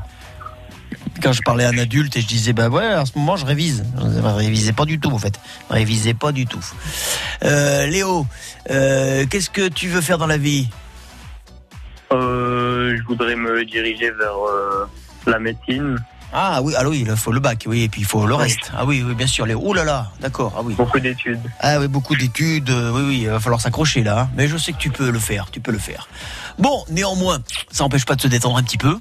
Quand 1.22 1.32
je 1.32 1.42
parlais 1.42 1.64
à 1.64 1.68
un 1.68 1.78
adulte 1.78 2.16
et 2.16 2.20
je 2.20 2.26
disais, 2.26 2.52
bah 2.52 2.68
ouais, 2.68 2.94
en 2.94 3.04
ce 3.04 3.12
moment 3.16 3.36
je 3.36 3.44
révise. 3.44 3.84
Je 3.98 4.04
ne 4.04 4.20
révisais 4.26 4.72
pas 4.72 4.84
du 4.84 4.98
tout, 4.98 5.10
en 5.10 5.18
fait. 5.18 5.38
Je 5.68 5.74
révisais 5.74 6.14
pas 6.14 6.32
du 6.32 6.46
tout. 6.46 6.64
Euh, 7.44 7.86
Léo, 7.86 8.26
qu'est-ce 8.66 9.50
que 9.50 9.68
tu 9.68 9.88
veux 9.88 10.00
faire 10.00 10.18
dans 10.18 10.26
la 10.26 10.38
vie? 10.38 10.68
Je 12.10 13.02
voudrais 13.06 13.36
me 13.36 13.64
diriger 13.64 14.10
vers 14.12 14.34
la 15.26 15.38
médecine. 15.38 15.98
Ah 16.32 16.60
oui, 16.62 16.74
alors 16.74 16.92
oui, 16.92 17.04
il 17.08 17.16
faut 17.16 17.32
le 17.32 17.40
bac, 17.40 17.64
oui, 17.66 17.82
et 17.84 17.88
puis 17.88 18.02
il 18.02 18.06
faut 18.06 18.26
le 18.26 18.34
Oui. 18.34 18.42
reste. 18.42 18.70
Ah 18.76 18.84
oui, 18.84 19.02
oui, 19.06 19.14
bien 19.14 19.26
sûr, 19.26 19.46
Léo. 19.46 19.60
Oh 19.64 19.72
là 19.72 19.84
là, 19.84 20.10
d'accord, 20.20 20.52
ah 20.56 20.60
oui. 20.62 20.74
Beaucoup 20.74 21.00
d'études. 21.00 21.40
Ah 21.60 21.80
oui, 21.80 21.88
beaucoup 21.88 22.14
d'études, 22.16 22.68
euh, 22.70 22.92
oui, 22.92 23.02
oui, 23.06 23.18
il 23.22 23.28
va 23.30 23.40
falloir 23.40 23.60
s'accrocher 23.60 24.02
là. 24.02 24.20
hein. 24.20 24.30
Mais 24.36 24.46
je 24.48 24.56
sais 24.58 24.72
que 24.72 24.78
tu 24.78 24.90
peux 24.90 25.10
le 25.10 25.18
faire, 25.18 25.50
tu 25.50 25.60
peux 25.60 25.72
le 25.72 25.78
faire. 25.78 26.06
Bon, 26.58 26.84
néanmoins, 26.90 27.38
ça 27.70 27.84
n'empêche 27.84 28.04
pas 28.04 28.14
de 28.14 28.20
se 28.20 28.28
détendre 28.28 28.56
un 28.58 28.62
petit 28.62 28.76
peu. 28.78 28.98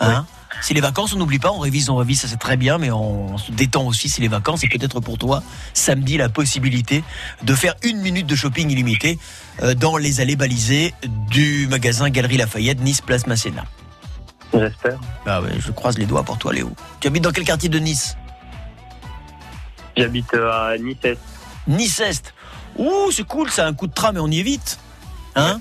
Hein 0.00 0.26
Si 0.62 0.74
les 0.74 0.80
vacances, 0.82 1.14
on 1.14 1.18
n'oublie 1.18 1.38
pas, 1.38 1.50
on 1.52 1.58
révise, 1.60 1.88
on 1.88 1.96
révise, 1.96 2.20
ça 2.20 2.28
c'est 2.28 2.36
très 2.38 2.56
bien, 2.58 2.76
mais 2.78 2.90
on 2.90 3.38
se 3.38 3.52
détend 3.52 3.86
aussi 3.86 4.08
si 4.10 4.20
les 4.20 4.28
vacances. 4.28 4.62
Et 4.64 4.68
peut-être 4.68 5.00
pour 5.00 5.16
toi, 5.16 5.42
samedi, 5.72 6.18
la 6.18 6.28
possibilité 6.28 7.02
de 7.42 7.54
faire 7.54 7.74
une 7.82 8.00
minute 8.02 8.26
de 8.26 8.34
shopping 8.36 8.68
illimité 8.70 9.18
euh, 9.62 9.74
dans 9.74 9.96
les 9.96 10.20
allées 10.20 10.36
balisées 10.36 10.94
du 11.30 11.66
magasin 11.68 12.10
Galerie 12.10 12.36
Lafayette, 12.36 12.80
Nice, 12.80 13.00
Place 13.00 13.26
Masséna. 13.26 13.64
J'espère. 14.52 14.98
Bah 15.24 15.40
ouais, 15.40 15.52
je 15.58 15.70
croise 15.70 15.96
les 15.98 16.06
doigts 16.06 16.22
pour 16.22 16.38
toi, 16.38 16.52
Léo. 16.52 16.70
Tu 17.00 17.08
habites 17.08 17.22
dans 17.22 17.32
quel 17.32 17.44
quartier 17.44 17.68
de 17.68 17.78
Nice? 17.78 18.16
J'habite 19.96 20.32
euh, 20.34 20.72
à 20.72 20.78
Nice. 20.78 21.18
Nice-Est. 21.66 22.34
Ouh, 22.78 23.10
c'est 23.12 23.24
cool, 23.24 23.50
c'est 23.50 23.62
un 23.62 23.74
coup 23.74 23.86
de 23.86 23.92
tram 23.92 24.16
et 24.16 24.20
on 24.20 24.28
y 24.28 24.40
est 24.40 24.44
vite. 24.44 24.78
Hein? 25.36 25.60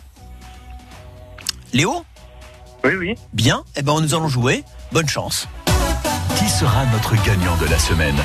Léo? 1.74 2.04
Oui, 2.84 2.94
oui. 2.96 3.16
Bien, 3.34 3.64
eh 3.76 3.82
ben 3.82 4.00
nous 4.00 4.16
allons 4.16 4.28
jouer. 4.28 4.64
Bonne 4.92 5.08
chance. 5.08 5.48
Qui 6.38 6.50
sera 6.50 6.86
notre 6.88 7.16
gagnant 7.24 7.56
de 7.58 7.66
la 7.66 7.78
semaine? 7.78 8.16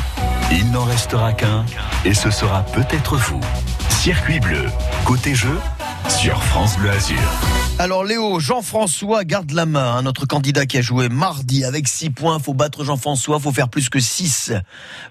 Il 0.52 0.70
n'en 0.70 0.84
restera 0.84 1.32
qu'un, 1.32 1.64
et 2.04 2.14
ce 2.14 2.30
sera 2.30 2.62
peut-être 2.62 3.16
vous. 3.16 3.40
Circuit 3.88 4.38
bleu, 4.38 4.66
côté 5.04 5.34
jeu, 5.34 5.58
sur 6.08 6.40
France 6.44 6.76
Bleu 6.78 6.90
Azur. 6.90 7.18
Alors 7.84 8.02
Léo, 8.02 8.40
Jean-François 8.40 9.24
garde 9.24 9.50
la 9.50 9.66
main, 9.66 9.96
hein, 9.96 10.00
notre 10.00 10.24
candidat 10.24 10.64
qui 10.64 10.78
a 10.78 10.80
joué 10.80 11.10
mardi 11.10 11.66
avec 11.66 11.86
6 11.86 12.08
points. 12.08 12.38
Faut 12.38 12.54
battre 12.54 12.82
Jean-François, 12.82 13.38
faut 13.38 13.52
faire 13.52 13.68
plus 13.68 13.90
que 13.90 14.00
6. 14.00 14.54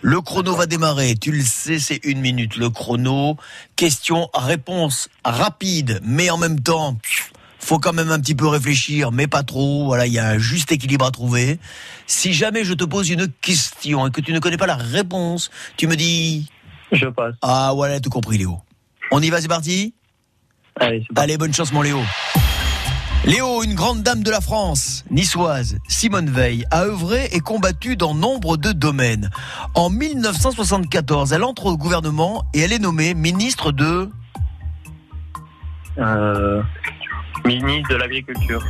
Le 0.01 0.21
chrono 0.21 0.55
va 0.55 0.65
démarrer, 0.65 1.13
tu 1.13 1.31
le 1.31 1.43
sais, 1.43 1.77
c'est 1.77 2.03
une 2.03 2.19
minute. 2.19 2.55
Le 2.55 2.71
chrono, 2.71 3.37
question, 3.75 4.27
réponse 4.33 5.07
rapide, 5.23 5.99
mais 6.03 6.31
en 6.31 6.39
même 6.39 6.61
temps, 6.61 6.97
faut 7.59 7.77
quand 7.77 7.93
même 7.93 8.09
un 8.09 8.19
petit 8.19 8.33
peu 8.33 8.47
réfléchir, 8.47 9.11
mais 9.11 9.27
pas 9.27 9.43
trop. 9.43 9.85
Voilà, 9.85 10.07
il 10.07 10.13
y 10.13 10.17
a 10.17 10.29
un 10.29 10.39
juste 10.39 10.71
équilibre 10.71 11.05
à 11.05 11.11
trouver. 11.11 11.59
Si 12.07 12.33
jamais 12.33 12.63
je 12.63 12.73
te 12.73 12.85
pose 12.85 13.07
une 13.11 13.27
question 13.27 14.07
et 14.07 14.09
que 14.09 14.19
tu 14.19 14.33
ne 14.33 14.39
connais 14.39 14.57
pas 14.57 14.65
la 14.65 14.77
réponse, 14.77 15.51
tu 15.77 15.85
me 15.85 15.95
dis... 15.95 16.49
Je 16.91 17.05
passe. 17.05 17.35
Ah 17.43 17.71
voilà, 17.75 17.99
tout 17.99 18.09
compris 18.09 18.39
Léo. 18.39 18.57
On 19.11 19.21
y 19.21 19.29
va, 19.29 19.41
c'est 19.41 19.47
parti? 19.47 19.93
Allez, 20.79 21.05
Allez, 21.15 21.37
bonne 21.37 21.53
chance 21.53 21.71
mon 21.71 21.83
Léo. 21.83 21.99
Léo, 23.25 23.63
une 23.63 23.73
grande 23.73 24.03
dame 24.03 24.21
de 24.21 24.29
la 24.29 24.41
France, 24.41 25.05
niçoise, 25.09 25.77
Simone 25.87 26.29
Veil, 26.29 26.65
a 26.71 26.83
œuvré 26.83 27.29
et 27.31 27.39
combattu 27.39 27.95
dans 27.95 28.13
nombre 28.13 28.57
de 28.57 28.73
domaines. 28.73 29.29
En 29.75 29.89
1974, 29.89 31.31
elle 31.31 31.45
entre 31.45 31.67
au 31.67 31.77
gouvernement 31.77 32.43
et 32.53 32.59
elle 32.59 32.73
est 32.73 32.79
nommée 32.79 33.13
ministre 33.13 33.71
de... 33.71 34.09
Euh, 35.99 36.61
ministre 37.45 37.93
de 37.93 37.95
l'Agriculture. 37.95 38.61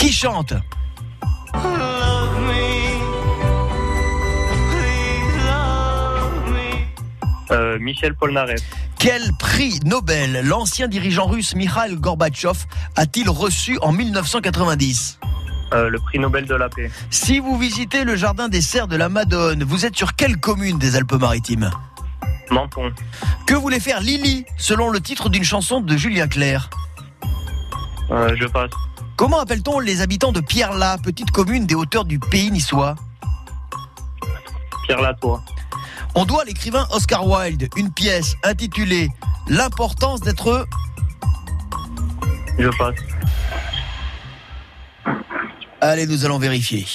Qui 0.00 0.12
chante? 0.12 0.54
Euh, 7.52 7.78
Michel 7.78 8.16
Polnareff. 8.16 8.62
Quel 9.00 9.32
prix 9.38 9.80
Nobel 9.86 10.42
l'ancien 10.46 10.86
dirigeant 10.86 11.24
russe 11.26 11.54
Mikhail 11.54 11.96
Gorbatchev 11.96 12.66
a-t-il 12.96 13.30
reçu 13.30 13.78
en 13.80 13.92
1990 13.92 15.18
Euh, 15.72 15.88
le 15.88 15.98
prix 16.00 16.18
Nobel 16.18 16.44
de 16.46 16.54
la 16.54 16.68
paix. 16.68 16.90
Si 17.08 17.38
vous 17.38 17.56
visitez 17.58 18.04
le 18.04 18.14
jardin 18.16 18.48
des 18.48 18.60
serres 18.60 18.88
de 18.88 18.96
la 18.96 19.08
Madone, 19.08 19.64
vous 19.64 19.86
êtes 19.86 19.96
sur 19.96 20.14
quelle 20.16 20.36
commune 20.36 20.78
des 20.78 20.96
Alpes-Maritimes 20.96 21.70
Menton. 22.50 22.92
Que 23.46 23.54
voulait 23.54 23.80
faire 23.80 24.00
Lily, 24.00 24.44
selon 24.58 24.90
le 24.90 25.00
titre 25.00 25.30
d'une 25.30 25.44
chanson 25.44 25.80
de 25.80 25.96
Julien 25.96 26.28
Clerc 26.28 26.68
Euh, 28.10 28.36
je 28.38 28.46
passe. 28.48 28.70
Comment 29.16 29.40
appelle-t-on 29.40 29.78
les 29.78 30.02
habitants 30.02 30.32
de 30.32 30.40
Pierre-La, 30.40 30.98
petite 30.98 31.30
commune 31.30 31.64
des 31.66 31.74
hauteurs 31.74 32.04
du 32.04 32.18
pays 32.18 32.50
niçois 32.50 32.96
Pierre 34.86 35.00
Latour. 35.00 35.42
On 36.14 36.24
doit 36.24 36.42
à 36.42 36.44
l'écrivain 36.44 36.86
Oscar 36.92 37.26
Wilde 37.26 37.68
une 37.76 37.92
pièce 37.92 38.34
intitulée 38.42 39.08
L'importance 39.48 40.20
d'être... 40.20 40.66
Je 42.58 42.68
passe. 42.78 42.94
Allez, 45.80 46.06
nous 46.06 46.24
allons 46.24 46.38
vérifier. 46.38 46.86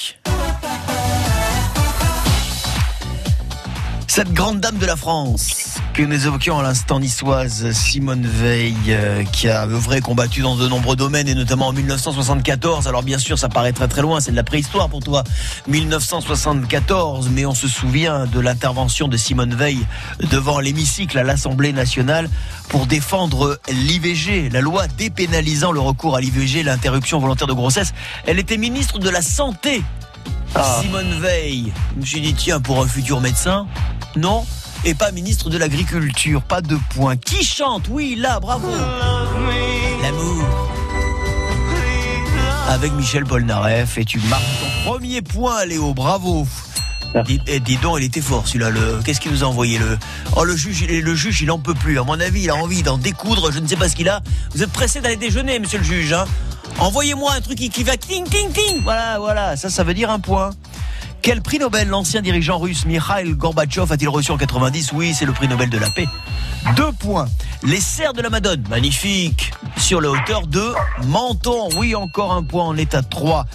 Cette 4.16 4.32
grande 4.32 4.60
dame 4.60 4.78
de 4.78 4.86
la 4.86 4.96
France 4.96 5.76
que 5.92 6.02
nous 6.02 6.26
évoquions 6.26 6.58
à 6.58 6.62
l'instant 6.62 7.00
niçoise, 7.00 7.70
Simone 7.72 8.26
Veil, 8.26 8.74
euh, 8.88 9.24
qui 9.24 9.46
a 9.46 9.64
œuvré 9.66 10.00
combattu 10.00 10.40
dans 10.40 10.56
de 10.56 10.66
nombreux 10.66 10.96
domaines 10.96 11.28
et 11.28 11.34
notamment 11.34 11.66
en 11.66 11.74
1974. 11.74 12.88
Alors 12.88 13.02
bien 13.02 13.18
sûr, 13.18 13.38
ça 13.38 13.50
paraît 13.50 13.74
très 13.74 13.88
très 13.88 14.00
loin, 14.00 14.20
c'est 14.20 14.30
de 14.30 14.36
la 14.36 14.42
préhistoire 14.42 14.88
pour 14.88 15.00
toi. 15.00 15.22
1974, 15.68 17.28
mais 17.28 17.44
on 17.44 17.54
se 17.54 17.68
souvient 17.68 18.24
de 18.24 18.40
l'intervention 18.40 19.06
de 19.06 19.18
Simone 19.18 19.54
Veil 19.54 19.86
devant 20.30 20.60
l'hémicycle 20.60 21.18
à 21.18 21.22
l'Assemblée 21.22 21.74
nationale 21.74 22.30
pour 22.70 22.86
défendre 22.86 23.60
l'IVG, 23.68 24.48
la 24.48 24.62
loi 24.62 24.86
dépénalisant 24.88 25.72
le 25.72 25.80
recours 25.80 26.16
à 26.16 26.22
l'IVG, 26.22 26.62
l'interruption 26.62 27.18
volontaire 27.18 27.48
de 27.48 27.52
grossesse. 27.52 27.92
Elle 28.24 28.38
était 28.38 28.56
ministre 28.56 28.98
de 28.98 29.10
la 29.10 29.20
Santé. 29.20 29.82
Simone 30.64 31.20
Veil. 31.20 31.72
Je 32.02 32.16
me 32.16 32.22
dit, 32.22 32.34
tiens, 32.34 32.60
pour 32.60 32.82
un 32.82 32.86
futur 32.86 33.20
médecin, 33.20 33.66
non 34.16 34.44
et 34.84 34.94
pas 34.94 35.10
ministre 35.10 35.50
de 35.50 35.58
l'Agriculture. 35.58 36.42
Pas 36.42 36.60
de 36.60 36.78
points. 36.90 37.16
Qui 37.16 37.44
chante 37.44 37.88
Oui, 37.90 38.14
là, 38.16 38.38
bravo. 38.38 38.68
L'amour. 40.02 40.44
Avec 42.68 42.92
Michel 42.92 43.24
Polnareff. 43.24 43.98
Et 43.98 44.04
tu 44.04 44.20
marques 44.28 44.44
ton 44.60 44.90
premier 44.90 45.22
point, 45.22 45.64
Léo. 45.64 45.92
Bravo. 45.92 46.46
Dis, 47.24 47.40
eh, 47.46 47.60
dis 47.60 47.76
donc, 47.78 47.98
il 47.98 48.04
était 48.04 48.20
fort 48.20 48.46
celui-là. 48.46 48.70
Le... 48.70 49.00
Qu'est-ce 49.04 49.20
qu'il 49.20 49.32
nous 49.32 49.42
a 49.44 49.46
envoyé 49.46 49.78
le... 49.78 49.98
Oh, 50.36 50.44
le 50.44 50.56
juge, 50.56 50.82
il, 50.82 51.00
le 51.00 51.14
juge, 51.14 51.40
il 51.40 51.50
en 51.50 51.58
peut 51.58 51.74
plus. 51.74 51.98
À 51.98 52.04
mon 52.04 52.18
avis, 52.20 52.42
il 52.42 52.50
a 52.50 52.56
envie 52.56 52.82
d'en 52.82 52.98
découdre. 52.98 53.50
Je 53.52 53.58
ne 53.58 53.66
sais 53.66 53.76
pas 53.76 53.88
ce 53.88 53.96
qu'il 53.96 54.08
a. 54.08 54.20
Vous 54.54 54.62
êtes 54.62 54.72
pressé 54.72 55.00
d'aller 55.00 55.16
déjeuner, 55.16 55.58
monsieur 55.58 55.78
le 55.78 55.84
juge. 55.84 56.12
Hein 56.12 56.26
Envoyez-moi 56.78 57.32
un 57.32 57.40
truc 57.40 57.56
qui, 57.56 57.70
qui 57.70 57.84
va 57.84 57.96
ting, 57.96 58.28
ting, 58.28 58.50
ting. 58.52 58.82
Voilà, 58.82 59.18
voilà. 59.18 59.56
Ça, 59.56 59.70
ça 59.70 59.82
veut 59.84 59.94
dire 59.94 60.10
un 60.10 60.20
point. 60.20 60.50
Quel 61.22 61.42
prix 61.42 61.58
Nobel 61.58 61.88
l'ancien 61.88 62.22
dirigeant 62.22 62.58
russe 62.58 62.84
Mikhail 62.86 63.32
Gorbatchev 63.34 63.92
a-t-il 63.92 64.08
reçu 64.08 64.30
en 64.30 64.36
90 64.36 64.92
Oui, 64.92 65.12
c'est 65.14 65.24
le 65.24 65.32
prix 65.32 65.48
Nobel 65.48 65.70
de 65.70 65.78
la 65.78 65.90
paix. 65.90 66.06
Deux 66.76 66.92
points. 66.92 67.26
Les 67.62 67.80
serres 67.80 68.12
de 68.12 68.22
la 68.22 68.30
Madone, 68.30 68.64
magnifique, 68.68 69.52
sur 69.76 70.00
la 70.00 70.10
hauteur 70.10 70.46
de 70.46 70.72
Menton. 71.06 71.68
Oui, 71.76 71.94
encore 71.94 72.32
un 72.32 72.42
point 72.42 72.64
en 72.64 72.76
état 72.76 73.02
3. 73.02 73.46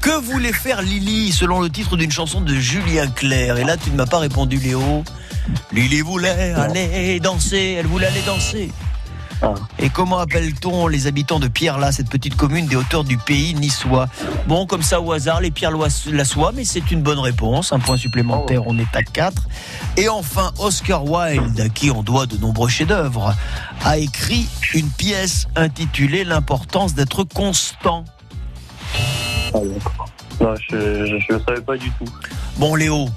Que 0.00 0.18
voulait 0.18 0.52
faire 0.52 0.82
Lily 0.82 1.30
selon 1.30 1.60
le 1.60 1.68
titre 1.68 1.96
d'une 1.96 2.10
chanson 2.10 2.40
de 2.40 2.54
Julien 2.54 3.06
Clerc? 3.08 3.58
Et 3.58 3.64
là, 3.64 3.76
tu 3.76 3.90
ne 3.90 3.96
m'as 3.96 4.06
pas 4.06 4.18
répondu, 4.18 4.56
Léo. 4.58 5.04
Lily 5.72 6.00
voulait 6.00 6.52
aller 6.54 7.20
danser, 7.20 7.76
elle 7.78 7.86
voulait 7.86 8.06
aller 8.06 8.22
danser. 8.26 8.72
Et 9.78 9.88
comment 9.88 10.18
appelle-t-on 10.18 10.86
les 10.86 11.06
habitants 11.06 11.40
de 11.40 11.48
Pierre-Là, 11.48 11.92
cette 11.92 12.10
petite 12.10 12.36
commune 12.36 12.66
des 12.66 12.76
hauteurs 12.76 13.04
du 13.04 13.16
pays 13.16 13.54
niçois 13.54 14.08
Bon, 14.46 14.66
comme 14.66 14.82
ça 14.82 15.00
au 15.00 15.12
hasard, 15.12 15.40
les 15.40 15.50
Pierre-la-Soie, 15.50 16.52
mais 16.54 16.64
c'est 16.64 16.90
une 16.90 17.02
bonne 17.02 17.18
réponse. 17.18 17.72
Un 17.72 17.78
point 17.78 17.96
supplémentaire, 17.96 18.62
on 18.66 18.78
est 18.78 18.94
à 18.94 19.02
4. 19.02 19.48
Et 19.96 20.08
enfin, 20.08 20.52
Oscar 20.58 21.04
Wilde, 21.04 21.60
à 21.60 21.68
qui 21.68 21.90
on 21.90 22.02
doit 22.02 22.26
de 22.26 22.36
nombreux 22.36 22.68
chefs-d'œuvre, 22.68 23.34
a 23.84 23.98
écrit 23.98 24.46
une 24.74 24.90
pièce 24.90 25.48
intitulée 25.56 26.24
L'importance 26.24 26.94
d'être 26.94 27.24
constant. 27.24 28.04
Ah. 29.54 29.58
Non, 30.40 30.54
je 30.70 31.32
ne 31.32 31.38
savais 31.40 31.60
pas 31.60 31.76
du 31.76 31.90
tout. 31.90 32.04
Bon, 32.56 32.74
Léo, 32.74 33.08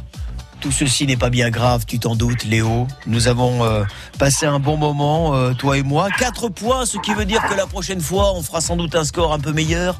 tout 0.63 0.71
ceci 0.71 1.05
n'est 1.05 1.17
pas 1.17 1.29
bien 1.29 1.49
grave, 1.49 1.83
tu 1.85 1.99
t'en 1.99 2.15
doutes, 2.15 2.45
Léo. 2.45 2.87
Nous 3.05 3.27
avons 3.27 3.65
euh, 3.65 3.83
passé 4.17 4.45
un 4.45 4.59
bon 4.59 4.77
moment, 4.77 5.35
euh, 5.35 5.51
toi 5.53 5.77
et 5.77 5.83
moi. 5.83 6.07
Quatre 6.17 6.47
points, 6.47 6.85
ce 6.85 6.97
qui 6.99 7.13
veut 7.13 7.25
dire 7.25 7.45
que 7.49 7.53
la 7.53 7.65
prochaine 7.65 7.99
fois, 7.99 8.33
on 8.33 8.41
fera 8.41 8.61
sans 8.61 8.77
doute 8.77 8.95
un 8.95 9.03
score 9.03 9.33
un 9.33 9.39
peu 9.39 9.51
meilleur 9.51 9.99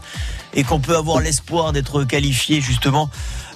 et 0.54 0.64
qu'on 0.64 0.80
peut 0.80 0.96
avoir 0.96 1.20
l'espoir 1.20 1.74
d'être 1.74 2.06
qualifié 2.06 2.62
justement 2.62 3.10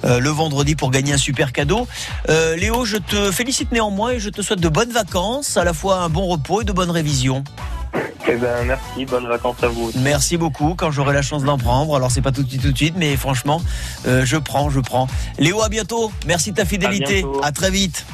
euh, 0.03 0.20
le 0.20 0.30
vendredi 0.32 0.76
pour 0.76 0.91
gagner 0.91 1.14
un 1.14 1.18
super 1.18 1.53
cadeau. 1.53 1.88
Léo, 2.28 2.84
je 2.84 2.97
te 2.97 3.32
félicite 3.32 3.72
néanmoins 3.72 4.12
et 4.12 4.20
je 4.20 4.30
te 4.30 4.41
souhaite 4.41 4.60
de 4.60 4.70
bonnes 4.70 4.91
vacances, 4.91 5.55
à 5.55 5.64
la 5.64 5.74
fois 5.74 6.01
un 6.01 6.10
bon 6.10 6.28
repos 6.28 6.60
et 6.60 6.66
de 6.66 6.74
bonnes 6.74 6.91
révisions. 6.91 7.45
Eh 8.30 8.36
ben, 8.36 8.66
merci, 8.66 9.06
bonnes 9.06 9.28
vacances 9.28 9.64
à 9.64 9.68
vous. 9.68 9.92
Merci 9.96 10.36
beaucoup 10.36 10.76
quand 10.76 10.92
j'aurai 10.92 11.14
la 11.14 11.22
chance 11.22 11.44
d'en 11.44 11.58
prendre. 11.58 11.96
Alors 11.96 12.12
c'est 12.12 12.22
pas 12.22 12.32
tout 12.32 12.44
de 12.44 12.50
suite 12.50 12.62
tout 12.62 12.72
de 12.72 12.78
suite, 12.78 12.96
mais 12.98 13.16
franchement, 13.16 13.62
euh, 14.06 14.26
je 14.26 14.38
prends, 14.38 14.70
je 14.70 14.80
prends. 14.82 15.08
Léo, 15.40 15.62
à 15.62 15.70
bientôt. 15.70 16.12
Merci 16.26 16.52
de 16.52 16.58
ta 16.58 16.66
fidélité. 16.66 17.26
à 17.42 17.52
très 17.52 17.72
vite. 17.72 18.06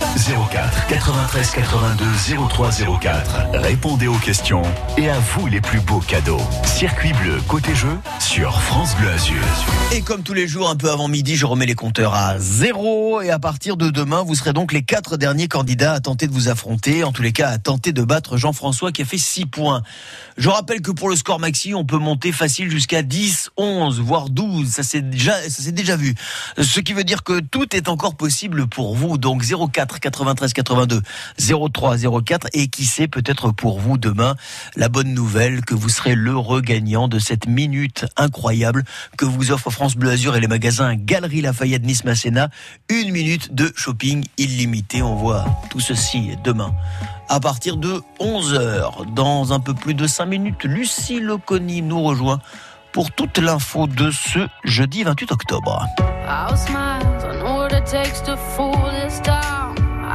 04 0.00 0.86
93 0.88 1.50
82 1.50 2.04
03 2.48 2.70
04. 3.00 3.36
Répondez 3.54 4.06
aux 4.06 4.18
questions 4.18 4.62
et 4.96 5.08
à 5.08 5.18
vous 5.18 5.46
les 5.46 5.60
plus 5.60 5.80
beaux 5.80 6.00
cadeaux. 6.00 6.40
Circuit 6.64 7.12
bleu 7.12 7.40
côté 7.48 7.74
jeu 7.74 7.96
sur 8.20 8.60
France 8.60 8.94
Bleu 8.96 9.10
Azur. 9.10 9.36
Et 9.92 10.02
comme 10.02 10.22
tous 10.22 10.34
les 10.34 10.46
jours, 10.46 10.68
un 10.68 10.76
peu 10.76 10.90
avant 10.90 11.08
midi, 11.08 11.36
je 11.36 11.46
remets 11.46 11.66
les 11.66 11.74
compteurs 11.74 12.14
à 12.14 12.38
zéro. 12.38 13.22
Et 13.22 13.30
à 13.30 13.38
partir 13.38 13.76
de 13.76 13.90
demain, 13.90 14.22
vous 14.22 14.34
serez 14.34 14.52
donc 14.52 14.72
les 14.72 14.82
quatre 14.82 15.16
derniers 15.16 15.48
candidats 15.48 15.94
à 15.94 16.00
tenter 16.00 16.26
de 16.26 16.32
vous 16.32 16.48
affronter. 16.48 17.04
En 17.04 17.12
tous 17.12 17.22
les 17.22 17.32
cas, 17.32 17.48
à 17.48 17.58
tenter 17.58 17.92
de 17.92 18.02
battre 18.02 18.36
Jean-François 18.36 18.92
qui 18.92 19.02
a 19.02 19.04
fait 19.04 19.18
6 19.18 19.46
points. 19.46 19.82
Je 20.36 20.48
rappelle 20.48 20.82
que 20.82 20.90
pour 20.90 21.08
le 21.08 21.16
score 21.16 21.40
maxi, 21.40 21.74
on 21.74 21.84
peut 21.84 21.98
monter 21.98 22.32
facile 22.32 22.70
jusqu'à 22.70 23.02
10, 23.02 23.50
11, 23.56 24.00
voire 24.00 24.28
12. 24.28 24.68
Ça 24.68 24.82
s'est 24.82 25.00
déjà, 25.00 25.34
déjà 25.68 25.96
vu. 25.96 26.14
Ce 26.60 26.80
qui 26.80 26.92
veut 26.92 27.04
dire 27.04 27.24
que 27.24 27.40
tout 27.40 27.74
est 27.74 27.88
encore 27.88 28.16
possible 28.16 28.66
pour 28.68 28.94
vous. 28.94 29.18
Donc 29.18 29.42
04 29.42 29.87
93 29.96 30.52
82 30.52 31.02
03 31.72 31.96
04. 32.24 32.48
Et 32.52 32.68
qui 32.68 32.84
sait, 32.84 33.08
peut-être 33.08 33.52
pour 33.52 33.80
vous 33.80 33.98
demain, 33.98 34.36
la 34.76 34.88
bonne 34.88 35.14
nouvelle 35.14 35.64
que 35.64 35.74
vous 35.74 35.88
serez 35.88 36.14
l'heureux 36.14 36.60
gagnant 36.60 37.08
de 37.08 37.18
cette 37.18 37.46
minute 37.46 38.06
incroyable 38.16 38.84
que 39.16 39.24
vous 39.24 39.50
offre 39.50 39.70
France 39.70 39.96
Bleu 39.96 40.10
Azur 40.10 40.36
et 40.36 40.40
les 40.40 40.48
magasins 40.48 40.94
Galerie 40.94 41.40
Lafayette 41.40 41.84
Nice 41.84 42.04
Masséna. 42.04 42.48
Une 42.88 43.10
minute 43.10 43.54
de 43.54 43.72
shopping 43.76 44.24
illimité. 44.36 45.02
On 45.02 45.14
voit 45.14 45.44
tout 45.70 45.80
ceci 45.80 46.30
demain 46.44 46.74
à 47.28 47.40
partir 47.40 47.76
de 47.76 48.02
11h. 48.20 49.12
Dans 49.14 49.52
un 49.52 49.60
peu 49.60 49.74
plus 49.74 49.94
de 49.94 50.06
5 50.06 50.26
minutes, 50.26 50.64
Lucie 50.64 51.20
Loconi 51.20 51.82
nous 51.82 52.02
rejoint 52.02 52.40
pour 52.92 53.10
toute 53.12 53.38
l'info 53.38 53.86
de 53.86 54.10
ce 54.10 54.40
jeudi 54.64 55.04
28 55.04 55.32
octobre. 55.32 55.84